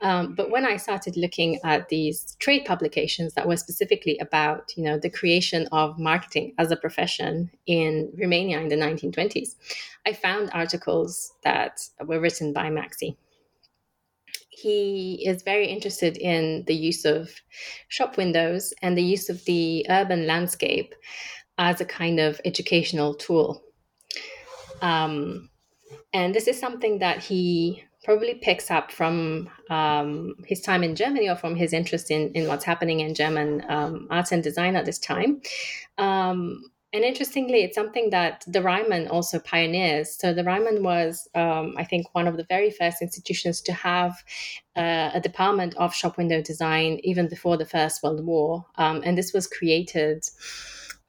um, 0.00 0.34
but 0.34 0.50
when 0.50 0.64
I 0.64 0.76
started 0.76 1.16
looking 1.16 1.58
at 1.64 1.88
these 1.88 2.36
trade 2.38 2.64
publications 2.64 3.34
that 3.34 3.48
were 3.48 3.56
specifically 3.56 4.16
about, 4.18 4.72
you 4.76 4.84
know, 4.84 4.98
the 4.98 5.10
creation 5.10 5.66
of 5.72 5.98
marketing 5.98 6.54
as 6.58 6.70
a 6.70 6.76
profession 6.76 7.50
in 7.66 8.12
Romania 8.16 8.60
in 8.60 8.68
the 8.68 8.76
1920s, 8.76 9.56
I 10.06 10.12
found 10.12 10.50
articles 10.52 11.32
that 11.42 11.80
were 12.04 12.20
written 12.20 12.52
by 12.52 12.70
Maxi. 12.70 13.16
He 14.50 15.24
is 15.26 15.42
very 15.42 15.66
interested 15.66 16.16
in 16.16 16.64
the 16.66 16.74
use 16.74 17.04
of 17.04 17.30
shop 17.88 18.16
windows 18.16 18.72
and 18.82 18.96
the 18.96 19.02
use 19.02 19.28
of 19.28 19.44
the 19.46 19.84
urban 19.88 20.26
landscape 20.26 20.94
as 21.58 21.80
a 21.80 21.84
kind 21.84 22.20
of 22.20 22.40
educational 22.44 23.14
tool. 23.14 23.62
Um, 24.80 25.50
and 26.12 26.34
this 26.34 26.46
is 26.46 26.58
something 26.58 27.00
that 27.00 27.22
he 27.22 27.84
probably 28.08 28.32
picks 28.32 28.70
up 28.70 28.90
from 28.90 29.50
um, 29.68 30.34
his 30.46 30.62
time 30.62 30.82
in 30.82 30.96
Germany 30.96 31.28
or 31.28 31.36
from 31.36 31.54
his 31.54 31.74
interest 31.74 32.10
in, 32.10 32.32
in 32.32 32.48
what's 32.48 32.64
happening 32.64 33.00
in 33.00 33.14
German 33.14 33.62
um, 33.68 34.06
arts 34.08 34.32
and 34.32 34.42
design 34.42 34.76
at 34.76 34.86
this 34.86 34.98
time. 34.98 35.42
Um, 35.98 36.70
and 36.94 37.04
interestingly, 37.04 37.64
it's 37.64 37.74
something 37.74 38.08
that 38.08 38.44
the 38.46 38.60
Reimann 38.60 39.10
also 39.10 39.38
pioneers. 39.38 40.16
So 40.18 40.32
the 40.32 40.42
Reimann 40.42 40.80
was, 40.80 41.28
um, 41.34 41.74
I 41.76 41.84
think, 41.84 42.06
one 42.14 42.26
of 42.26 42.38
the 42.38 42.46
very 42.48 42.70
first 42.70 43.02
institutions 43.02 43.60
to 43.60 43.74
have 43.74 44.12
uh, 44.74 45.10
a 45.12 45.20
department 45.20 45.76
of 45.76 45.94
shop 45.94 46.16
window 46.16 46.40
design 46.40 47.00
even 47.04 47.28
before 47.28 47.58
the 47.58 47.66
First 47.66 48.02
World 48.02 48.24
War. 48.24 48.64
Um, 48.76 49.02
and 49.04 49.18
this 49.18 49.34
was 49.34 49.46
created 49.46 50.24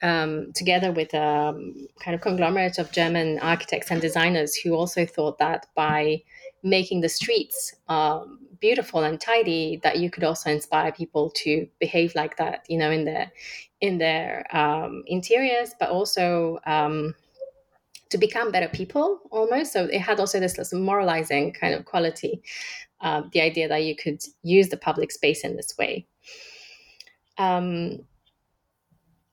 um, 0.01 0.51
together 0.51 0.91
with 0.91 1.13
a 1.13 1.23
um, 1.23 1.87
kind 2.01 2.13
of 2.13 2.19
conglomerate 2.19 2.77
of 2.77 2.91
German 2.91 3.39
architects 3.39 3.89
and 3.89 4.01
designers 4.01 4.53
who 4.53 4.73
also 4.73 5.05
thought 5.05 5.37
that 5.37 5.67
by 5.75 6.23
making 6.63 7.01
the 7.01 7.09
streets 7.09 7.75
um, 7.87 8.39
beautiful 8.59 9.03
and 9.03 9.21
tidy 9.21 9.79
that 9.83 9.99
you 9.99 10.09
could 10.09 10.23
also 10.23 10.49
inspire 10.49 10.91
people 10.91 11.29
to 11.31 11.67
behave 11.79 12.13
like 12.15 12.37
that 12.37 12.65
you 12.67 12.77
know 12.77 12.91
in 12.91 13.05
their 13.05 13.31
in 13.81 13.97
their 13.97 14.45
um, 14.55 15.03
interiors 15.07 15.73
but 15.79 15.89
also 15.89 16.59
um, 16.65 17.13
to 18.09 18.17
become 18.17 18.51
better 18.51 18.67
people 18.67 19.19
almost. 19.29 19.71
So 19.71 19.85
it 19.85 19.99
had 19.99 20.19
also 20.19 20.39
this, 20.39 20.57
this 20.57 20.73
moralizing 20.73 21.53
kind 21.53 21.75
of 21.75 21.85
quality 21.85 22.41
uh, 23.01 23.21
the 23.33 23.41
idea 23.41 23.67
that 23.67 23.83
you 23.83 23.95
could 23.95 24.23
use 24.41 24.69
the 24.69 24.77
public 24.77 25.11
space 25.11 25.43
in 25.43 25.55
this 25.55 25.77
way. 25.77 26.07
Um, 27.37 27.99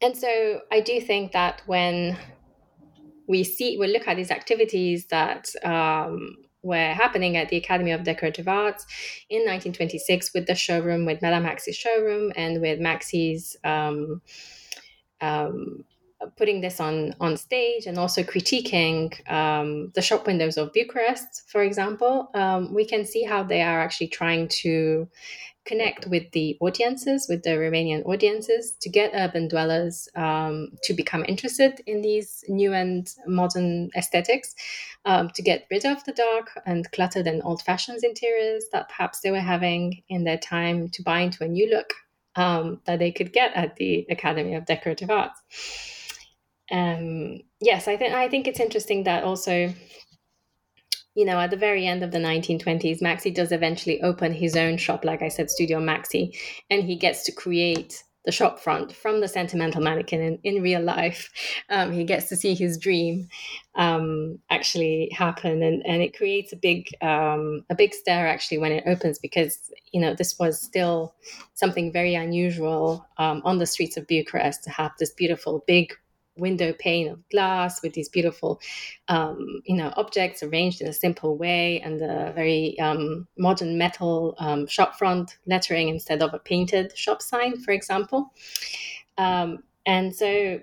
and 0.02 0.16
so 0.16 0.60
i 0.70 0.80
do 0.80 1.00
think 1.00 1.32
that 1.32 1.62
when 1.66 2.16
we 3.28 3.42
see 3.42 3.76
we 3.78 3.88
look 3.88 4.06
at 4.06 4.16
these 4.16 4.30
activities 4.30 5.06
that 5.06 5.48
um, 5.64 6.36
were 6.66 6.92
happening 6.92 7.36
at 7.36 7.48
the 7.48 7.56
Academy 7.56 7.92
of 7.92 8.04
Decorative 8.04 8.48
Arts 8.48 8.84
in 9.30 9.40
1926 9.40 10.34
with 10.34 10.46
the 10.46 10.54
showroom, 10.54 11.06
with 11.06 11.22
Madame 11.22 11.44
Maxi's 11.44 11.76
showroom, 11.76 12.32
and 12.36 12.60
with 12.60 12.80
Maxi's 12.80 13.56
um, 13.64 14.20
um, 15.20 15.84
putting 16.36 16.60
this 16.60 16.80
on 16.80 17.14
on 17.20 17.36
stage 17.36 17.86
and 17.86 17.98
also 17.98 18.22
critiquing 18.22 19.12
um, 19.30 19.92
the 19.94 20.02
shop 20.02 20.26
windows 20.26 20.56
of 20.56 20.72
Bucharest, 20.72 21.48
for 21.48 21.62
example. 21.62 22.30
Um, 22.34 22.74
we 22.74 22.84
can 22.84 23.04
see 23.04 23.22
how 23.22 23.42
they 23.42 23.62
are 23.62 23.80
actually 23.80 24.08
trying 24.08 24.48
to 24.62 25.08
connect 25.66 26.06
with 26.06 26.30
the 26.32 26.56
audiences, 26.60 27.26
with 27.28 27.42
the 27.42 27.50
Romanian 27.50 28.04
audiences, 28.06 28.72
to 28.80 28.88
get 28.88 29.10
urban 29.14 29.48
dwellers 29.48 30.08
um, 30.14 30.68
to 30.84 30.94
become 30.94 31.24
interested 31.28 31.80
in 31.86 32.02
these 32.02 32.44
new 32.48 32.72
and 32.72 33.08
modern 33.26 33.90
aesthetics, 33.96 34.54
um, 35.04 35.30
to 35.30 35.42
get 35.42 35.66
rid 35.70 35.84
of 35.84 36.02
the 36.04 36.12
dark 36.12 36.50
and 36.64 36.90
cluttered 36.92 37.26
and 37.26 37.42
old 37.44 37.62
fashioned 37.62 38.02
interiors 38.04 38.64
that 38.72 38.88
perhaps 38.88 39.20
they 39.20 39.30
were 39.30 39.40
having 39.40 40.02
in 40.08 40.24
their 40.24 40.38
time, 40.38 40.88
to 40.90 41.02
buy 41.02 41.20
into 41.20 41.44
a 41.44 41.48
new 41.48 41.68
look 41.68 41.92
um, 42.36 42.80
that 42.84 42.98
they 42.98 43.10
could 43.10 43.32
get 43.32 43.52
at 43.54 43.76
the 43.76 44.06
Academy 44.10 44.54
of 44.54 44.66
Decorative 44.66 45.10
Arts. 45.10 45.40
Um, 46.70 47.40
yes, 47.60 47.86
I 47.88 47.96
think 47.96 48.12
I 48.12 48.28
think 48.28 48.48
it's 48.48 48.60
interesting 48.60 49.04
that 49.04 49.24
also 49.24 49.72
you 51.16 51.24
know, 51.24 51.40
at 51.40 51.50
the 51.50 51.56
very 51.56 51.86
end 51.86 52.04
of 52.04 52.10
the 52.12 52.18
1920s, 52.18 53.00
Maxi 53.00 53.34
does 53.34 53.50
eventually 53.50 54.02
open 54.02 54.32
his 54.32 54.54
own 54.54 54.76
shop, 54.76 55.02
like 55.02 55.22
I 55.22 55.28
said, 55.28 55.50
Studio 55.50 55.80
Maxi, 55.80 56.38
and 56.70 56.82
he 56.82 56.94
gets 56.94 57.24
to 57.24 57.32
create 57.32 58.04
the 58.26 58.32
shop 58.32 58.58
front 58.58 58.92
from 58.92 59.20
the 59.20 59.28
sentimental 59.28 59.80
mannequin 59.80 60.20
in, 60.20 60.38
in 60.44 60.62
real 60.62 60.82
life. 60.82 61.32
Um, 61.68 61.90
he 61.90 62.04
gets 62.04 62.28
to 62.28 62.36
see 62.36 62.54
his 62.54 62.78
dream 62.78 63.28
um, 63.74 64.38
actually 64.50 65.10
happen, 65.12 65.64
and, 65.64 65.84
and 65.84 66.00
it 66.00 66.16
creates 66.16 66.52
a 66.52 66.56
big 66.56 66.86
um, 67.02 67.64
a 67.70 67.74
big 67.74 67.92
stir 67.92 68.26
actually 68.28 68.58
when 68.58 68.70
it 68.70 68.84
opens 68.86 69.18
because 69.18 69.72
you 69.92 70.00
know 70.00 70.14
this 70.14 70.38
was 70.38 70.60
still 70.60 71.16
something 71.54 71.92
very 71.92 72.14
unusual 72.14 73.04
um, 73.18 73.42
on 73.44 73.58
the 73.58 73.66
streets 73.66 73.96
of 73.96 74.06
Bucharest 74.06 74.62
to 74.62 74.70
have 74.70 74.92
this 75.00 75.10
beautiful 75.10 75.64
big 75.66 75.92
window 76.36 76.72
pane 76.72 77.08
of 77.08 77.28
glass 77.30 77.82
with 77.82 77.92
these 77.94 78.08
beautiful, 78.08 78.60
um, 79.08 79.60
you 79.64 79.76
know, 79.76 79.92
objects 79.96 80.42
arranged 80.42 80.80
in 80.80 80.88
a 80.88 80.92
simple 80.92 81.36
way 81.36 81.80
and 81.80 82.00
a 82.02 82.32
very 82.34 82.78
um, 82.78 83.26
modern 83.38 83.78
metal 83.78 84.34
um, 84.38 84.66
shop 84.66 84.96
front 84.98 85.38
lettering 85.46 85.88
instead 85.88 86.22
of 86.22 86.34
a 86.34 86.38
painted 86.38 86.96
shop 86.96 87.22
sign, 87.22 87.58
for 87.58 87.72
example. 87.72 88.32
Um, 89.18 89.62
and 89.86 90.14
so, 90.14 90.60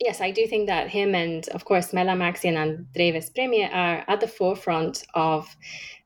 yes, 0.00 0.20
I 0.20 0.30
do 0.30 0.46
think 0.46 0.66
that 0.68 0.88
him 0.88 1.14
and, 1.14 1.48
of 1.48 1.64
course, 1.64 1.92
Mela 1.92 2.12
and 2.12 2.56
Andrei 2.56 3.22
Premier 3.34 3.70
are 3.72 4.04
at 4.08 4.20
the 4.20 4.28
forefront 4.28 5.04
of 5.14 5.56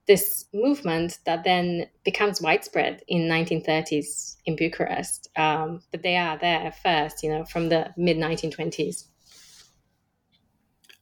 this 0.09 0.47
movement 0.55 1.19
that 1.27 1.45
then 1.45 1.87
becomes 2.03 2.41
widespread 2.41 3.03
in 3.07 3.29
1930s 3.29 4.37
in 4.47 4.57
Bucharest. 4.57 5.29
Um, 5.37 5.83
but 5.93 6.03
they 6.03 6.17
are 6.17 6.39
there 6.39 6.73
first, 6.83 7.23
you 7.23 7.31
know, 7.31 7.45
from 7.45 7.69
the 7.69 7.91
mid 7.97 8.17
1920s. 8.17 9.05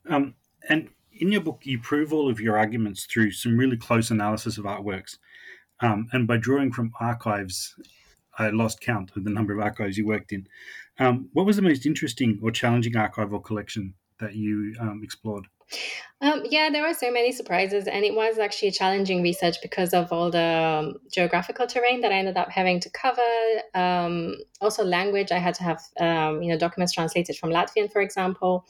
Um, 0.09 0.35
and 0.69 0.89
in 1.13 1.31
your 1.31 1.41
book, 1.41 1.61
you 1.63 1.79
prove 1.79 2.13
all 2.13 2.29
of 2.29 2.39
your 2.39 2.57
arguments 2.57 3.05
through 3.05 3.31
some 3.31 3.57
really 3.57 3.77
close 3.77 4.11
analysis 4.11 4.57
of 4.57 4.65
artworks. 4.65 5.17
Um, 5.79 6.07
and 6.11 6.27
by 6.27 6.37
drawing 6.37 6.71
from 6.71 6.91
archives, 6.99 7.75
I 8.37 8.49
lost 8.49 8.81
count 8.81 9.11
of 9.15 9.23
the 9.23 9.29
number 9.29 9.53
of 9.53 9.59
archives 9.59 9.97
you 9.97 10.05
worked 10.05 10.33
in. 10.33 10.47
Um, 10.99 11.29
what 11.33 11.45
was 11.45 11.55
the 11.55 11.61
most 11.61 11.85
interesting 11.85 12.39
or 12.43 12.51
challenging 12.51 12.93
archival 12.93 13.43
collection 13.43 13.93
that 14.19 14.35
you 14.35 14.75
um, 14.79 15.01
explored? 15.03 15.47
Um, 16.19 16.43
yeah, 16.49 16.69
there 16.71 16.81
were 16.81 16.95
so 16.95 17.11
many 17.11 17.31
surprises, 17.31 17.87
and 17.87 18.03
it 18.03 18.15
was 18.15 18.39
actually 18.39 18.69
a 18.69 18.71
challenging 18.71 19.21
research 19.21 19.57
because 19.61 19.93
of 19.93 20.11
all 20.11 20.31
the 20.31 20.41
um, 20.41 20.95
geographical 21.11 21.67
terrain 21.67 22.01
that 22.01 22.11
I 22.11 22.15
ended 22.15 22.37
up 22.37 22.49
having 22.49 22.79
to 22.79 22.89
cover. 22.89 23.21
Um, 23.75 24.37
also, 24.59 24.83
language. 24.83 25.31
I 25.31 25.37
had 25.37 25.53
to 25.55 25.63
have 25.63 25.81
um, 25.99 26.41
you 26.41 26.49
know 26.49 26.57
documents 26.57 26.93
translated 26.93 27.37
from 27.37 27.51
Latvian, 27.51 27.91
for 27.91 28.01
example. 28.01 28.65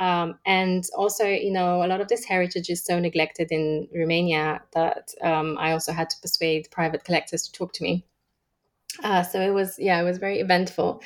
Um, 0.00 0.38
and 0.46 0.82
also, 0.96 1.26
you 1.26 1.52
know, 1.52 1.84
a 1.84 1.86
lot 1.86 2.00
of 2.00 2.08
this 2.08 2.24
heritage 2.24 2.70
is 2.70 2.82
so 2.82 2.98
neglected 2.98 3.48
in 3.52 3.86
Romania 3.94 4.62
that 4.72 5.10
um, 5.20 5.58
I 5.58 5.72
also 5.72 5.92
had 5.92 6.08
to 6.08 6.16
persuade 6.22 6.68
private 6.70 7.04
collectors 7.04 7.42
to 7.42 7.52
talk 7.52 7.74
to 7.74 7.84
me. 7.84 8.06
Uh, 9.04 9.22
so 9.22 9.40
it 9.40 9.50
was, 9.50 9.78
yeah, 9.78 10.00
it 10.00 10.04
was 10.04 10.16
very 10.16 10.40
eventful. 10.40 11.02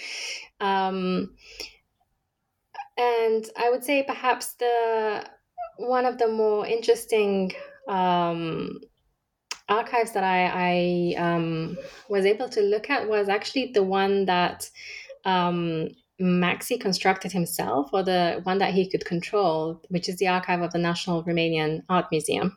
And 2.96 3.44
I 3.56 3.70
would 3.70 3.84
say 3.84 4.02
perhaps 4.02 4.54
the 4.54 5.24
one 5.78 6.06
of 6.06 6.18
the 6.18 6.28
more 6.28 6.66
interesting 6.66 7.52
um, 7.88 8.80
archives 9.68 10.12
that 10.12 10.22
I, 10.24 11.14
I 11.16 11.20
um, 11.20 11.76
was 12.08 12.24
able 12.24 12.48
to 12.50 12.60
look 12.60 12.90
at 12.90 13.08
was 13.08 13.28
actually 13.28 13.72
the 13.72 13.82
one 13.82 14.26
that 14.26 14.70
um, 15.24 15.88
Maxi 16.20 16.80
constructed 16.80 17.32
himself, 17.32 17.90
or 17.92 18.02
the 18.02 18.40
one 18.44 18.58
that 18.58 18.72
he 18.72 18.88
could 18.88 19.04
control, 19.04 19.80
which 19.88 20.08
is 20.08 20.16
the 20.16 20.28
archive 20.28 20.62
of 20.62 20.72
the 20.72 20.78
National 20.78 21.24
Romanian 21.24 21.82
Art 21.88 22.06
Museum. 22.12 22.56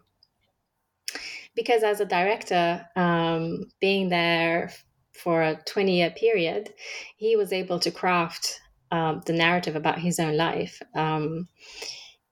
because 1.56 1.82
as 1.82 2.00
a 2.00 2.06
director, 2.06 2.86
um, 2.96 3.66
being 3.82 4.10
there 4.10 4.72
for 5.12 5.42
a 5.42 5.60
20 5.66 5.98
year 5.98 6.12
period, 6.12 6.72
he 7.18 7.36
was 7.36 7.52
able 7.52 7.80
to 7.80 7.92
craft 7.92 8.62
um, 8.92 9.22
the 9.26 9.34
narrative 9.34 9.76
about 9.76 10.00
his 10.00 10.20
own 10.20 10.38
life. 10.38 10.82
Um, 10.96 11.48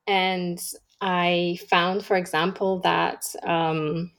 and 0.07 0.59
I 1.01 1.59
found, 1.69 2.05
for 2.05 2.15
example, 2.15 2.79
that 2.79 3.25
um, 3.43 4.11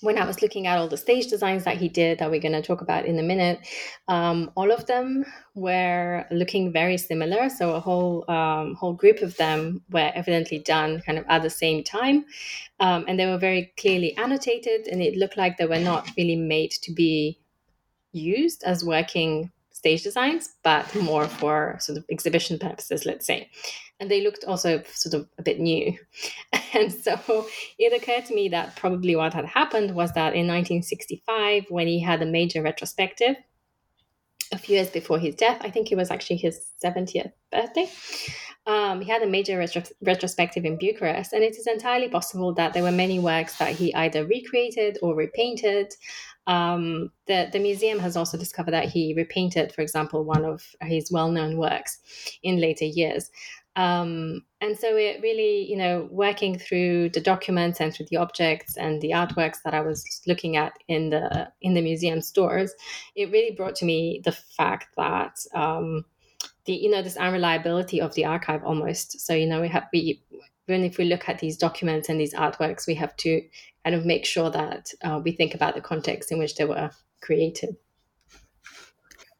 when 0.00 0.18
I 0.18 0.26
was 0.26 0.42
looking 0.42 0.66
at 0.66 0.78
all 0.78 0.88
the 0.88 0.96
stage 0.96 1.28
designs 1.28 1.64
that 1.64 1.78
he 1.78 1.88
did, 1.88 2.18
that 2.18 2.30
we're 2.30 2.40
going 2.40 2.52
to 2.52 2.62
talk 2.62 2.80
about 2.82 3.06
in 3.06 3.18
a 3.18 3.22
minute, 3.22 3.66
um, 4.08 4.50
all 4.54 4.70
of 4.70 4.86
them 4.86 5.24
were 5.54 6.26
looking 6.30 6.72
very 6.72 6.98
similar. 6.98 7.48
So 7.48 7.74
a 7.74 7.80
whole 7.80 8.30
um, 8.30 8.74
whole 8.74 8.92
group 8.92 9.22
of 9.22 9.36
them 9.36 9.82
were 9.90 10.12
evidently 10.14 10.58
done 10.58 11.00
kind 11.06 11.18
of 11.18 11.24
at 11.28 11.42
the 11.42 11.50
same 11.50 11.82
time, 11.82 12.24
and 12.80 13.18
they 13.18 13.26
were 13.26 13.38
very 13.38 13.72
clearly 13.78 14.16
annotated, 14.16 14.88
and 14.88 15.02
it 15.02 15.16
looked 15.16 15.36
like 15.36 15.56
they 15.56 15.66
were 15.66 15.78
not 15.78 16.10
really 16.16 16.36
made 16.36 16.72
to 16.82 16.92
be 16.92 17.40
used 18.12 18.62
as 18.64 18.84
working 18.84 19.50
stage 19.84 20.02
designs, 20.02 20.48
but 20.62 20.94
more 20.94 21.28
for 21.28 21.76
sort 21.78 21.98
of 21.98 22.04
exhibition 22.10 22.58
purposes, 22.58 23.04
let's 23.04 23.26
say. 23.26 23.50
And 24.00 24.10
they 24.10 24.22
looked 24.22 24.42
also 24.44 24.82
sort 24.94 25.14
of 25.14 25.28
a 25.38 25.42
bit 25.42 25.60
new. 25.60 25.96
And 26.76 26.92
so 26.92 27.46
it 27.78 27.92
occurred 27.92 28.24
to 28.24 28.34
me 28.34 28.48
that 28.48 28.74
probably 28.74 29.14
what 29.14 29.32
had 29.32 29.44
happened 29.44 29.94
was 29.94 30.10
that 30.14 30.34
in 30.34 30.48
1965, 30.48 31.66
when 31.68 31.86
he 31.86 32.00
had 32.00 32.20
a 32.20 32.26
major 32.26 32.62
retrospective, 32.62 33.36
a 34.50 34.58
few 34.58 34.74
years 34.74 34.90
before 34.90 35.20
his 35.20 35.36
death, 35.36 35.58
I 35.60 35.70
think 35.70 35.92
it 35.92 35.96
was 35.96 36.10
actually 36.10 36.38
his 36.38 36.66
70th 36.84 37.30
birthday. 37.52 37.88
Um, 38.66 39.02
he 39.02 39.10
had 39.10 39.22
a 39.22 39.26
major 39.26 39.56
retro- 39.58 39.94
retrospective 40.02 40.64
in 40.64 40.78
Bucharest, 40.78 41.32
and 41.32 41.44
it 41.44 41.56
is 41.56 41.68
entirely 41.68 42.08
possible 42.08 42.52
that 42.54 42.72
there 42.72 42.82
were 42.82 42.90
many 43.04 43.18
works 43.20 43.58
that 43.58 43.74
he 43.74 43.94
either 43.94 44.26
recreated 44.26 44.98
or 45.02 45.14
repainted. 45.14 45.94
Um, 46.46 47.10
the, 47.26 47.48
the 47.52 47.58
museum 47.58 47.98
has 48.00 48.16
also 48.16 48.36
discovered 48.36 48.72
that 48.72 48.88
he 48.88 49.14
repainted, 49.14 49.72
for 49.72 49.82
example, 49.82 50.24
one 50.24 50.44
of 50.44 50.62
his 50.82 51.10
well 51.10 51.30
known 51.30 51.56
works 51.56 51.98
in 52.42 52.60
later 52.60 52.84
years. 52.84 53.30
Um, 53.76 54.44
and 54.60 54.78
so 54.78 54.96
it 54.96 55.20
really, 55.20 55.68
you 55.68 55.76
know, 55.76 56.08
working 56.10 56.58
through 56.58 57.10
the 57.10 57.20
documents 57.20 57.80
and 57.80 57.92
through 57.92 58.06
the 58.08 58.18
objects 58.18 58.76
and 58.76 59.00
the 59.00 59.10
artworks 59.10 59.62
that 59.64 59.74
I 59.74 59.80
was 59.80 60.22
looking 60.26 60.56
at 60.56 60.74
in 60.86 61.10
the 61.10 61.50
in 61.60 61.74
the 61.74 61.82
museum 61.82 62.20
stores, 62.20 62.72
it 63.16 63.32
really 63.32 63.54
brought 63.54 63.74
to 63.76 63.84
me 63.84 64.20
the 64.24 64.32
fact 64.32 64.94
that 64.96 65.38
um, 65.54 66.04
the 66.66 66.72
you 66.72 66.90
know 66.90 67.02
this 67.02 67.16
unreliability 67.16 68.00
of 68.00 68.14
the 68.14 68.24
archive 68.24 68.62
almost. 68.64 69.20
So 69.20 69.34
you 69.34 69.46
know 69.46 69.60
we 69.60 69.68
have 69.68 69.86
we 69.92 70.22
even 70.68 70.84
if 70.84 70.98
we 70.98 71.04
look 71.04 71.28
at 71.28 71.38
these 71.38 71.56
documents 71.56 72.08
and 72.08 72.20
these 72.20 72.34
artworks, 72.34 72.86
we 72.86 72.94
have 72.94 73.16
to 73.18 73.42
kind 73.84 73.94
of 73.94 74.06
make 74.06 74.24
sure 74.24 74.50
that 74.50 74.90
uh, 75.02 75.20
we 75.22 75.32
think 75.32 75.54
about 75.54 75.74
the 75.74 75.80
context 75.80 76.32
in 76.32 76.38
which 76.38 76.56
they 76.56 76.64
were 76.64 76.90
created. 77.20 77.76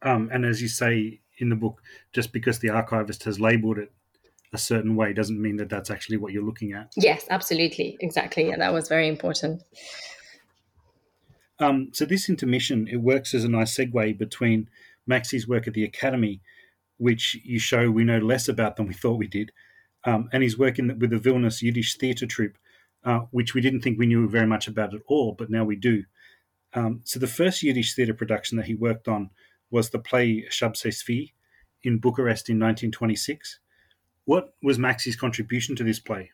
Um, 0.02 0.28
and 0.32 0.44
as 0.44 0.60
you 0.60 0.68
say 0.68 1.20
in 1.38 1.48
the 1.48 1.56
book, 1.56 1.82
just 2.12 2.32
because 2.32 2.58
the 2.58 2.70
archivist 2.70 3.24
has 3.24 3.40
labelled 3.40 3.78
it 3.78 3.90
a 4.52 4.58
certain 4.58 4.94
way 4.94 5.12
doesn't 5.12 5.40
mean 5.40 5.56
that 5.56 5.68
that's 5.68 5.90
actually 5.90 6.16
what 6.16 6.32
you're 6.32 6.44
looking 6.44 6.72
at. 6.72 6.92
Yes, 6.96 7.26
absolutely, 7.30 7.96
exactly. 8.00 8.48
Yeah, 8.48 8.56
that 8.58 8.72
was 8.72 8.88
very 8.88 9.08
important. 9.08 9.62
Um, 11.58 11.90
so 11.92 12.04
this 12.04 12.28
intermission 12.28 12.88
it 12.88 12.96
works 12.96 13.34
as 13.34 13.44
a 13.44 13.48
nice 13.48 13.76
segue 13.76 14.16
between 14.18 14.68
Maxi's 15.08 15.48
work 15.48 15.66
at 15.66 15.74
the 15.74 15.84
Academy, 15.84 16.40
which 16.98 17.36
you 17.44 17.58
show 17.58 17.90
we 17.90 18.04
know 18.04 18.18
less 18.18 18.48
about 18.48 18.76
than 18.76 18.86
we 18.86 18.94
thought 18.94 19.18
we 19.18 19.26
did, 19.26 19.50
um, 20.04 20.28
and 20.32 20.42
he's 20.42 20.58
working 20.58 20.98
with 20.98 21.10
the 21.10 21.16
Vilnius 21.16 21.62
Yiddish 21.62 21.96
Theatre 21.96 22.26
Troupe, 22.26 22.58
uh, 23.04 23.20
which 23.30 23.54
we 23.54 23.60
didn't 23.60 23.80
think 23.80 23.98
we 23.98 24.06
knew 24.06 24.28
very 24.28 24.46
much 24.46 24.68
about 24.68 24.94
at 24.94 25.00
all, 25.06 25.32
but 25.32 25.50
now 25.50 25.64
we 25.64 25.76
do. 25.76 26.04
Um, 26.74 27.00
so 27.04 27.18
the 27.18 27.26
first 27.26 27.62
Yiddish 27.62 27.94
theatre 27.94 28.14
production 28.14 28.56
that 28.56 28.66
he 28.66 28.74
worked 28.74 29.08
on 29.08 29.30
was 29.70 29.90
the 29.90 29.98
play 29.98 30.44
Shabse 30.50 30.88
Svi 30.88 31.32
in 31.82 31.98
Bucharest 31.98 32.48
in 32.48 32.56
1926. 32.56 33.60
What 34.24 34.54
was 34.62 34.78
Maxi's 34.78 35.16
contribution 35.16 35.76
to 35.76 35.84
this 35.84 36.00
play? 36.00 36.30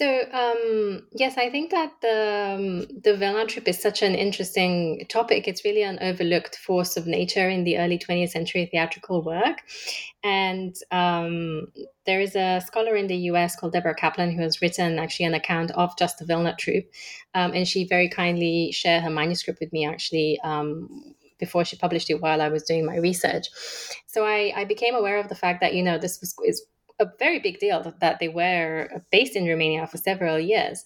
So 0.00 0.24
um, 0.32 1.02
yes, 1.12 1.36
I 1.36 1.50
think 1.50 1.72
that 1.72 1.92
the 2.00 2.56
um, 2.56 3.00
the 3.02 3.18
Vilna 3.18 3.44
Troupe 3.44 3.68
is 3.68 3.82
such 3.82 4.00
an 4.00 4.14
interesting 4.14 5.04
topic. 5.10 5.46
It's 5.46 5.62
really 5.62 5.82
an 5.82 5.98
overlooked 6.00 6.56
force 6.56 6.96
of 6.96 7.06
nature 7.06 7.50
in 7.50 7.64
the 7.64 7.76
early 7.76 7.98
20th 7.98 8.30
century 8.30 8.64
theatrical 8.64 9.22
work. 9.22 9.58
And 10.24 10.74
um, 10.90 11.66
there 12.06 12.22
is 12.22 12.34
a 12.34 12.62
scholar 12.64 12.96
in 12.96 13.08
the 13.08 13.16
U.S. 13.32 13.56
called 13.56 13.74
Deborah 13.74 13.94
Caplan 13.94 14.34
who 14.34 14.40
has 14.40 14.62
written 14.62 14.98
actually 14.98 15.26
an 15.26 15.34
account 15.34 15.70
of 15.72 15.94
just 15.98 16.16
the 16.16 16.24
Vilna 16.24 16.56
Troupe, 16.58 16.86
um, 17.34 17.52
and 17.52 17.68
she 17.68 17.86
very 17.86 18.08
kindly 18.08 18.72
shared 18.72 19.02
her 19.02 19.10
manuscript 19.10 19.60
with 19.60 19.70
me 19.70 19.84
actually 19.86 20.40
um, 20.42 21.14
before 21.38 21.66
she 21.66 21.76
published 21.76 22.08
it 22.08 22.22
while 22.22 22.40
I 22.40 22.48
was 22.48 22.62
doing 22.62 22.86
my 22.86 22.96
research. 22.96 23.48
So 24.06 24.24
I, 24.24 24.50
I 24.56 24.64
became 24.64 24.94
aware 24.94 25.18
of 25.18 25.28
the 25.28 25.34
fact 25.34 25.60
that, 25.60 25.74
you 25.74 25.82
know, 25.82 25.98
this 25.98 26.20
was 26.20 26.34
is 26.46 26.64
a 27.00 27.10
very 27.18 27.40
big 27.40 27.58
deal 27.58 27.82
that, 28.00 28.18
they 28.20 28.28
were 28.28 29.02
based 29.10 29.34
in 29.34 29.46
Romania 29.46 29.86
for 29.86 29.96
several 29.96 30.38
years. 30.38 30.84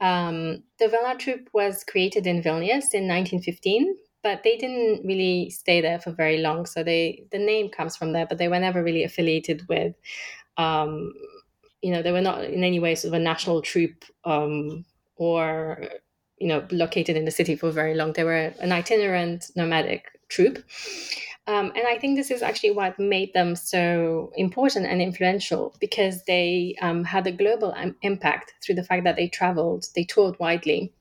Um, 0.00 0.64
the 0.78 0.88
Vilna 0.88 1.16
troupe 1.16 1.48
was 1.52 1.84
created 1.84 2.26
in 2.26 2.42
Vilnius 2.42 2.92
in 2.92 3.06
1915, 3.06 3.94
but 4.22 4.42
they 4.42 4.56
didn't 4.56 5.06
really 5.06 5.50
stay 5.50 5.80
there 5.80 6.00
for 6.00 6.10
very 6.10 6.38
long. 6.38 6.66
So 6.66 6.82
they 6.82 7.24
the 7.30 7.38
name 7.38 7.68
comes 7.68 7.96
from 7.96 8.12
there, 8.12 8.26
but 8.26 8.38
they 8.38 8.48
were 8.48 8.58
never 8.58 8.82
really 8.82 9.04
affiliated 9.04 9.62
with, 9.68 9.94
um, 10.56 11.12
you 11.82 11.92
know, 11.92 12.02
they 12.02 12.12
were 12.12 12.20
not 12.20 12.42
in 12.44 12.64
any 12.64 12.80
way 12.80 12.94
sort 12.94 13.14
of 13.14 13.20
a 13.20 13.22
national 13.22 13.62
troupe 13.62 14.04
um, 14.24 14.84
or 15.16 15.88
you 16.38 16.48
know 16.48 16.66
located 16.70 17.16
in 17.16 17.24
the 17.24 17.30
city 17.30 17.54
for 17.54 17.70
very 17.70 17.94
long. 17.94 18.12
They 18.12 18.24
were 18.24 18.52
an 18.60 18.72
itinerant 18.72 19.50
nomadic 19.54 20.06
troupe. 20.28 20.58
Um, 21.46 21.72
and 21.76 21.86
I 21.86 21.98
think 21.98 22.16
this 22.16 22.30
is 22.30 22.42
actually 22.42 22.70
what 22.70 22.98
made 22.98 23.34
them 23.34 23.54
so 23.54 24.32
important 24.36 24.86
and 24.86 25.02
influential 25.02 25.74
because 25.78 26.24
they 26.24 26.74
um, 26.80 27.04
had 27.04 27.26
a 27.26 27.32
global 27.32 27.74
impact 28.02 28.54
through 28.62 28.76
the 28.76 28.84
fact 28.84 29.04
that 29.04 29.16
they 29.16 29.28
traveled, 29.28 29.86
they 29.94 30.04
toured 30.04 30.38
widely, 30.38 30.92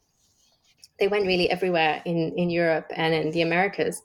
they 1.00 1.08
went 1.08 1.26
really 1.26 1.50
everywhere 1.50 2.02
in, 2.06 2.34
in 2.38 2.50
Europe 2.50 2.92
and 2.96 3.14
in 3.14 3.32
the 3.32 3.42
Americas. 3.42 4.02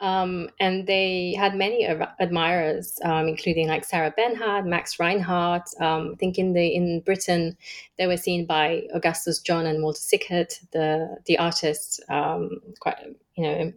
Um, 0.00 0.48
and 0.60 0.86
they 0.86 1.34
had 1.36 1.54
many 1.54 1.86
admirers, 2.20 2.98
um, 3.04 3.28
including 3.28 3.68
like 3.68 3.84
Sarah 3.84 4.12
Bernhardt, 4.16 4.64
Max 4.64 4.98
Reinhardt. 4.98 5.68
Um, 5.80 6.12
I 6.14 6.16
think 6.16 6.38
in 6.38 6.52
the 6.52 6.66
in 6.74 7.00
Britain, 7.00 7.56
they 7.98 8.06
were 8.06 8.16
seen 8.16 8.46
by 8.46 8.82
Augustus 8.94 9.40
John 9.40 9.66
and 9.66 9.82
Walter 9.82 10.00
Sickert, 10.00 10.60
the 10.72 11.16
the 11.26 11.38
artists, 11.38 12.00
um, 12.08 12.60
quite 12.78 12.96
you 13.34 13.42
know 13.44 13.72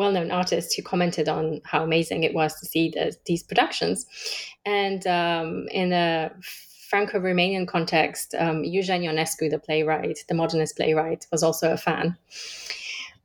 um, 0.00 0.14
well-known 0.14 0.30
artist 0.30 0.74
who 0.74 0.82
commented 0.82 1.28
on 1.28 1.60
how 1.64 1.84
amazing 1.84 2.24
it 2.24 2.34
was 2.34 2.58
to 2.60 2.66
see 2.66 2.90
the, 2.90 3.14
these 3.26 3.42
productions. 3.42 4.06
And 4.64 5.06
um, 5.06 5.68
in 5.70 5.92
a 5.92 6.30
Franco-Romanian 6.88 7.68
context, 7.68 8.34
um, 8.38 8.64
Eugen 8.64 9.02
Ionescu, 9.02 9.50
the 9.50 9.58
playwright, 9.58 10.18
the 10.28 10.34
modernist 10.34 10.76
playwright, 10.76 11.26
was 11.30 11.42
also 11.42 11.72
a 11.72 11.76
fan. 11.76 12.16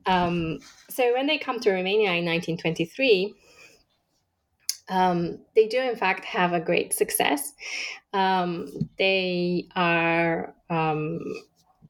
Um, 0.06 0.60
so 0.88 1.12
when 1.14 1.26
they 1.26 1.38
come 1.38 1.60
to 1.60 1.72
Romania 1.72 2.12
in 2.12 2.24
1923, 2.24 3.34
um, 4.88 5.40
they 5.56 5.66
do 5.66 5.80
in 5.80 5.96
fact 5.96 6.24
have 6.24 6.52
a 6.52 6.60
great 6.60 6.94
success. 6.94 7.52
Um, 8.12 8.88
they 8.98 9.66
are 9.74 10.54
um, 10.70 11.20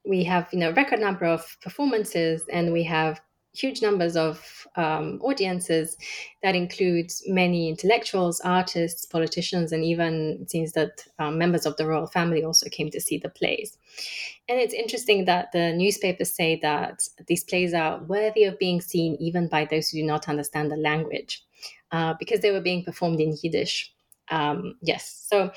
we 0.06 0.24
have 0.24 0.48
you 0.52 0.58
know 0.58 0.70
record 0.70 1.00
number 1.00 1.26
of 1.26 1.56
performances, 1.60 2.42
and 2.50 2.72
we 2.72 2.84
have 2.84 3.20
huge 3.58 3.82
numbers 3.82 4.16
of 4.16 4.66
um, 4.76 5.20
audiences 5.22 5.96
that 6.42 6.54
includes 6.54 7.22
many 7.26 7.68
intellectuals, 7.68 8.40
artists, 8.40 9.06
politicians, 9.06 9.72
and 9.72 9.84
even 9.84 10.38
it 10.42 10.50
seems 10.50 10.72
that 10.72 11.04
um, 11.18 11.38
members 11.38 11.66
of 11.66 11.76
the 11.76 11.86
royal 11.86 12.06
family 12.06 12.44
also 12.44 12.68
came 12.68 12.90
to 12.90 13.00
see 13.00 13.18
the 13.18 13.28
plays. 13.28 13.78
And 14.48 14.60
it's 14.60 14.74
interesting 14.74 15.24
that 15.24 15.52
the 15.52 15.72
newspapers 15.72 16.32
say 16.32 16.58
that 16.62 17.08
these 17.26 17.44
plays 17.44 17.74
are 17.74 18.02
worthy 18.04 18.44
of 18.44 18.58
being 18.58 18.80
seen 18.80 19.16
even 19.18 19.48
by 19.48 19.64
those 19.64 19.88
who 19.88 19.98
do 19.98 20.04
not 20.04 20.28
understand 20.28 20.70
the 20.70 20.76
language, 20.76 21.42
uh, 21.92 22.14
because 22.18 22.40
they 22.40 22.52
were 22.52 22.60
being 22.60 22.84
performed 22.84 23.20
in 23.20 23.36
Yiddish. 23.42 23.92
Um, 24.28 24.76
yes, 24.82 25.26
so 25.28 25.52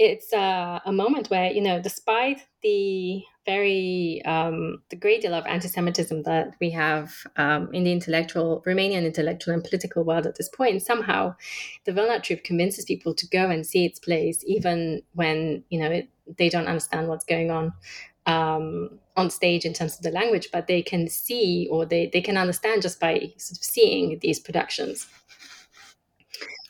it's 0.00 0.32
uh, 0.32 0.80
a 0.86 0.92
moment 0.92 1.28
where 1.28 1.52
you 1.52 1.60
know, 1.60 1.80
despite 1.80 2.46
the 2.62 3.22
very 3.44 4.22
um, 4.24 4.82
the 4.88 4.96
great 4.96 5.20
deal 5.20 5.34
of 5.34 5.46
anti-Semitism 5.46 6.22
that 6.22 6.54
we 6.58 6.70
have 6.70 7.14
um, 7.36 7.72
in 7.74 7.84
the 7.84 7.92
intellectual 7.92 8.62
Romanian 8.66 9.04
intellectual 9.04 9.52
and 9.52 9.62
political 9.62 10.02
world 10.02 10.26
at 10.26 10.36
this 10.36 10.48
point. 10.48 10.82
Somehow, 10.82 11.34
the 11.84 11.92
Vilna 11.92 12.18
Troupe 12.18 12.44
convinces 12.44 12.86
people 12.86 13.14
to 13.14 13.26
go 13.28 13.50
and 13.50 13.66
see 13.66 13.84
its 13.84 13.98
plays, 13.98 14.42
even 14.46 15.02
when 15.12 15.64
you 15.68 15.78
know 15.78 15.90
it, 15.90 16.08
they 16.38 16.48
don't 16.48 16.66
understand 16.66 17.08
what's 17.08 17.24
going 17.24 17.50
on 17.50 17.72
um, 18.24 18.98
on 19.18 19.28
stage 19.28 19.66
in 19.66 19.74
terms 19.74 19.96
of 19.96 20.02
the 20.02 20.10
language, 20.10 20.48
but 20.50 20.66
they 20.66 20.80
can 20.80 21.08
see 21.08 21.68
or 21.70 21.84
they 21.84 22.08
they 22.10 22.22
can 22.22 22.38
understand 22.38 22.80
just 22.80 23.00
by 23.00 23.18
sort 23.36 23.58
of 23.58 23.64
seeing 23.64 24.18
these 24.20 24.40
productions 24.40 25.06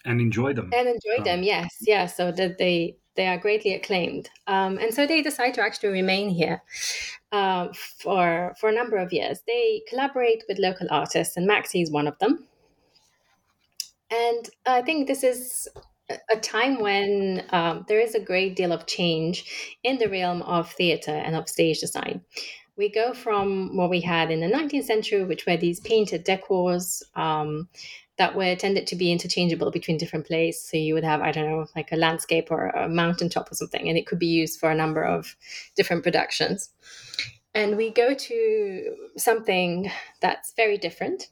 and 0.04 0.20
enjoy 0.20 0.52
them 0.54 0.70
and 0.74 0.88
enjoy 0.88 1.18
um, 1.18 1.24
them 1.24 1.42
yes 1.42 1.76
yeah 1.82 2.06
so 2.06 2.32
that 2.32 2.56
they 2.56 2.96
they 3.16 3.26
are 3.26 3.38
greatly 3.38 3.74
acclaimed. 3.74 4.30
Um, 4.46 4.78
and 4.78 4.94
so 4.94 5.06
they 5.06 5.22
decide 5.22 5.54
to 5.54 5.62
actually 5.62 5.90
remain 5.90 6.30
here 6.30 6.62
uh, 7.32 7.68
for, 7.72 8.54
for 8.58 8.68
a 8.68 8.74
number 8.74 8.96
of 8.96 9.12
years. 9.12 9.40
They 9.46 9.82
collaborate 9.88 10.44
with 10.48 10.58
local 10.58 10.86
artists, 10.90 11.36
and 11.36 11.48
Maxi 11.48 11.82
is 11.82 11.90
one 11.90 12.06
of 12.06 12.18
them. 12.18 12.46
And 14.10 14.48
I 14.66 14.82
think 14.82 15.06
this 15.06 15.22
is 15.22 15.68
a 16.30 16.36
time 16.36 16.80
when 16.80 17.44
um, 17.50 17.84
there 17.88 18.00
is 18.00 18.14
a 18.14 18.20
great 18.20 18.56
deal 18.56 18.72
of 18.72 18.86
change 18.86 19.76
in 19.82 19.98
the 19.98 20.08
realm 20.08 20.42
of 20.42 20.70
theater 20.72 21.12
and 21.12 21.36
of 21.36 21.48
stage 21.48 21.80
design. 21.80 22.22
We 22.76 22.90
go 22.90 23.12
from 23.12 23.76
what 23.76 23.90
we 23.90 24.00
had 24.00 24.30
in 24.30 24.40
the 24.40 24.46
19th 24.46 24.84
century, 24.84 25.24
which 25.24 25.46
were 25.46 25.56
these 25.56 25.80
painted 25.80 26.24
decors 26.24 27.02
um, 27.14 27.68
that 28.20 28.36
were 28.36 28.54
tended 28.54 28.86
to 28.86 28.96
be 28.96 29.10
interchangeable 29.10 29.70
between 29.70 29.96
different 29.96 30.26
places. 30.26 30.68
So 30.68 30.76
you 30.76 30.92
would 30.92 31.04
have, 31.04 31.22
I 31.22 31.32
don't 31.32 31.48
know, 31.48 31.66
like 31.74 31.90
a 31.90 31.96
landscape 31.96 32.48
or 32.50 32.66
a 32.68 32.86
mountaintop 32.86 33.50
or 33.50 33.54
something, 33.54 33.88
and 33.88 33.96
it 33.96 34.06
could 34.06 34.18
be 34.18 34.26
used 34.26 34.60
for 34.60 34.70
a 34.70 34.74
number 34.74 35.02
of 35.02 35.34
different 35.74 36.02
productions. 36.02 36.68
And 37.54 37.78
we 37.78 37.90
go 37.90 38.12
to 38.12 38.94
something 39.16 39.90
that's 40.20 40.52
very 40.54 40.76
different. 40.76 41.28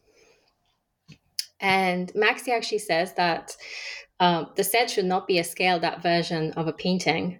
And 1.60 2.10
Maxi 2.14 2.48
actually 2.48 2.78
says 2.78 3.12
that 3.14 3.54
um, 4.18 4.46
the 4.56 4.64
set 4.64 4.88
should 4.88 5.04
not 5.04 5.26
be 5.26 5.38
a 5.38 5.44
scaled 5.44 5.84
up 5.84 6.02
version 6.02 6.52
of 6.52 6.68
a 6.68 6.72
painting, 6.72 7.38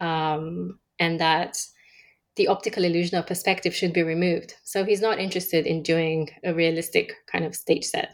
um, 0.00 0.80
and 0.98 1.20
that 1.20 1.64
the 2.34 2.48
optical 2.48 2.84
illusion 2.84 3.18
of 3.18 3.28
perspective 3.28 3.72
should 3.72 3.92
be 3.92 4.02
removed. 4.02 4.56
So 4.64 4.84
he's 4.84 5.00
not 5.00 5.20
interested 5.20 5.64
in 5.64 5.84
doing 5.84 6.28
a 6.42 6.52
realistic 6.52 7.14
kind 7.30 7.44
of 7.44 7.54
stage 7.54 7.84
set. 7.84 8.10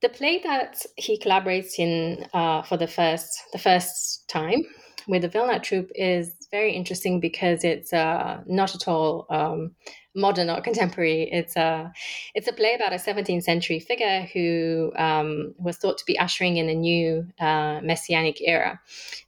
The 0.00 0.08
play 0.08 0.40
that 0.44 0.84
he 0.96 1.18
collaborates 1.18 1.78
in 1.78 2.26
uh, 2.32 2.62
for 2.62 2.76
the 2.76 2.86
first 2.86 3.42
the 3.52 3.58
first 3.58 4.28
time 4.28 4.64
with 5.08 5.22
the 5.22 5.28
Vilna 5.28 5.58
troupe 5.58 5.90
is 5.94 6.34
very 6.50 6.72
interesting 6.72 7.18
because 7.18 7.64
it's 7.64 7.92
uh, 7.92 8.42
not 8.46 8.74
at 8.74 8.86
all 8.86 9.26
um, 9.30 9.72
modern 10.14 10.50
or 10.50 10.60
contemporary. 10.68 11.28
It's 11.32 11.56
a 11.56 11.92
it's 12.34 12.46
a 12.46 12.52
play 12.52 12.74
about 12.74 12.92
a 12.92 12.96
17th 12.96 13.42
century 13.42 13.80
figure 13.80 14.28
who 14.32 14.92
um, 14.96 15.54
was 15.58 15.78
thought 15.78 15.98
to 15.98 16.06
be 16.06 16.18
ushering 16.18 16.58
in 16.58 16.68
a 16.68 16.74
new 16.74 17.26
uh, 17.40 17.80
messianic 17.82 18.40
era 18.40 18.80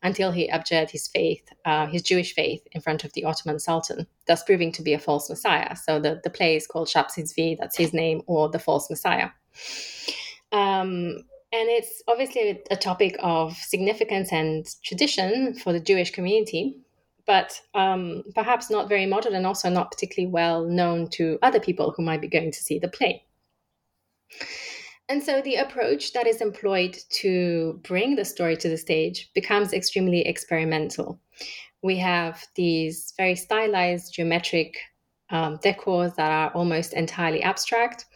until 0.02 0.30
he 0.30 0.48
abjured 0.48 0.90
his 0.90 1.08
faith, 1.08 1.48
uh, 1.64 1.86
his 1.86 2.02
Jewish 2.02 2.34
faith, 2.34 2.62
in 2.72 2.80
front 2.80 3.04
of 3.04 3.12
the 3.14 3.24
Ottoman 3.24 3.58
Sultan, 3.58 4.06
thus 4.26 4.44
proving 4.44 4.72
to 4.72 4.82
be 4.82 4.92
a 4.92 4.98
false 4.98 5.28
messiah. 5.28 5.74
So 5.76 5.98
the, 5.98 6.20
the 6.22 6.30
play 6.30 6.56
is 6.56 6.66
called 6.66 6.88
Shapsi 6.88 7.58
that's 7.58 7.76
his 7.76 7.92
name, 7.92 8.22
or 8.26 8.48
the 8.48 8.58
false 8.58 8.88
messiah. 8.88 9.30
Um, 10.52 11.24
and 11.52 11.68
it's 11.68 12.02
obviously 12.06 12.62
a 12.70 12.76
topic 12.76 13.16
of 13.20 13.54
significance 13.56 14.32
and 14.32 14.66
tradition 14.84 15.54
for 15.54 15.72
the 15.72 15.80
Jewish 15.80 16.10
community 16.12 16.80
but 17.30 17.60
um, 17.74 18.24
perhaps 18.34 18.70
not 18.70 18.88
very 18.88 19.06
modern 19.06 19.34
and 19.36 19.46
also 19.46 19.70
not 19.70 19.92
particularly 19.92 20.28
well 20.32 20.64
known 20.64 21.08
to 21.08 21.38
other 21.42 21.60
people 21.60 21.94
who 21.96 22.02
might 22.02 22.20
be 22.20 22.26
going 22.26 22.50
to 22.50 22.58
see 22.58 22.76
the 22.76 22.88
play. 22.88 23.24
And 25.08 25.22
so 25.22 25.40
the 25.40 25.54
approach 25.54 26.12
that 26.12 26.26
is 26.26 26.40
employed 26.40 26.98
to 27.20 27.80
bring 27.84 28.16
the 28.16 28.24
story 28.24 28.56
to 28.56 28.68
the 28.68 28.76
stage 28.76 29.30
becomes 29.32 29.72
extremely 29.72 30.22
experimental. 30.22 31.20
We 31.82 31.98
have 31.98 32.44
these 32.56 33.12
very 33.16 33.36
stylized 33.36 34.12
geometric 34.12 34.76
um, 35.30 35.58
decors 35.58 36.16
that 36.16 36.32
are 36.32 36.50
almost 36.50 36.94
entirely 36.94 37.44
abstract, 37.44 38.06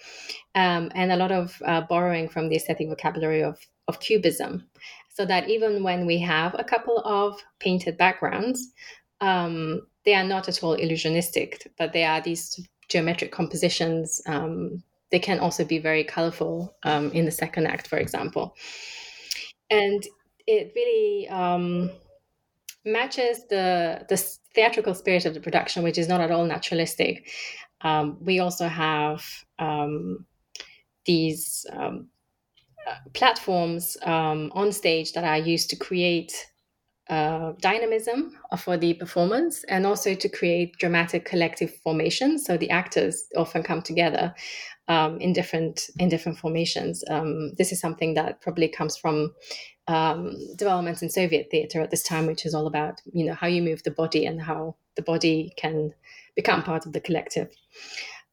um, 0.54 0.90
and 0.94 1.12
a 1.12 1.16
lot 1.16 1.32
of 1.32 1.60
uh, 1.64 1.80
borrowing 1.82 2.28
from 2.28 2.48
the 2.48 2.56
aesthetic 2.56 2.88
vocabulary 2.88 3.42
of, 3.42 3.58
of 3.88 4.00
Cubism 4.00 4.64
so 5.14 5.24
that 5.24 5.48
even 5.48 5.82
when 5.82 6.06
we 6.06 6.18
have 6.18 6.54
a 6.58 6.64
couple 6.64 6.98
of 6.98 7.40
painted 7.60 7.96
backgrounds, 7.96 8.72
um, 9.20 9.86
they 10.04 10.14
are 10.14 10.24
not 10.24 10.48
at 10.48 10.62
all 10.62 10.76
illusionistic, 10.76 11.66
but 11.78 11.92
they 11.92 12.04
are 12.04 12.20
these 12.20 12.60
geometric 12.88 13.30
compositions. 13.30 14.20
Um, 14.26 14.82
they 15.10 15.20
can 15.20 15.38
also 15.38 15.64
be 15.64 15.78
very 15.78 16.02
colorful 16.02 16.76
um, 16.82 17.12
in 17.12 17.24
the 17.24 17.30
second 17.30 17.66
act, 17.66 17.86
for 17.86 17.98
example. 17.98 18.56
And 19.70 20.02
it 20.46 20.72
really 20.74 21.28
um, 21.28 21.90
matches 22.84 23.46
the, 23.48 24.04
the 24.08 24.16
theatrical 24.54 24.94
spirit 24.94 25.24
of 25.26 25.34
the 25.34 25.40
production, 25.40 25.84
which 25.84 25.98
is 25.98 26.08
not 26.08 26.20
at 26.20 26.32
all 26.32 26.44
naturalistic. 26.44 27.30
Um, 27.82 28.18
we 28.20 28.40
also 28.40 28.66
have 28.66 29.24
um, 29.58 30.26
these 31.06 31.66
platforms 33.14 33.96
um, 34.02 34.52
on 34.54 34.72
stage 34.72 35.12
that 35.12 35.24
are 35.24 35.38
used 35.38 35.70
to 35.70 35.76
create 35.76 36.32
uh, 37.10 37.52
dynamism 37.60 38.34
for 38.58 38.76
the 38.76 38.94
performance 38.94 39.62
and 39.64 39.86
also 39.86 40.14
to 40.14 40.28
create 40.28 40.76
dramatic 40.78 41.24
collective 41.24 41.74
formations. 41.82 42.44
So 42.46 42.56
the 42.56 42.70
actors 42.70 43.26
often 43.36 43.62
come 43.62 43.82
together 43.82 44.34
um, 44.88 45.18
in 45.20 45.32
different 45.32 45.90
in 45.98 46.08
different 46.08 46.38
formations. 46.38 47.04
Um, 47.10 47.52
this 47.58 47.72
is 47.72 47.80
something 47.80 48.14
that 48.14 48.40
probably 48.40 48.68
comes 48.68 48.96
from 48.96 49.34
um, 49.86 50.34
developments 50.56 51.02
in 51.02 51.10
Soviet 51.10 51.48
theater 51.50 51.82
at 51.82 51.90
this 51.90 52.02
time, 52.02 52.26
which 52.26 52.46
is 52.46 52.54
all 52.54 52.66
about 52.66 53.00
you 53.12 53.26
know 53.26 53.34
how 53.34 53.46
you 53.46 53.62
move 53.62 53.82
the 53.82 53.90
body 53.90 54.24
and 54.24 54.40
how 54.40 54.76
the 54.96 55.02
body 55.02 55.52
can 55.56 55.92
become 56.36 56.62
part 56.62 56.86
of 56.86 56.92
the 56.92 57.00
collective. 57.00 57.48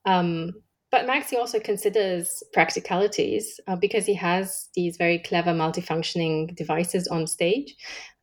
Um, 0.05 0.53
but 0.91 1.07
Maxi 1.07 1.37
also 1.37 1.59
considers 1.59 2.43
practicalities 2.53 3.59
uh, 3.67 3.75
because 3.75 4.05
he 4.05 4.13
has 4.15 4.69
these 4.75 4.97
very 4.97 5.19
clever 5.19 5.51
multifunctioning 5.51 6.55
devices 6.55 7.07
on 7.07 7.27
stage, 7.27 7.75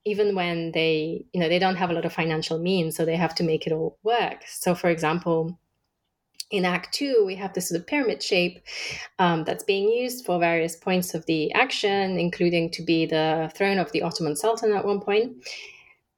even 0.04 0.34
when 0.34 0.72
they, 0.72 1.24
you 1.32 1.40
know, 1.40 1.48
they 1.48 1.58
don't 1.58 1.76
have 1.76 1.90
a 1.90 1.94
lot 1.94 2.04
of 2.04 2.12
financial 2.12 2.58
means, 2.58 2.94
so 2.94 3.04
they 3.04 3.16
have 3.16 3.34
to 3.36 3.42
make 3.42 3.66
it 3.66 3.72
all 3.72 3.98
work. 4.02 4.42
So, 4.46 4.74
for 4.74 4.90
example, 4.90 5.58
in 6.50 6.64
Act 6.64 6.94
Two, 6.94 7.24
we 7.26 7.34
have 7.36 7.52
this 7.52 7.68
sort 7.68 7.80
of 7.80 7.86
pyramid 7.86 8.22
shape 8.22 8.62
um, 9.18 9.44
that's 9.44 9.64
being 9.64 9.88
used 9.88 10.24
for 10.24 10.38
various 10.38 10.76
points 10.76 11.14
of 11.14 11.26
the 11.26 11.52
action, 11.52 12.18
including 12.18 12.70
to 12.70 12.82
be 12.82 13.04
the 13.06 13.50
throne 13.54 13.78
of 13.78 13.92
the 13.92 14.02
Ottoman 14.02 14.36
Sultan 14.36 14.72
at 14.72 14.84
one 14.84 15.00
point. 15.00 15.32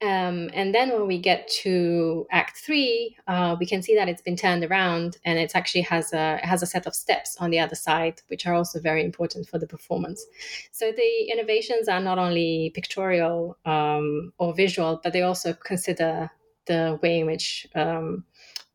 Um, 0.03 0.49
and 0.55 0.75
then 0.75 0.91
when 0.91 1.07
we 1.07 1.19
get 1.19 1.47
to 1.63 2.27
Act 2.31 2.57
Three, 2.59 3.17
uh, 3.27 3.57
we 3.61 3.67
can 3.67 3.83
see 3.83 3.95
that 3.95 4.09
it's 4.09 4.23
been 4.23 4.37
turned 4.37 4.65
around, 4.65 5.19
and 5.27 5.39
it 5.39 5.55
actually 5.55 5.83
has 5.83 6.15
a 6.15 6.39
has 6.43 6.63
a 6.63 6.67
set 6.67 6.87
of 6.87 6.95
steps 6.95 7.37
on 7.39 7.51
the 7.51 7.59
other 7.59 7.75
side, 7.75 8.23
which 8.29 8.47
are 8.47 8.55
also 8.55 8.81
very 8.81 9.05
important 9.05 9.47
for 9.47 9.59
the 9.59 9.67
performance. 9.67 10.25
So 10.73 10.91
the 10.91 11.31
innovations 11.31 11.87
are 11.87 12.01
not 12.01 12.19
only 12.19 12.73
pictorial 12.75 13.59
um, 13.67 14.33
or 14.39 14.55
visual, 14.55 15.01
but 15.03 15.13
they 15.13 15.23
also 15.23 15.53
consider 15.53 16.31
the 16.65 16.99
way 17.03 17.21
in 17.21 17.27
which 17.27 17.67
um, 17.75 18.25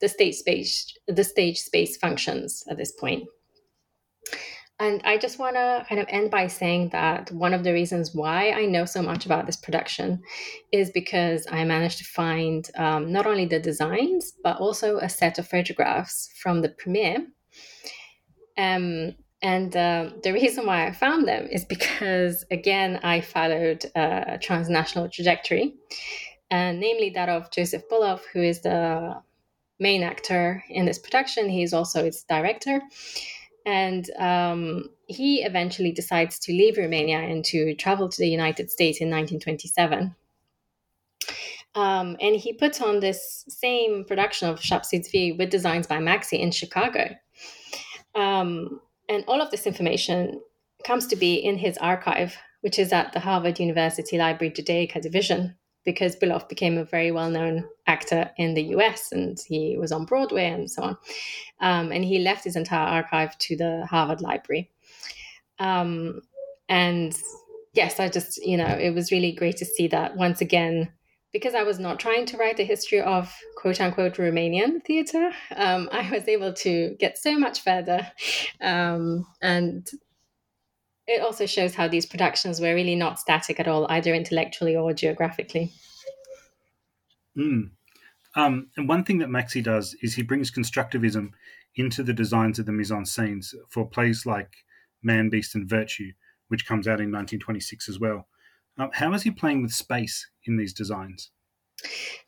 the 0.01 0.09
stage 0.09 0.35
space 0.35 0.95
the 1.07 1.23
stage 1.23 1.59
space 1.59 1.97
functions 1.97 2.63
at 2.69 2.77
this 2.77 2.91
point. 2.91 3.27
And 4.79 5.01
I 5.05 5.17
just 5.17 5.39
want 5.39 5.55
to 5.55 5.85
kind 5.87 6.01
of 6.01 6.07
end 6.09 6.31
by 6.31 6.47
saying 6.47 6.89
that 6.89 7.31
one 7.31 7.53
of 7.53 7.63
the 7.63 7.71
reasons 7.71 8.13
why 8.13 8.51
I 8.51 8.65
know 8.65 8.83
so 8.83 9.01
much 9.01 9.25
about 9.25 9.45
this 9.45 9.55
production 9.55 10.21
is 10.73 10.89
because 10.89 11.47
I 11.49 11.63
managed 11.63 11.99
to 11.99 12.03
find 12.03 12.69
um, 12.75 13.09
not 13.09 13.25
only 13.25 13.45
the 13.45 13.59
designs, 13.59 14.33
but 14.43 14.57
also 14.57 14.97
a 14.97 15.07
set 15.07 15.39
of 15.39 15.47
photographs 15.47 16.29
from 16.41 16.61
the 16.61 16.69
premiere. 16.69 17.25
Um, 18.57 19.15
and 19.41 19.75
uh, 19.77 20.09
the 20.23 20.33
reason 20.33 20.65
why 20.65 20.87
I 20.87 20.91
found 20.91 21.25
them 21.25 21.47
is 21.49 21.63
because, 21.63 22.43
again, 22.51 22.99
I 23.01 23.21
followed 23.21 23.85
a 23.95 24.37
transnational 24.41 25.07
trajectory, 25.07 25.75
and 26.51 26.79
namely 26.79 27.11
that 27.11 27.29
of 27.29 27.51
Joseph 27.51 27.83
Buloff, 27.89 28.21
who 28.33 28.41
is 28.41 28.61
the 28.61 29.21
main 29.79 30.03
actor 30.03 30.63
in 30.69 30.85
this 30.85 30.99
production. 30.99 31.49
He's 31.49 31.73
also 31.73 32.03
its 32.03 32.23
director. 32.23 32.81
And 33.65 34.09
um, 34.17 34.89
he 35.07 35.43
eventually 35.43 35.91
decides 35.91 36.37
to 36.39 36.51
leave 36.51 36.77
Romania 36.77 37.19
and 37.19 37.43
to 37.45 37.73
travel 37.75 38.09
to 38.09 38.17
the 38.17 38.29
United 38.29 38.69
States 38.69 38.99
in 39.01 39.09
1927. 39.09 40.15
Um, 41.73 42.15
and 42.21 42.35
he 42.35 42.53
puts 42.53 42.79
on 42.81 42.99
this 42.99 43.43
same 43.49 44.05
production 44.05 44.49
of 44.49 44.59
Shapsi 44.61 45.01
Tzvi 45.01 45.37
with 45.37 45.49
designs 45.49 45.87
by 45.87 45.97
Maxi 45.97 46.39
in 46.39 46.51
Chicago. 46.51 47.09
Um, 48.13 48.79
and 49.09 49.25
all 49.27 49.41
of 49.41 49.51
this 49.51 49.67
information 49.67 50.41
comes 50.85 51.07
to 51.07 51.15
be 51.15 51.35
in 51.35 51.57
his 51.57 51.77
archive, 51.79 52.37
which 52.61 52.79
is 52.79 52.93
at 52.93 53.11
the 53.13 53.19
Harvard 53.19 53.59
University 53.59 54.17
Library 54.17 54.53
Judaica 54.53 55.01
Division 55.01 55.55
because 55.85 56.15
Buloff 56.15 56.49
became 56.49 56.77
a 56.77 56.83
very 56.83 57.11
well 57.11 57.29
known 57.29 57.69
actor 57.87 58.31
in 58.37 58.55
the 58.55 58.63
US 58.75 59.11
and 59.11 59.37
he 59.47 59.77
was 59.77 59.91
on 59.91 60.05
Broadway 60.05 60.49
and 60.49 60.69
so 60.69 60.81
on. 60.81 60.97
Um, 61.61 61.91
and 61.91 62.03
he 62.03 62.19
left 62.19 62.43
his 62.43 62.55
entire 62.55 62.87
archive 62.87 63.37
to 63.37 63.55
the 63.55 63.85
Harvard 63.89 64.21
Library. 64.21 64.71
Um, 65.59 66.21
and 66.67 67.17
yes, 67.73 67.99
I 67.99 68.09
just, 68.09 68.43
you 68.43 68.57
know, 68.57 68.65
it 68.65 68.91
was 68.91 69.11
really 69.11 69.31
great 69.31 69.57
to 69.57 69.65
see 69.65 69.87
that 69.89 70.17
once 70.17 70.41
again. 70.41 70.91
Because 71.31 71.53
I 71.53 71.63
was 71.63 71.79
not 71.79 71.99
trying 71.99 72.25
to 72.27 72.37
write 72.37 72.61
a 72.61 72.63
history 72.63 73.01
of 73.01 73.33
quote 73.57 73.81
unquote 73.81 74.15
Romanian 74.15 74.81
theatre, 74.83 75.31
um, 75.55 75.89
I 75.91 76.09
was 76.09 76.27
able 76.27 76.53
to 76.53 76.95
get 76.97 77.17
so 77.17 77.37
much 77.37 77.61
further 77.61 78.07
um, 78.61 79.27
and 79.41 79.87
it 81.07 81.21
also 81.21 81.45
shows 81.45 81.75
how 81.75 81.87
these 81.87 82.05
productions 82.05 82.59
were 82.59 82.73
really 82.73 82.95
not 82.95 83.19
static 83.19 83.59
at 83.59 83.67
all, 83.67 83.85
either 83.89 84.13
intellectually 84.13 84.75
or 84.75 84.93
geographically. 84.93 85.71
Mm. 87.37 87.71
Um, 88.35 88.67
and 88.75 88.89
one 88.89 89.03
thing 89.03 89.19
that 89.19 89.29
Maxi 89.29 89.63
does 89.63 89.95
is 90.01 90.15
he 90.15 90.23
brings 90.23 90.51
constructivism 90.51 91.31
into 91.75 92.03
the 92.03 92.13
designs 92.13 92.59
of 92.59 92.65
the 92.65 92.71
mise 92.71 92.91
en 92.91 93.05
scenes 93.05 93.53
for 93.69 93.87
plays 93.87 94.25
like 94.25 94.51
Man, 95.03 95.29
Beast, 95.29 95.55
and 95.55 95.69
Virtue, 95.69 96.11
which 96.47 96.65
comes 96.65 96.87
out 96.87 96.99
in 96.99 97.11
1926 97.11 97.89
as 97.89 97.99
well. 97.99 98.27
Um, 98.77 98.89
how 98.93 99.13
is 99.13 99.23
he 99.23 99.31
playing 99.31 99.61
with 99.61 99.71
space 99.71 100.27
in 100.45 100.57
these 100.57 100.73
designs? 100.73 101.31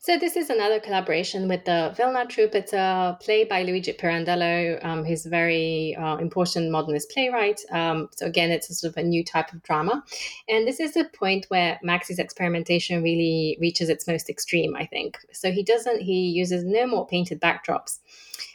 So 0.00 0.16
this 0.16 0.36
is 0.36 0.48
another 0.48 0.80
collaboration 0.80 1.48
with 1.48 1.64
the 1.64 1.92
Vilna 1.96 2.26
Troupe. 2.26 2.54
It's 2.54 2.72
a 2.72 3.18
play 3.20 3.44
by 3.44 3.62
Luigi 3.62 3.92
Pirandello. 3.92 4.82
Um, 4.84 5.04
a 5.04 5.28
very 5.28 5.94
uh, 5.96 6.16
important 6.16 6.70
modernist 6.70 7.10
playwright. 7.10 7.60
Um, 7.70 8.08
so 8.16 8.26
again, 8.26 8.50
it's 8.50 8.70
a 8.70 8.74
sort 8.74 8.92
of 8.92 8.96
a 8.96 9.06
new 9.06 9.24
type 9.24 9.52
of 9.52 9.62
drama, 9.62 10.02
and 10.48 10.66
this 10.66 10.80
is 10.80 10.94
the 10.94 11.04
point 11.14 11.46
where 11.48 11.78
Maxi's 11.82 12.18
experimentation 12.18 13.02
really 13.02 13.58
reaches 13.60 13.88
its 13.88 14.06
most 14.06 14.30
extreme. 14.30 14.74
I 14.76 14.86
think 14.86 15.18
so. 15.32 15.50
He 15.50 15.62
doesn't. 15.62 16.00
He 16.00 16.30
uses 16.30 16.64
no 16.64 16.86
more 16.86 17.06
painted 17.06 17.40
backdrops. 17.40 17.98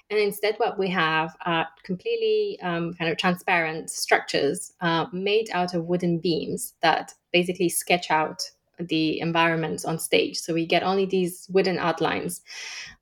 And 0.09 0.19
instead, 0.19 0.55
what 0.57 0.77
we 0.77 0.89
have 0.89 1.35
are 1.45 1.67
completely 1.83 2.59
um, 2.61 2.93
kind 2.93 3.11
of 3.11 3.17
transparent 3.17 3.89
structures 3.89 4.73
uh, 4.81 5.05
made 5.11 5.49
out 5.51 5.73
of 5.73 5.85
wooden 5.85 6.19
beams 6.19 6.73
that 6.81 7.13
basically 7.31 7.69
sketch 7.69 8.11
out 8.11 8.43
the 8.83 9.19
environments 9.19 9.85
on 9.85 9.99
stage. 9.99 10.37
So 10.37 10.53
we 10.53 10.65
get 10.65 10.83
only 10.83 11.05
these 11.05 11.47
wooden 11.51 11.77
outlines 11.77 12.41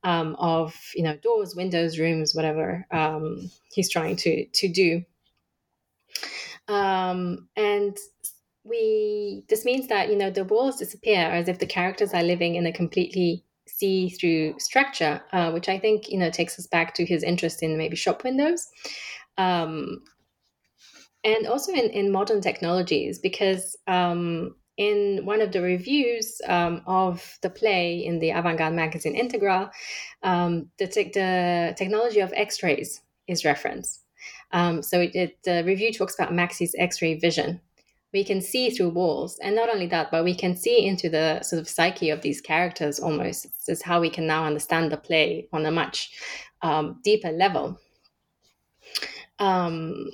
um, 0.03 0.35
of 0.39 0.75
you 0.95 1.03
know 1.03 1.17
doors, 1.17 1.55
windows, 1.55 1.99
rooms, 1.99 2.33
whatever 2.35 2.85
um, 2.91 3.49
he's 3.73 3.89
trying 3.89 4.15
to 4.17 4.45
to 4.45 4.67
do. 4.67 5.03
Um, 6.67 7.47
and 7.55 7.97
we 8.63 9.43
this 9.49 9.65
means 9.65 9.87
that 9.87 10.09
you 10.09 10.15
know 10.15 10.29
the 10.29 10.45
walls 10.45 10.77
disappear 10.77 11.21
as 11.21 11.47
if 11.47 11.59
the 11.59 11.65
characters 11.65 12.13
are 12.13 12.23
living 12.23 12.55
in 12.55 12.65
a 12.65 12.71
completely 12.71 13.43
see-through 13.67 14.59
structure, 14.59 15.21
uh, 15.31 15.51
which 15.51 15.69
I 15.69 15.79
think 15.79 16.09
you 16.09 16.17
know 16.17 16.29
takes 16.29 16.57
us 16.59 16.67
back 16.67 16.93
to 16.95 17.05
his 17.05 17.23
interest 17.23 17.63
in 17.63 17.77
maybe 17.77 17.95
shop 17.95 18.23
windows. 18.23 18.67
Um, 19.37 20.03
and 21.23 21.45
also 21.47 21.71
in, 21.71 21.89
in 21.91 22.11
modern 22.11 22.41
technologies, 22.41 23.19
because 23.19 23.77
um, 23.87 24.55
in 24.77 25.25
one 25.25 25.41
of 25.41 25.51
the 25.51 25.61
reviews 25.61 26.41
um, 26.47 26.81
of 26.87 27.37
the 27.41 27.49
play 27.49 28.05
in 28.05 28.19
the 28.19 28.31
avant-garde 28.31 28.73
magazine 28.73 29.15
Integral, 29.15 29.69
um, 30.23 30.69
the, 30.77 30.87
te- 30.87 31.11
the 31.13 31.73
technology 31.77 32.19
of 32.19 32.33
X-rays 32.35 33.01
is 33.27 33.45
referenced. 33.45 34.03
Um, 34.51 34.81
so 34.81 34.99
it, 34.99 35.15
it, 35.15 35.43
the 35.43 35.63
review 35.63 35.93
talks 35.93 36.15
about 36.15 36.33
Maxi's 36.33 36.75
X-ray 36.77 37.19
vision. 37.19 37.61
We 38.13 38.23
can 38.25 38.41
see 38.41 38.69
through 38.69 38.89
walls, 38.89 39.39
and 39.41 39.55
not 39.55 39.69
only 39.69 39.87
that, 39.87 40.11
but 40.11 40.25
we 40.25 40.35
can 40.35 40.57
see 40.57 40.85
into 40.85 41.09
the 41.09 41.41
sort 41.43 41.61
of 41.61 41.69
psyche 41.69 42.09
of 42.09 42.21
these 42.21 42.41
characters. 42.41 42.99
Almost, 42.99 43.43
this 43.43 43.69
is 43.69 43.81
how 43.81 44.01
we 44.01 44.09
can 44.09 44.27
now 44.27 44.45
understand 44.45 44.91
the 44.91 44.97
play 44.97 45.47
on 45.53 45.65
a 45.65 45.71
much 45.71 46.11
um, 46.61 46.99
deeper 47.03 47.31
level. 47.31 47.79
Um, 49.39 50.11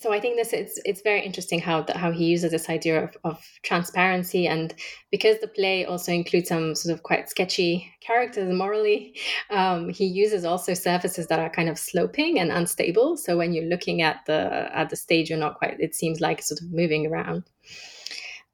so 0.00 0.14
I 0.14 0.18
think 0.18 0.36
this 0.36 0.54
it's 0.54 0.78
it's 0.86 1.02
very 1.02 1.20
interesting 1.20 1.60
how 1.60 1.84
how 1.94 2.10
he 2.10 2.24
uses 2.24 2.50
this 2.50 2.70
idea 2.70 3.04
of, 3.04 3.16
of 3.22 3.38
transparency 3.62 4.46
and 4.46 4.74
because 5.10 5.38
the 5.40 5.48
play 5.48 5.84
also 5.84 6.10
includes 6.10 6.48
some 6.48 6.74
sort 6.74 6.94
of 6.94 7.02
quite 7.02 7.28
sketchy 7.28 7.92
characters 8.00 8.52
morally, 8.54 9.14
um, 9.50 9.90
he 9.90 10.06
uses 10.06 10.46
also 10.46 10.72
surfaces 10.72 11.26
that 11.26 11.38
are 11.38 11.50
kind 11.50 11.68
of 11.68 11.78
sloping 11.78 12.38
and 12.38 12.50
unstable. 12.50 13.18
So 13.18 13.36
when 13.36 13.52
you're 13.52 13.68
looking 13.68 14.00
at 14.00 14.24
the 14.26 14.70
at 14.72 14.88
the 14.88 14.96
stage, 14.96 15.28
you're 15.28 15.38
not 15.38 15.56
quite. 15.56 15.78
It 15.78 15.94
seems 15.94 16.20
like 16.20 16.42
sort 16.42 16.62
of 16.62 16.72
moving 16.72 17.06
around. 17.06 17.44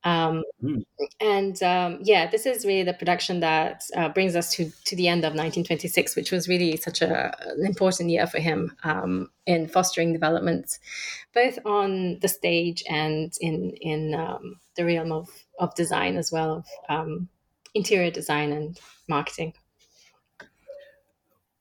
Um, 0.06 0.44
mm. 0.62 0.84
And 1.20 1.60
um, 1.64 1.98
yeah, 2.00 2.30
this 2.30 2.46
is 2.46 2.64
really 2.64 2.84
the 2.84 2.94
production 2.94 3.40
that 3.40 3.82
uh, 3.96 4.08
brings 4.10 4.36
us 4.36 4.52
to, 4.52 4.70
to 4.84 4.94
the 4.94 5.08
end 5.08 5.24
of 5.24 5.32
1926, 5.32 6.14
which 6.14 6.30
was 6.30 6.48
really 6.48 6.76
such 6.76 7.02
a, 7.02 7.36
an 7.50 7.66
important 7.66 8.10
year 8.10 8.28
for 8.28 8.38
him 8.38 8.76
um, 8.84 9.30
in 9.46 9.66
fostering 9.66 10.12
development, 10.12 10.78
both 11.34 11.58
on 11.66 12.20
the 12.20 12.28
stage 12.28 12.84
and 12.88 13.32
in, 13.40 13.72
in 13.80 14.14
um, 14.14 14.60
the 14.76 14.84
realm 14.84 15.10
of, 15.10 15.28
of 15.58 15.74
design 15.74 16.16
as 16.16 16.30
well, 16.30 16.58
of 16.58 16.66
um, 16.88 17.28
interior 17.74 18.12
design 18.12 18.52
and 18.52 18.78
marketing. 19.08 19.54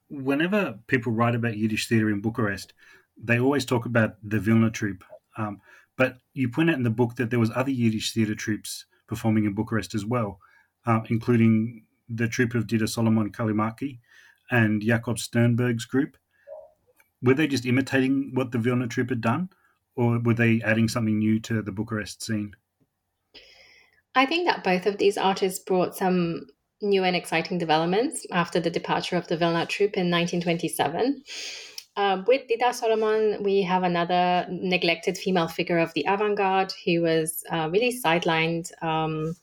Whenever 0.07 0.77
people 0.85 1.11
write 1.11 1.33
about 1.33 1.57
Yiddish 1.57 1.89
theatre 1.89 2.11
in 2.11 2.21
Bucharest, 2.21 2.73
they 3.17 3.39
always 3.39 3.65
talk 3.65 3.87
about 3.87 4.17
the 4.21 4.39
Vilna 4.39 4.69
troupe. 4.69 5.03
Um, 5.35 5.61
but 5.97 6.17
you 6.33 6.49
point 6.49 6.69
out 6.69 6.77
in 6.77 6.83
the 6.83 6.89
book 6.89 7.15
that 7.15 7.29
there 7.29 7.39
was 7.39 7.51
other 7.55 7.71
Yiddish 7.71 8.13
theatre 8.13 8.35
troupes 8.35 8.85
performing 9.07 9.45
in 9.45 9.53
Bucharest 9.53 9.95
as 9.95 10.05
well, 10.05 10.39
uh, 10.85 11.01
including 11.09 11.83
the 12.09 12.27
troupe 12.27 12.55
of 12.55 12.67
Dida 12.67 12.87
Solomon 12.87 13.31
Callimachi 13.31 13.99
and 14.51 14.81
Jakob 14.81 15.17
Sternberg's 15.17 15.85
group. 15.85 16.17
Were 17.21 17.33
they 17.33 17.47
just 17.47 17.65
imitating 17.65 18.31
what 18.33 18.51
the 18.51 18.57
Vilna 18.57 18.87
troupe 18.87 19.09
had 19.09 19.21
done, 19.21 19.49
or 19.95 20.19
were 20.19 20.33
they 20.33 20.61
adding 20.61 20.87
something 20.87 21.17
new 21.17 21.39
to 21.41 21.61
the 21.61 21.71
Bucharest 21.71 22.23
scene? 22.23 22.55
I 24.13 24.25
think 24.25 24.47
that 24.47 24.63
both 24.63 24.85
of 24.85 24.97
these 24.97 25.17
artists 25.17 25.59
brought 25.59 25.95
some 25.95 26.47
new 26.81 27.03
and 27.03 27.15
exciting 27.15 27.57
developments 27.57 28.25
after 28.31 28.59
the 28.59 28.69
departure 28.69 29.17
of 29.17 29.27
the 29.27 29.37
Vilna 29.37 29.65
troupe 29.65 29.97
in 29.97 30.11
1927. 30.11 31.23
Uh, 31.97 32.21
with 32.27 32.41
Dida 32.49 32.73
Solomon, 32.73 33.41
we 33.41 33.61
have 33.61 33.83
another 33.83 34.45
neglected 34.49 35.17
female 35.17 35.47
figure 35.47 35.79
of 35.79 35.93
the 35.93 36.05
avant 36.07 36.37
garde 36.37 36.73
who 36.85 37.01
was 37.01 37.43
uh, 37.49 37.69
really 37.71 37.97
sidelined, 37.97 38.71
um, 38.83 39.33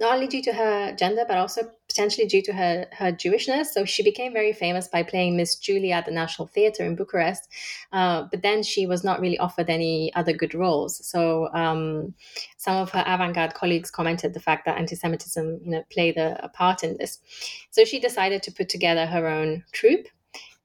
not 0.00 0.14
only 0.14 0.26
due 0.26 0.42
to 0.42 0.52
her 0.52 0.92
gender, 0.96 1.24
but 1.28 1.36
also 1.36 1.62
potentially 1.88 2.26
due 2.26 2.42
to 2.42 2.52
her, 2.52 2.86
her 2.92 3.12
Jewishness. 3.12 3.66
So 3.66 3.84
she 3.84 4.02
became 4.02 4.32
very 4.32 4.52
famous 4.52 4.88
by 4.88 5.04
playing 5.04 5.36
Miss 5.36 5.54
Julie 5.54 5.92
at 5.92 6.04
the 6.04 6.10
National 6.10 6.48
Theatre 6.48 6.84
in 6.84 6.96
Bucharest. 6.96 7.48
Uh, 7.92 8.24
but 8.28 8.42
then 8.42 8.64
she 8.64 8.86
was 8.86 9.04
not 9.04 9.20
really 9.20 9.38
offered 9.38 9.70
any 9.70 10.12
other 10.14 10.32
good 10.32 10.54
roles. 10.54 11.06
So 11.06 11.48
um, 11.54 12.14
some 12.56 12.76
of 12.76 12.90
her 12.90 13.04
avant 13.06 13.36
garde 13.36 13.54
colleagues 13.54 13.90
commented 13.90 14.34
the 14.34 14.40
fact 14.40 14.64
that 14.66 14.78
anti 14.78 14.96
Semitism 14.96 15.60
you 15.62 15.70
know, 15.70 15.84
played 15.92 16.16
a, 16.16 16.44
a 16.44 16.48
part 16.48 16.82
in 16.82 16.96
this. 16.96 17.20
So 17.70 17.84
she 17.84 18.00
decided 18.00 18.42
to 18.44 18.52
put 18.52 18.68
together 18.68 19.06
her 19.06 19.28
own 19.28 19.62
troupe. 19.70 20.08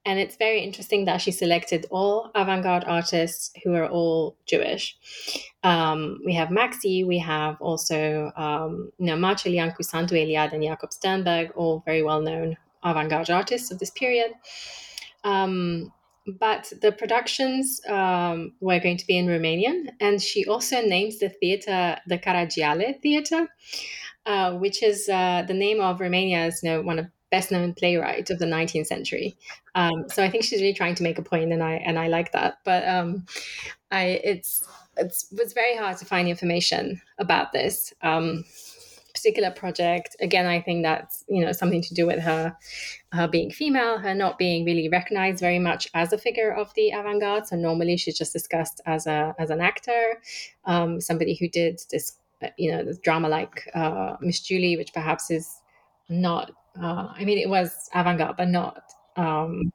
And 0.04 0.18
it's 0.18 0.36
very 0.36 0.60
interesting 0.60 1.04
that 1.04 1.20
she 1.20 1.30
selected 1.30 1.86
all 1.90 2.30
avant 2.34 2.64
garde 2.64 2.84
artists 2.86 3.52
who 3.62 3.72
are 3.74 3.88
all 3.88 4.36
Jewish. 4.46 4.96
Um, 5.62 6.20
we 6.24 6.34
have 6.34 6.48
Maxi, 6.48 7.06
we 7.06 7.18
have 7.18 7.56
also 7.60 8.32
um, 8.36 8.90
Marcel 8.98 9.52
Iancu, 9.52 9.84
Sandu 9.84 10.16
Eliad, 10.16 10.52
and 10.52 10.62
Jakob 10.62 10.92
Sternberg, 10.92 11.52
all 11.54 11.82
very 11.86 12.02
well 12.02 12.20
known 12.20 12.56
avant 12.82 13.10
garde 13.10 13.30
artists 13.30 13.70
of 13.70 13.78
this 13.78 13.90
period. 13.90 14.32
Um, 15.22 15.92
but 16.26 16.72
the 16.80 16.92
productions 16.92 17.80
um, 17.88 18.52
were 18.60 18.80
going 18.80 18.96
to 18.96 19.06
be 19.06 19.18
in 19.18 19.26
Romanian, 19.26 19.90
and 20.00 20.20
she 20.20 20.44
also 20.46 20.80
names 20.80 21.18
the 21.18 21.28
theater 21.28 21.96
the 22.06 22.18
Caragiale 22.18 23.00
Theater, 23.00 23.48
uh, 24.26 24.54
which 24.54 24.82
is 24.82 25.08
uh, 25.08 25.42
the 25.46 25.54
name 25.54 25.80
of 25.80 25.98
Romania's 26.00 26.60
you 26.62 26.70
know, 26.70 26.82
one 26.82 26.98
of 26.98 27.06
best 27.32 27.50
known 27.50 27.72
playwright 27.74 28.30
of 28.30 28.38
the 28.38 28.44
19th 28.44 28.86
century. 28.86 29.36
Um, 29.74 30.04
so 30.08 30.22
I 30.22 30.30
think 30.30 30.44
she's 30.44 30.60
really 30.60 30.74
trying 30.74 30.94
to 30.96 31.02
make 31.02 31.18
a 31.18 31.22
point, 31.22 31.52
and 31.52 31.62
I 31.62 31.72
and 31.72 31.98
I 31.98 32.06
like 32.06 32.30
that. 32.32 32.58
But 32.64 32.86
um, 32.86 33.26
I 33.90 34.20
it's 34.22 34.64
it's 34.96 35.32
was 35.36 35.52
very 35.54 35.76
hard 35.76 35.96
to 35.96 36.04
find 36.04 36.28
information 36.28 37.00
about 37.18 37.52
this 37.52 37.92
um, 38.02 38.44
particular 39.14 39.50
project. 39.50 40.14
Again, 40.20 40.46
I 40.46 40.60
think 40.60 40.84
that's 40.84 41.24
you 41.26 41.44
know 41.44 41.52
something 41.52 41.82
to 41.82 41.94
do 41.94 42.06
with 42.06 42.20
her 42.20 42.54
her 43.12 43.26
being 43.26 43.50
female, 43.50 43.98
her 43.98 44.14
not 44.14 44.38
being 44.38 44.64
really 44.66 44.88
recognized 44.90 45.40
very 45.40 45.58
much 45.58 45.88
as 45.94 46.12
a 46.12 46.18
figure 46.18 46.52
of 46.52 46.72
the 46.74 46.90
avant-garde. 46.90 47.46
So 47.46 47.56
normally 47.56 47.96
she's 47.96 48.18
just 48.18 48.34
discussed 48.34 48.82
as 48.84 49.06
a 49.06 49.34
as 49.38 49.48
an 49.48 49.62
actor, 49.62 50.20
um, 50.66 51.00
somebody 51.00 51.34
who 51.34 51.48
did 51.48 51.80
this 51.90 52.18
you 52.58 52.70
know 52.70 52.92
drama 53.02 53.28
like 53.28 53.70
uh, 53.74 54.16
Miss 54.20 54.40
Julie, 54.40 54.76
which 54.76 54.92
perhaps 54.92 55.30
is 55.30 55.61
not 56.12 56.52
uh, 56.80 57.08
I 57.14 57.24
mean, 57.24 57.38
it 57.38 57.48
was 57.48 57.88
avant 57.94 58.18
garde, 58.18 58.36
but 58.36 58.48
not 58.48 58.82
um, 59.16 59.72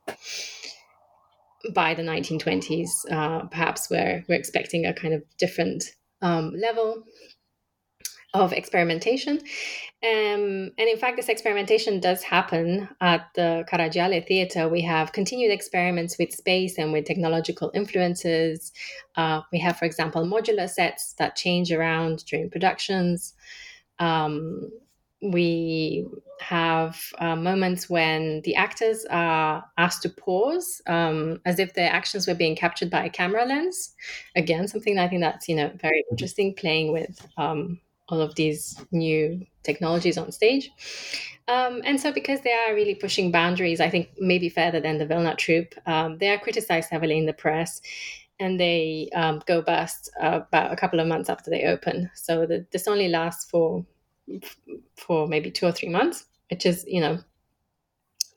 by 1.73 1.93
the 1.93 2.03
1920s. 2.03 2.89
Uh, 3.11 3.45
perhaps 3.47 3.89
we're, 3.89 4.23
we're 4.27 4.35
expecting 4.35 4.85
a 4.85 4.93
kind 4.93 5.13
of 5.13 5.23
different 5.38 5.83
um, 6.21 6.53
level 6.55 7.03
of 8.33 8.51
experimentation. 8.51 9.38
Um, 10.03 10.71
and 10.77 10.89
in 10.89 10.97
fact, 10.97 11.17
this 11.17 11.29
experimentation 11.29 11.99
does 11.99 12.21
happen 12.23 12.89
at 13.01 13.27
the 13.35 13.65
Caragiale 13.71 14.25
Theatre. 14.27 14.67
We 14.67 14.81
have 14.81 15.11
continued 15.11 15.51
experiments 15.51 16.17
with 16.19 16.31
space 16.31 16.77
and 16.77 16.91
with 16.91 17.05
technological 17.05 17.71
influences. 17.73 18.71
Uh, 19.15 19.41
we 19.51 19.59
have, 19.59 19.77
for 19.77 19.85
example, 19.85 20.23
modular 20.25 20.69
sets 20.69 21.13
that 21.13 21.35
change 21.35 21.71
around 21.71 22.25
during 22.25 22.49
productions. 22.49 23.33
Um, 23.99 24.69
we 25.22 26.05
have 26.39 27.01
uh, 27.18 27.36
moments 27.36 27.89
when 27.89 28.41
the 28.43 28.55
actors 28.55 29.05
are 29.09 29.65
asked 29.78 30.03
to 30.03 30.09
pause 30.09 30.82
um, 30.88 31.41
as 31.45 31.57
if 31.59 31.74
their 31.74 31.91
actions 31.91 32.28
were 32.28 32.36
being 32.36 32.55
captured 32.55 32.89
by 32.89 33.05
a 33.05 33.09
camera 33.09 33.45
lens. 33.45 33.95
Again, 34.36 34.68
something 34.68 34.99
I 34.99 35.07
think 35.07 35.22
that's 35.22 35.49
you 35.49 35.55
know 35.55 35.72
very 35.82 36.03
interesting, 36.11 36.53
playing 36.53 36.93
with 36.93 37.26
um, 37.38 37.80
all 38.09 38.22
of 38.22 38.36
these 38.36 38.80
new 38.91 39.45
technologies 39.63 40.18
on 40.18 40.32
stage. 40.32 40.70
Um, 41.47 41.82
and 41.86 41.99
so, 41.99 42.11
because 42.11 42.41
they 42.41 42.53
are 42.53 42.76
really 42.76 42.95
pushing 42.95 43.32
boundaries, 43.32 43.82
I 43.82 43.89
think 43.89 44.09
maybe 44.18 44.49
further 44.49 44.80
than 44.80 44.97
the 44.97 45.05
Vilna 45.05 45.36
troupe, 45.36 45.74
um, 45.86 46.18
they 46.18 46.30
are 46.30 46.38
criticized 46.39 46.89
heavily 46.89 47.18
in 47.18 47.26
the 47.26 47.34
press 47.34 47.82
and 48.39 48.59
they 48.59 49.09
um, 49.15 49.41
go 49.47 49.61
bust 49.61 50.11
uh, 50.22 50.41
about 50.47 50.72
a 50.72 50.76
couple 50.76 50.99
of 50.99 51.07
months 51.07 51.30
after 51.30 51.49
they 51.49 51.63
open. 51.63 52.11
So 52.13 52.45
the, 52.45 52.65
this 52.72 52.88
only 52.88 53.07
lasts 53.07 53.49
for 53.49 53.86
for 54.95 55.28
maybe 55.28 55.51
two 55.51 55.65
or 55.65 55.71
three 55.71 55.89
months, 55.89 56.25
which 56.49 56.65
is 56.65 56.86
you 56.88 57.01
know 57.01 57.19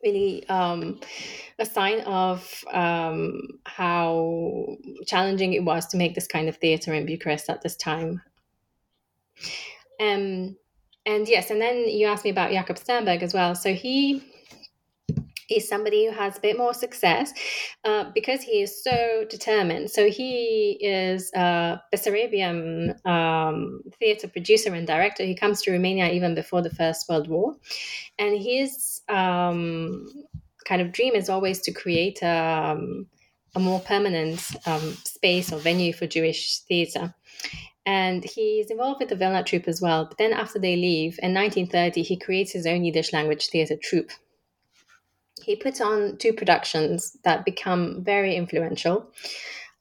really 0.03 0.47
um, 0.49 0.99
a 1.59 1.65
sign 1.65 2.01
of 2.01 2.63
um, 2.71 3.39
how 3.65 4.77
challenging 5.05 5.53
it 5.53 5.63
was 5.63 5.85
to 5.87 5.97
make 5.97 6.15
this 6.15 6.27
kind 6.27 6.49
of 6.49 6.57
theater 6.57 6.93
in 6.93 7.05
Bucharest 7.05 7.49
at 7.49 7.61
this 7.61 7.75
time. 7.75 8.21
Um, 9.99 10.57
and 11.05 11.27
yes, 11.27 11.49
and 11.49 11.61
then 11.61 11.87
you 11.87 12.07
asked 12.07 12.23
me 12.23 12.31
about 12.31 12.51
Jakob 12.51 12.77
Sternberg 12.77 13.23
as 13.23 13.33
well. 13.33 13.55
So 13.55 13.73
he 13.73 14.23
is 15.57 15.67
somebody 15.67 16.05
who 16.05 16.11
has 16.11 16.37
a 16.37 16.41
bit 16.41 16.57
more 16.57 16.73
success 16.73 17.33
uh, 17.83 18.05
because 18.13 18.41
he 18.41 18.61
is 18.61 18.83
so 18.83 19.25
determined. 19.29 19.89
So 19.91 20.09
he 20.09 20.77
is 20.81 21.31
a 21.33 21.81
Bessarabian 21.93 23.05
um, 23.05 23.81
theater 23.99 24.27
producer 24.27 24.73
and 24.73 24.87
director. 24.87 25.23
He 25.23 25.35
comes 25.35 25.61
to 25.63 25.71
Romania 25.71 26.11
even 26.11 26.35
before 26.35 26.61
the 26.61 26.69
First 26.69 27.07
World 27.09 27.27
War. 27.27 27.55
And 28.19 28.41
his 28.41 29.01
um, 29.09 30.05
kind 30.65 30.81
of 30.81 30.91
dream 30.91 31.15
is 31.15 31.29
always 31.29 31.61
to 31.61 31.71
create 31.71 32.21
a, 32.21 32.75
um, 32.75 33.07
a 33.55 33.59
more 33.59 33.79
permanent 33.79 34.41
um, 34.65 34.93
space 35.03 35.51
or 35.51 35.59
venue 35.59 35.93
for 35.93 36.07
Jewish 36.07 36.59
theater 36.59 37.13
and 37.85 38.23
he's 38.23 38.69
involved 38.69 38.99
with 38.99 39.09
the 39.09 39.15
Vilna 39.15 39.43
troupe 39.43 39.67
as 39.67 39.81
well. 39.81 40.05
But 40.05 40.17
then 40.17 40.33
after 40.33 40.59
they 40.59 40.75
leave 40.75 41.19
in 41.21 41.33
1930, 41.33 42.03
he 42.03 42.17
creates 42.17 42.51
his 42.51 42.67
own 42.67 42.83
Yiddish 42.83 43.11
language 43.11 43.47
theater 43.47 43.75
troupe 43.75 44.11
he 45.43 45.55
puts 45.55 45.81
on 45.81 46.17
two 46.17 46.33
productions 46.33 47.17
that 47.23 47.45
become 47.45 48.03
very 48.03 48.35
influential, 48.35 49.11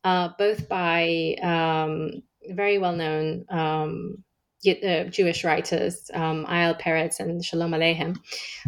uh, 0.04 0.30
both 0.38 0.68
by 0.68 1.36
um, 1.42 2.22
very 2.48 2.78
well 2.78 2.96
known 2.96 3.44
um, 3.50 4.24
uh, 4.66 5.04
Jewish 5.04 5.44
writers, 5.44 6.10
um, 6.14 6.44
Peretz 6.46 7.20
and 7.20 7.44
Shalom 7.44 7.72
Aleichem. 7.72 8.18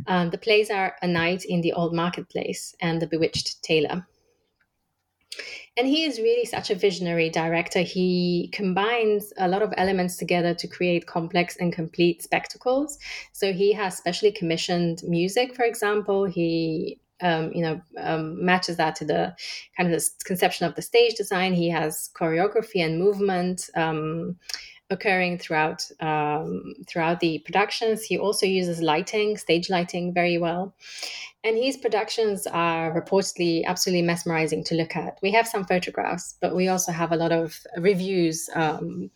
Um, 0.07 0.31
the 0.31 0.39
plays 0.39 0.71
are 0.71 0.97
A 1.03 1.07
Night 1.07 1.45
in 1.45 1.61
the 1.61 1.73
Old 1.73 1.95
Marketplace 1.95 2.75
and 2.81 3.01
The 3.01 3.07
Bewitched 3.07 3.63
Tailor. 3.63 4.07
And 5.77 5.87
he 5.87 6.05
is 6.05 6.19
really 6.19 6.45
such 6.45 6.69
a 6.71 6.75
visionary 6.75 7.31
director. 7.31 7.81
He 7.81 8.51
combines 8.53 9.33
a 9.39 9.49
lot 9.49 9.63
of 9.63 9.73
elements 9.79 10.19
together 10.19 10.53
to 10.55 10.69
create 10.69 11.07
complex 11.07 11.57
and 11.57 11.73
complete 11.73 12.23
spectacles. 12.23 12.99
So 13.33 13.53
he 13.55 13.73
has 13.73 13.97
specially 13.97 14.33
commissioned 14.33 15.03
music, 15.03 15.55
for 15.55 15.65
example. 15.65 16.25
He 16.25 16.99
um, 17.23 17.53
you 17.55 17.63
know, 17.63 17.81
um, 17.99 18.45
matches 18.45 18.77
that 18.79 18.97
to 18.97 19.05
the 19.05 19.35
kind 19.77 19.93
of 19.93 19.99
the 19.99 20.11
conception 20.25 20.67
of 20.67 20.75
the 20.75 20.83
stage 20.83 21.15
design. 21.15 21.55
He 21.55 21.71
has 21.71 22.11
choreography 22.15 22.85
and 22.85 22.99
movement 22.99 23.71
um, 23.77 24.37
occurring 24.91 25.39
throughout 25.39 25.89
um, 26.01 26.75
throughout 26.89 27.21
the 27.21 27.39
productions. 27.41 28.03
He 28.03 28.19
also 28.19 28.45
uses 28.45 28.83
lighting, 28.83 29.37
stage 29.37 29.71
lighting, 29.71 30.13
very 30.13 30.37
well, 30.37 30.75
and 31.45 31.57
his 31.57 31.77
productions 31.77 32.47
are 32.47 32.93
reportedly 32.93 33.65
absolutely 33.65 34.03
mesmerizing 34.03 34.63
to 34.65 34.77
look 34.77 34.95
at. 34.95 35.19
We 35.23 35.33
have 35.33 35.49
some 35.49 35.65
photographs, 35.65 36.37
but 36.41 36.55
we 36.55 36.69
also 36.69 36.93
have 36.93 37.11
a 37.11 37.17
lot 37.17 37.33
of 37.33 37.59
reviews 37.79 38.49
um, 38.55 39.11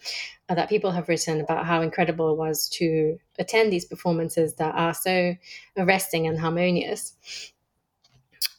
that 0.49 0.69
people 0.69 0.91
have 0.91 1.09
written 1.09 1.41
about 1.41 1.67
how 1.67 1.83
incredible 1.83 2.33
it 2.33 2.37
was 2.37 2.69
to 2.71 3.19
attend 3.39 3.73
these 3.73 3.85
performances 3.85 4.55
that 4.55 4.75
are 4.75 4.95
so 4.95 5.37
arresting 5.77 6.27
and 6.27 6.39
harmonious. 6.39 7.15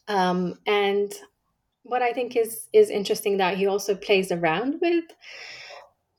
Um, 0.08 0.58
and 0.66 1.14
what 1.84 2.02
I 2.02 2.14
think 2.14 2.38
is 2.38 2.68
is 2.72 2.90
interesting 2.90 3.38
that 3.38 3.58
he 3.58 3.68
also 3.68 3.96
plays 3.96 4.32
around 4.32 4.80
with 4.82 5.04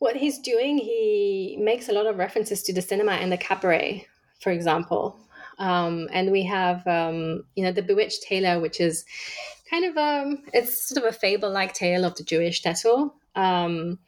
what 0.00 0.16
he's 0.16 0.38
doing. 0.38 0.76
He 0.76 1.56
makes 1.58 1.88
a 1.88 1.92
lot 1.92 2.06
of 2.06 2.18
references 2.18 2.62
to 2.64 2.74
the 2.74 2.82
cinema 2.82 3.12
and 3.12 3.32
the 3.32 3.38
cabaret, 3.38 4.06
for 4.40 4.50
example. 4.50 5.18
Um, 5.58 6.08
and 6.12 6.30
we 6.30 6.44
have, 6.44 6.86
um, 6.86 7.44
you 7.54 7.64
know, 7.64 7.72
the 7.72 7.82
Bewitched 7.82 8.22
Tailor, 8.22 8.60
which 8.60 8.80
is 8.80 9.04
kind 9.70 9.84
of 9.84 9.96
um, 9.96 10.42
it's 10.52 10.88
sort 10.88 11.04
of 11.04 11.14
a 11.14 11.16
fable-like 11.16 11.74
tale 11.74 12.04
of 12.04 12.14
the 12.14 12.24
Jewish 12.24 12.62
shtetl, 12.62 13.12
um, 13.34 13.98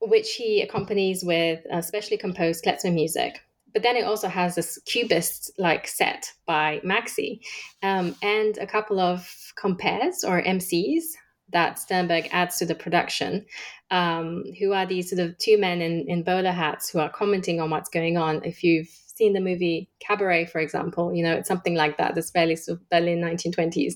which 0.00 0.34
he 0.34 0.62
accompanies 0.62 1.24
with 1.24 1.60
uh, 1.72 1.82
specially 1.82 2.16
composed 2.16 2.64
klezmer 2.64 2.94
music. 2.94 3.40
But 3.74 3.82
then 3.82 3.96
it 3.96 4.04
also 4.04 4.28
has 4.28 4.54
this 4.54 4.78
cubist-like 4.86 5.86
set 5.86 6.32
by 6.46 6.80
Maxy, 6.82 7.42
um, 7.82 8.14
and 8.22 8.56
a 8.58 8.66
couple 8.66 8.98
of 8.98 9.28
compères 9.62 10.24
or 10.24 10.42
MCs 10.42 11.02
that 11.50 11.78
Sternberg 11.78 12.28
adds 12.30 12.58
to 12.58 12.66
the 12.66 12.74
production, 12.74 13.44
um, 13.90 14.44
who 14.58 14.72
are 14.72 14.86
these 14.86 15.10
sort 15.10 15.20
of 15.20 15.36
two 15.38 15.58
men 15.58 15.80
in, 15.80 16.06
in 16.08 16.22
bowler 16.22 16.50
hats 16.50 16.90
who 16.90 16.98
are 16.98 17.10
commenting 17.10 17.60
on 17.60 17.70
what's 17.70 17.88
going 17.88 18.16
on. 18.16 18.44
If 18.44 18.62
you've 18.62 18.88
seen 19.18 19.34
the 19.34 19.40
movie 19.40 19.90
Cabaret, 20.00 20.46
for 20.46 20.60
example, 20.60 21.12
you 21.12 21.22
know, 21.22 21.34
it's 21.34 21.48
something 21.48 21.74
like 21.74 21.98
that, 21.98 22.14
this 22.14 22.30
fairly 22.30 22.56
sort 22.56 22.78
of 22.78 22.88
Berlin 22.88 23.20
1920s. 23.20 23.94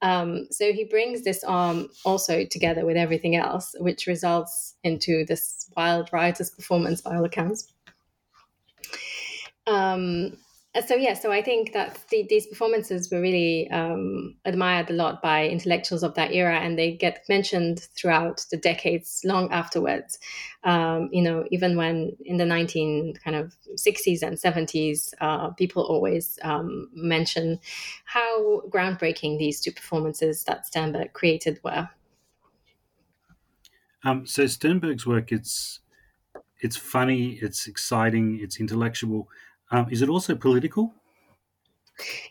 Um, 0.00 0.46
so 0.50 0.72
he 0.72 0.84
brings 0.84 1.22
this 1.22 1.44
arm 1.44 1.88
also 2.04 2.44
together 2.44 2.86
with 2.86 2.96
everything 2.96 3.36
else, 3.36 3.74
which 3.78 4.06
results 4.06 4.74
into 4.84 5.24
this 5.26 5.70
wild, 5.76 6.10
riotous 6.12 6.50
performance 6.50 7.00
by 7.00 7.16
all 7.16 7.24
accounts. 7.24 7.72
Um, 9.66 10.36
so 10.80 10.96
yeah, 10.96 11.14
so 11.14 11.30
I 11.30 11.40
think 11.40 11.72
that 11.72 11.98
the, 12.08 12.26
these 12.28 12.46
performances 12.48 13.10
were 13.10 13.20
really 13.20 13.70
um, 13.70 14.34
admired 14.44 14.90
a 14.90 14.92
lot 14.92 15.22
by 15.22 15.46
intellectuals 15.46 16.02
of 16.02 16.14
that 16.14 16.32
era, 16.32 16.58
and 16.58 16.76
they 16.76 16.92
get 16.92 17.24
mentioned 17.28 17.80
throughout 17.94 18.44
the 18.50 18.56
decades 18.56 19.20
long 19.24 19.52
afterwards. 19.52 20.18
Um, 20.64 21.10
you 21.12 21.22
know, 21.22 21.44
even 21.52 21.76
when 21.76 22.16
in 22.24 22.38
the 22.38 22.44
nineteen 22.44 23.14
kind 23.22 23.36
of 23.36 23.56
sixties 23.76 24.22
and 24.22 24.38
seventies, 24.38 25.14
uh, 25.20 25.50
people 25.50 25.84
always 25.84 26.38
um, 26.42 26.88
mention 26.92 27.60
how 28.04 28.62
groundbreaking 28.68 29.38
these 29.38 29.60
two 29.60 29.72
performances 29.72 30.42
that 30.44 30.66
Sternberg 30.66 31.12
created 31.12 31.60
were. 31.62 31.88
Um, 34.02 34.26
so 34.26 34.46
Sternberg's 34.46 35.06
work, 35.06 35.30
it's 35.30 35.80
it's 36.60 36.76
funny, 36.76 37.38
it's 37.40 37.68
exciting, 37.68 38.40
it's 38.42 38.58
intellectual 38.58 39.28
um, 39.70 39.86
is 39.90 40.02
it 40.02 40.08
also 40.08 40.34
political? 40.34 40.92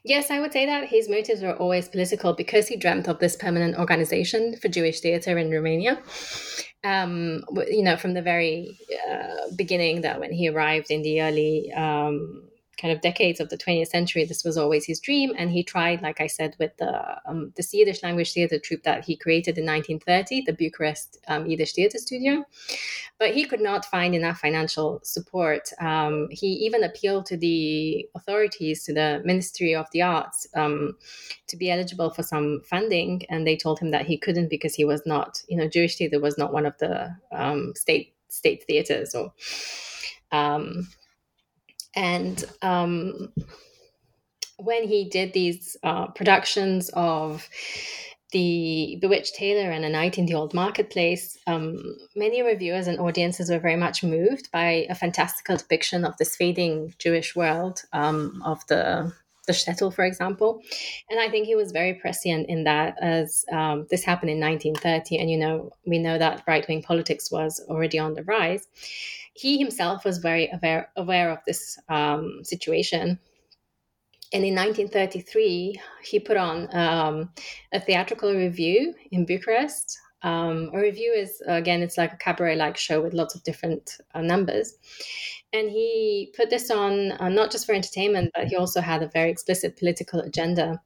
Yes, 0.04 0.30
I 0.30 0.40
would 0.40 0.52
say 0.52 0.66
that 0.66 0.90
his 0.90 1.08
motives 1.10 1.42
were 1.42 1.56
always 1.56 1.88
political 1.88 2.34
because 2.34 2.68
he 2.68 2.76
dreamt 2.76 3.08
of 3.08 3.20
this 3.20 3.36
permanent 3.36 3.78
organization 3.78 4.58
for 4.58 4.68
Jewish 4.68 5.00
theater 5.00 5.38
in 5.38 5.50
Romania. 5.50 6.02
Um, 6.84 7.46
you 7.68 7.82
know, 7.82 7.96
from 7.96 8.14
the 8.14 8.22
very 8.22 8.78
uh, 9.10 9.56
beginning, 9.56 10.02
that 10.02 10.20
when 10.20 10.34
he 10.34 10.50
arrived 10.50 10.92
in 10.92 11.02
the 11.02 11.22
early 11.22 11.72
um, 11.72 12.44
kind 12.78 12.94
of 12.94 13.02
decades 13.02 13.40
of 13.40 13.50
the 13.50 13.58
20th 13.58 13.88
century, 13.88 14.26
this 14.26 14.44
was 14.44 14.58
always 14.58 14.86
his 14.86 15.00
dream. 15.00 15.34
And 15.38 15.52
he 15.52 15.64
tried, 15.64 16.02
like 16.02 16.20
I 16.20 16.28
said, 16.28 16.56
with 16.60 16.76
the 16.78 17.18
um, 17.26 17.54
the 17.56 17.68
Yiddish 17.72 18.04
language 18.04 18.34
theater 18.34 18.60
troupe 18.60 18.84
that 18.84 19.06
he 19.06 19.16
created 19.16 19.58
in 19.58 19.66
1930, 19.66 20.42
the 20.42 20.54
Bucharest 20.54 21.20
um, 21.28 21.46
Yiddish 21.46 21.74
Theater 21.74 21.98
Studio. 21.98 22.46
But 23.20 23.34
he 23.34 23.46
could 23.46 23.62
not 23.62 23.86
find 23.86 24.16
enough 24.16 24.40
financial 24.40 25.00
support. 25.04 25.70
Um, 25.80 26.28
he 26.32 26.48
even 26.48 26.84
appealed 26.84 27.26
to 27.28 27.38
the 27.38 28.08
authorities, 28.16 28.84
to 28.86 28.94
the 28.94 29.22
Ministry 29.24 29.76
of 29.76 29.88
the 29.92 30.02
Arts, 30.02 30.48
um, 30.56 30.98
to 31.48 31.56
be 31.56 31.72
eligible 31.72 32.10
for 32.10 32.24
some 32.24 32.62
funding. 32.66 33.22
And 33.30 33.46
they 33.46 33.56
told 33.56 33.80
him 33.80 33.92
that 33.92 34.06
he 34.06 34.18
couldn't 34.18 34.50
because 34.50 34.76
he 34.76 34.86
was 34.86 35.06
not, 35.06 35.42
you 35.48 35.58
know, 35.58 35.68
Jewish 35.68 35.98
theater 35.98 36.20
was 36.20 36.38
not 36.38 36.54
one 36.54 36.66
of 36.66 36.78
the 36.80 37.16
um, 37.32 37.74
state 37.76 38.14
state 38.30 38.64
theaters 38.66 39.14
or 39.14 39.32
um, 40.32 40.88
and 41.96 42.44
um, 42.62 43.34
when 44.58 44.88
he 44.88 45.10
did 45.10 45.34
these 45.34 45.78
uh, 45.84 46.08
productions 46.08 46.90
of 46.94 47.48
the 48.32 48.98
Bewitched 49.00 49.36
Tailor 49.36 49.70
and 49.72 49.86
A 49.86 49.90
Night 49.90 50.18
in 50.18 50.26
the 50.26 50.34
Old 50.34 50.54
Marketplace, 50.54 51.38
um, 51.46 51.78
many 52.16 52.42
reviewers 52.42 52.88
and 52.88 53.00
audiences 53.00 53.50
were 53.50 53.60
very 53.60 53.76
much 53.76 54.04
moved 54.04 54.52
by 54.52 54.88
a 54.90 54.96
fantastical 54.96 55.56
depiction 55.56 56.04
of 56.04 56.18
this 56.18 56.36
fading 56.36 56.94
Jewish 56.98 57.36
world 57.36 57.82
um, 57.94 58.42
of 58.44 58.66
the 58.68 59.14
the 59.46 59.54
shtetl, 59.54 59.94
for 59.94 60.06
example. 60.06 60.62
And 61.10 61.20
I 61.20 61.30
think 61.30 61.48
he 61.48 61.56
was 61.56 61.74
very 61.74 61.96
prescient 61.96 62.48
in 62.48 62.64
that, 62.64 62.96
as 63.02 63.44
um, 63.52 63.86
this 63.90 64.06
happened 64.06 64.32
in 64.32 64.40
1930, 64.40 65.18
and 65.18 65.30
you 65.30 65.38
know 65.38 65.70
we 65.86 66.00
know 66.00 66.18
that 66.18 66.44
right 66.48 66.66
wing 66.68 66.82
politics 66.82 67.30
was 67.30 67.62
already 67.70 68.00
on 68.00 68.14
the 68.14 68.24
rise 68.24 68.66
he 69.34 69.58
himself 69.58 70.06
was 70.06 70.20
very 70.20 70.50
aware, 70.52 70.90
aware 70.96 71.32
of 71.32 71.40
this 71.46 71.78
um, 71.90 72.40
situation. 72.44 73.20
And 74.34 74.44
in 74.44 74.56
1933, 74.56 75.80
he 76.04 76.20
put 76.20 76.38
on 76.38 76.68
um, 76.76 77.30
a 77.72 77.80
theatrical 77.80 78.34
revue 78.34 78.94
in 79.12 79.26
Bucharest. 79.26 79.98
Um, 80.24 80.72
a 80.74 80.80
revue 80.80 81.12
is, 81.12 81.42
again, 81.48 81.82
it's 81.82 81.98
like 81.98 82.14
a 82.14 82.18
cabaret 82.18 82.56
like 82.56 82.78
show 82.78 83.02
with 83.02 83.14
lots 83.14 83.36
of 83.36 83.44
different 83.44 83.98
uh, 84.16 84.22
numbers. 84.22 84.76
And 85.54 85.70
he 85.70 86.34
put 86.36 86.50
this 86.50 86.72
on 86.72 87.12
uh, 87.12 87.30
not 87.30 87.52
just 87.52 87.68
for 87.68 87.74
entertainment, 87.74 88.32
but 88.34 88.48
he 88.48 88.56
also 88.56 88.82
had 88.82 89.04
a 89.04 89.08
very 89.08 89.30
explicit 89.30 89.78
political 89.78 90.20
agenda. 90.20 90.82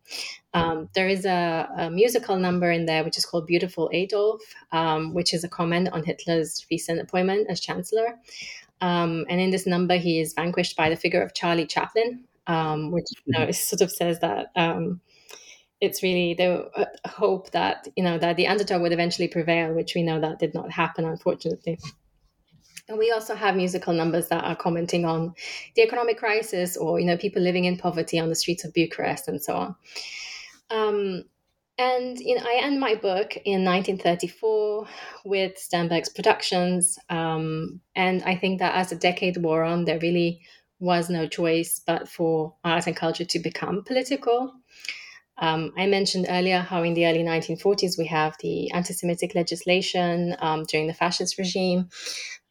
Um, 0.53 0.89
there 0.93 1.07
is 1.07 1.26
a, 1.26 1.70
a, 1.78 1.89
musical 1.89 2.36
number 2.36 2.70
in 2.70 2.86
there 2.86 3.05
which 3.05 3.18
is 3.18 3.26
called 3.26 3.47
Beautiful 3.47 3.89
Adolf, 3.93 4.41
um, 4.74 5.13
which 5.13 5.34
is 5.34 5.45
a 5.45 5.49
comment 5.49 5.89
on 5.93 6.03
Hitler's 6.03 6.65
recent 6.70 6.99
appointment 6.99 7.47
as 7.49 7.61
chancellor. 7.61 8.20
Um, 8.82 9.26
and 9.30 9.39
in 9.39 9.51
this 9.51 9.65
number, 9.65 9.95
he 9.95 10.20
is 10.20 10.34
vanquished 10.34 10.76
by 10.76 10.89
the 10.89 10.97
figure 10.97 11.22
of 11.22 11.34
Charlie 11.34 11.65
Chaplin, 11.65 12.26
um, 12.47 12.91
which 12.91 13.05
you 13.26 13.34
know, 13.34 13.45
mm-hmm. 13.45 13.51
sort 13.51 13.82
of 13.82 13.91
says 13.91 14.20
that 14.20 14.47
um, 14.55 14.99
it's 15.80 16.03
really 16.03 16.34
the 16.34 16.70
uh, 16.76 16.86
hope 17.07 17.51
that 17.51 17.88
you 17.95 18.03
know 18.03 18.18
that 18.18 18.36
the 18.36 18.47
underdog 18.47 18.82
would 18.82 18.91
eventually 18.91 19.28
prevail, 19.28 19.74
which 19.74 19.95
we 19.95 20.03
know 20.03 20.20
that 20.20 20.39
did 20.39 20.53
not 20.53 20.72
happen, 20.72 21.05
unfortunately. 21.05 21.80
And 22.90 22.98
we 22.98 23.12
also 23.12 23.36
have 23.36 23.56
musical 23.56 23.94
numbers 23.94 24.30
that 24.30 24.44
are 24.44 24.56
commenting 24.56 25.06
on 25.06 25.34
the 25.76 25.82
economic 25.82 26.18
crisis 26.18 26.78
or, 26.78 27.00
you 27.00 27.06
know, 27.06 27.18
people 27.18 27.42
living 27.42 27.66
in 27.66 27.78
poverty 27.78 28.20
on 28.20 28.30
the 28.30 28.36
streets 28.36 28.64
of 28.64 28.74
Bucharest 28.74 29.28
and 29.28 29.42
so 29.42 29.54
on. 29.56 29.76
Um, 30.70 31.24
and 31.78 32.20
you 32.20 32.36
know, 32.36 32.44
I 32.44 32.62
end 32.64 32.80
my 32.80 32.96
book 32.96 33.38
in 33.46 33.64
1934 33.64 34.88
with 35.26 35.58
Sternberg's 35.58 36.10
productions. 36.10 36.98
Um, 37.10 37.82
and 37.96 38.24
I 38.24 38.36
think 38.36 38.60
that 38.60 38.76
as 38.76 38.90
the 38.90 38.96
decade 38.96 39.38
wore 39.38 39.64
on, 39.64 39.86
there 39.86 40.00
really 40.00 40.42
was 40.80 41.10
no 41.10 41.28
choice 41.28 41.80
but 41.86 42.08
for 42.08 42.56
art 42.64 42.88
and 42.88 42.96
culture 42.96 43.26
to 43.26 43.40
become 43.40 43.84
political. 43.84 44.54
Um, 45.40 45.72
I 45.78 45.86
mentioned 45.86 46.26
earlier 46.30 46.60
how 46.60 46.82
in 46.82 46.96
the 46.96 47.06
early 47.06 47.24
1940s 47.24 47.98
we 47.98 48.08
have 48.08 48.36
the 48.40 48.72
anti 48.72 48.94
Semitic 48.94 49.36
legislation 49.36 50.36
um, 50.40 50.64
during 50.64 50.88
the 50.88 50.96
fascist 50.96 51.38
regime 51.38 51.90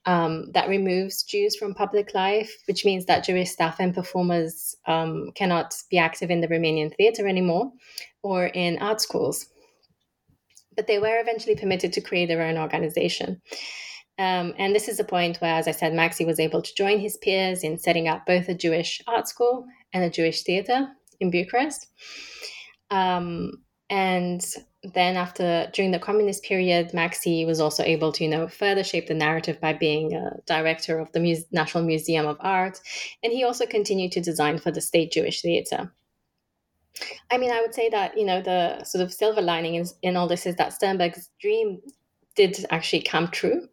um, 0.07 0.53
that 0.53 0.69
removes 0.69 1.25
Jews 1.25 1.57
from 1.57 1.75
public 1.75 2.15
life, 2.15 2.57
which 2.67 2.85
means 2.85 3.07
that 3.07 3.25
Jewish 3.25 3.51
staff 3.51 3.81
and 3.81 3.95
performers 3.95 4.77
um, 4.87 5.33
cannot 5.35 5.75
be 5.91 5.99
active 5.99 6.31
in 6.31 6.41
the 6.41 6.49
Romanian 6.49 6.95
theatre 6.97 7.27
anymore 7.27 7.73
or 8.23 8.47
in 8.47 8.79
art 8.79 9.01
schools. 9.01 9.47
But 10.77 10.87
they 10.87 11.01
were 11.01 11.21
eventually 11.21 11.57
permitted 11.57 11.93
to 11.95 12.01
create 12.01 12.27
their 12.27 12.43
own 12.43 12.57
organization. 12.57 13.43
Um, 14.19 14.55
and 14.59 14.75
this 14.75 14.89
is 14.89 15.01
a 15.01 15.05
point 15.05 15.39
where, 15.39 15.55
as 15.55 15.69
I 15.69 15.73
said, 15.73 15.93
Maxy 15.93 16.25
was 16.25 16.41
able 16.41 16.63
to 16.63 16.75
join 16.75 17.01
his 17.01 17.19
peers 17.19 17.65
in 17.65 17.77
setting 17.77 18.09
up 18.09 18.25
both 18.27 18.49
a 18.49 18.55
Jewish 18.55 19.03
art 19.07 19.29
school 19.29 19.67
and 19.93 20.05
a 20.05 20.11
Jewish 20.11 20.43
theatre 20.43 20.89
in 21.21 21.31
Bucharest. 21.31 21.89
Um, 22.91 23.53
and 23.91 24.45
then 24.95 25.17
after 25.17 25.69
during 25.73 25.91
the 25.91 25.99
communist 25.99 26.43
period 26.43 26.93
maxy 26.95 27.45
was 27.45 27.61
also 27.61 27.83
able 27.83 28.13
to 28.13 28.25
you 28.25 28.31
know 28.31 28.49
further 28.49 28.85
shape 28.85 29.07
the 29.07 29.15
narrative 29.15 29.61
by 29.61 29.73
being 29.73 30.15
a 30.15 30.31
director 30.47 30.99
of 30.99 31.11
the 31.13 31.45
national 31.53 31.85
museum 31.85 32.27
of 32.27 32.37
art. 32.41 32.81
And 33.23 33.33
he 33.33 33.45
also 33.45 33.67
continued 33.67 34.13
to 34.13 34.21
design 34.21 34.59
for 34.59 34.71
the 34.71 34.81
state 34.81 35.13
jewish 35.13 35.43
theater. 35.43 35.93
I 37.31 37.39
mean 37.39 37.51
i 37.51 37.61
would 37.61 37.75
say 37.75 37.89
that 37.91 38.17
you 38.17 38.25
know 38.25 38.41
the 38.41 38.85
sort 38.85 39.05
of 39.05 39.13
silver 39.13 39.43
lining 39.43 39.75
in, 39.75 39.87
in 40.03 40.17
all 40.17 40.29
this 40.29 40.47
is 40.47 40.57
that 40.57 40.73
sternberg's 40.73 41.31
dream 41.41 41.81
did 42.37 42.65
actually 42.71 43.03
come 43.03 43.29
true 43.29 43.69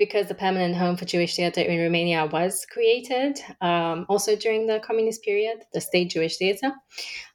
because 0.00 0.28
the 0.28 0.34
permanent 0.34 0.74
home 0.74 0.96
for 0.96 1.04
Jewish 1.04 1.36
theatre 1.36 1.60
in 1.60 1.78
Romania 1.78 2.24
was 2.24 2.66
created 2.72 3.38
um, 3.60 4.06
also 4.08 4.34
during 4.34 4.66
the 4.66 4.80
communist 4.80 5.22
period, 5.22 5.58
the 5.74 5.80
State 5.80 6.10
Jewish 6.10 6.38
Theatre 6.38 6.72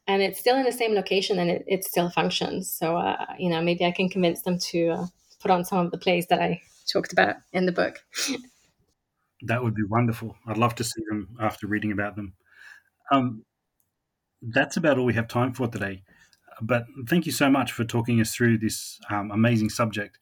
and 0.08 0.24
it's 0.24 0.40
still 0.40 0.58
in 0.58 0.64
the 0.64 0.72
same 0.72 0.96
location 0.96 1.38
and 1.38 1.52
it, 1.52 1.64
it 1.68 1.84
still 1.84 2.10
functions. 2.10 2.74
So, 2.74 2.98
uh, 2.98 3.26
you 3.38 3.50
know, 3.50 3.62
maybe 3.62 3.86
I 3.86 3.92
can 3.92 4.10
convince 4.10 4.42
them 4.42 4.58
to 4.72 4.90
uh, 4.90 5.06
put 5.40 5.52
on 5.52 5.64
some 5.64 5.86
of 5.86 5.92
the 5.92 6.00
plays 6.00 6.26
that 6.28 6.42
I 6.42 6.60
talked 6.92 7.14
about 7.14 7.36
in 7.54 7.68
the 7.68 7.72
book. 7.72 8.04
that 9.44 9.64
would 9.64 9.76
be 9.76 9.84
wonderful. 9.88 10.36
I'd 10.48 10.58
love 10.58 10.74
to 10.76 10.84
see 10.84 11.04
them 11.08 11.38
after 11.40 11.68
reading 11.68 11.92
about 11.92 12.16
them. 12.16 12.34
Um, 13.12 13.44
that's 14.42 14.76
about 14.76 14.98
all 14.98 15.06
we 15.06 15.14
have 15.14 15.28
time 15.28 15.54
for 15.54 15.68
today. 15.68 16.02
But 16.62 16.86
thank 17.08 17.28
you 17.28 17.32
so 17.32 17.48
much 17.48 17.72
for 17.72 17.84
talking 17.84 18.20
us 18.22 18.34
through 18.34 18.58
this 18.58 19.00
um, 19.12 19.30
amazing 19.30 19.70
subject. 19.70 20.18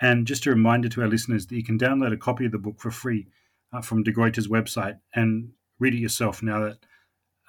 And 0.00 0.26
just 0.26 0.46
a 0.46 0.50
reminder 0.50 0.88
to 0.90 1.02
our 1.02 1.08
listeners 1.08 1.46
that 1.46 1.56
you 1.56 1.64
can 1.64 1.78
download 1.78 2.12
a 2.12 2.16
copy 2.16 2.46
of 2.46 2.52
the 2.52 2.58
book 2.58 2.80
for 2.80 2.90
free 2.90 3.26
uh, 3.72 3.82
from 3.82 4.02
De 4.02 4.12
Gruyter's 4.12 4.48
website 4.48 4.98
and 5.14 5.50
read 5.78 5.94
it 5.94 5.98
yourself 5.98 6.42
now 6.42 6.60
that 6.60 6.78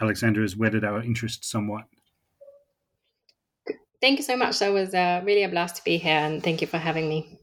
Alexandra 0.02 0.44
has 0.44 0.58
whetted 0.58 0.84
our 0.84 1.02
interest 1.02 1.46
somewhat. 1.46 1.86
Thank 4.02 4.18
you 4.18 4.24
so 4.24 4.36
much. 4.36 4.60
That 4.60 4.74
was 4.74 4.94
uh, 4.94 5.22
really 5.24 5.44
a 5.44 5.50
blast 5.50 5.76
to 5.76 5.84
be 5.84 5.98
here, 5.98 6.18
and 6.18 6.44
thank 6.44 6.60
you 6.62 6.68
for 6.68 6.80
having 6.80 7.08
me. 7.08 7.40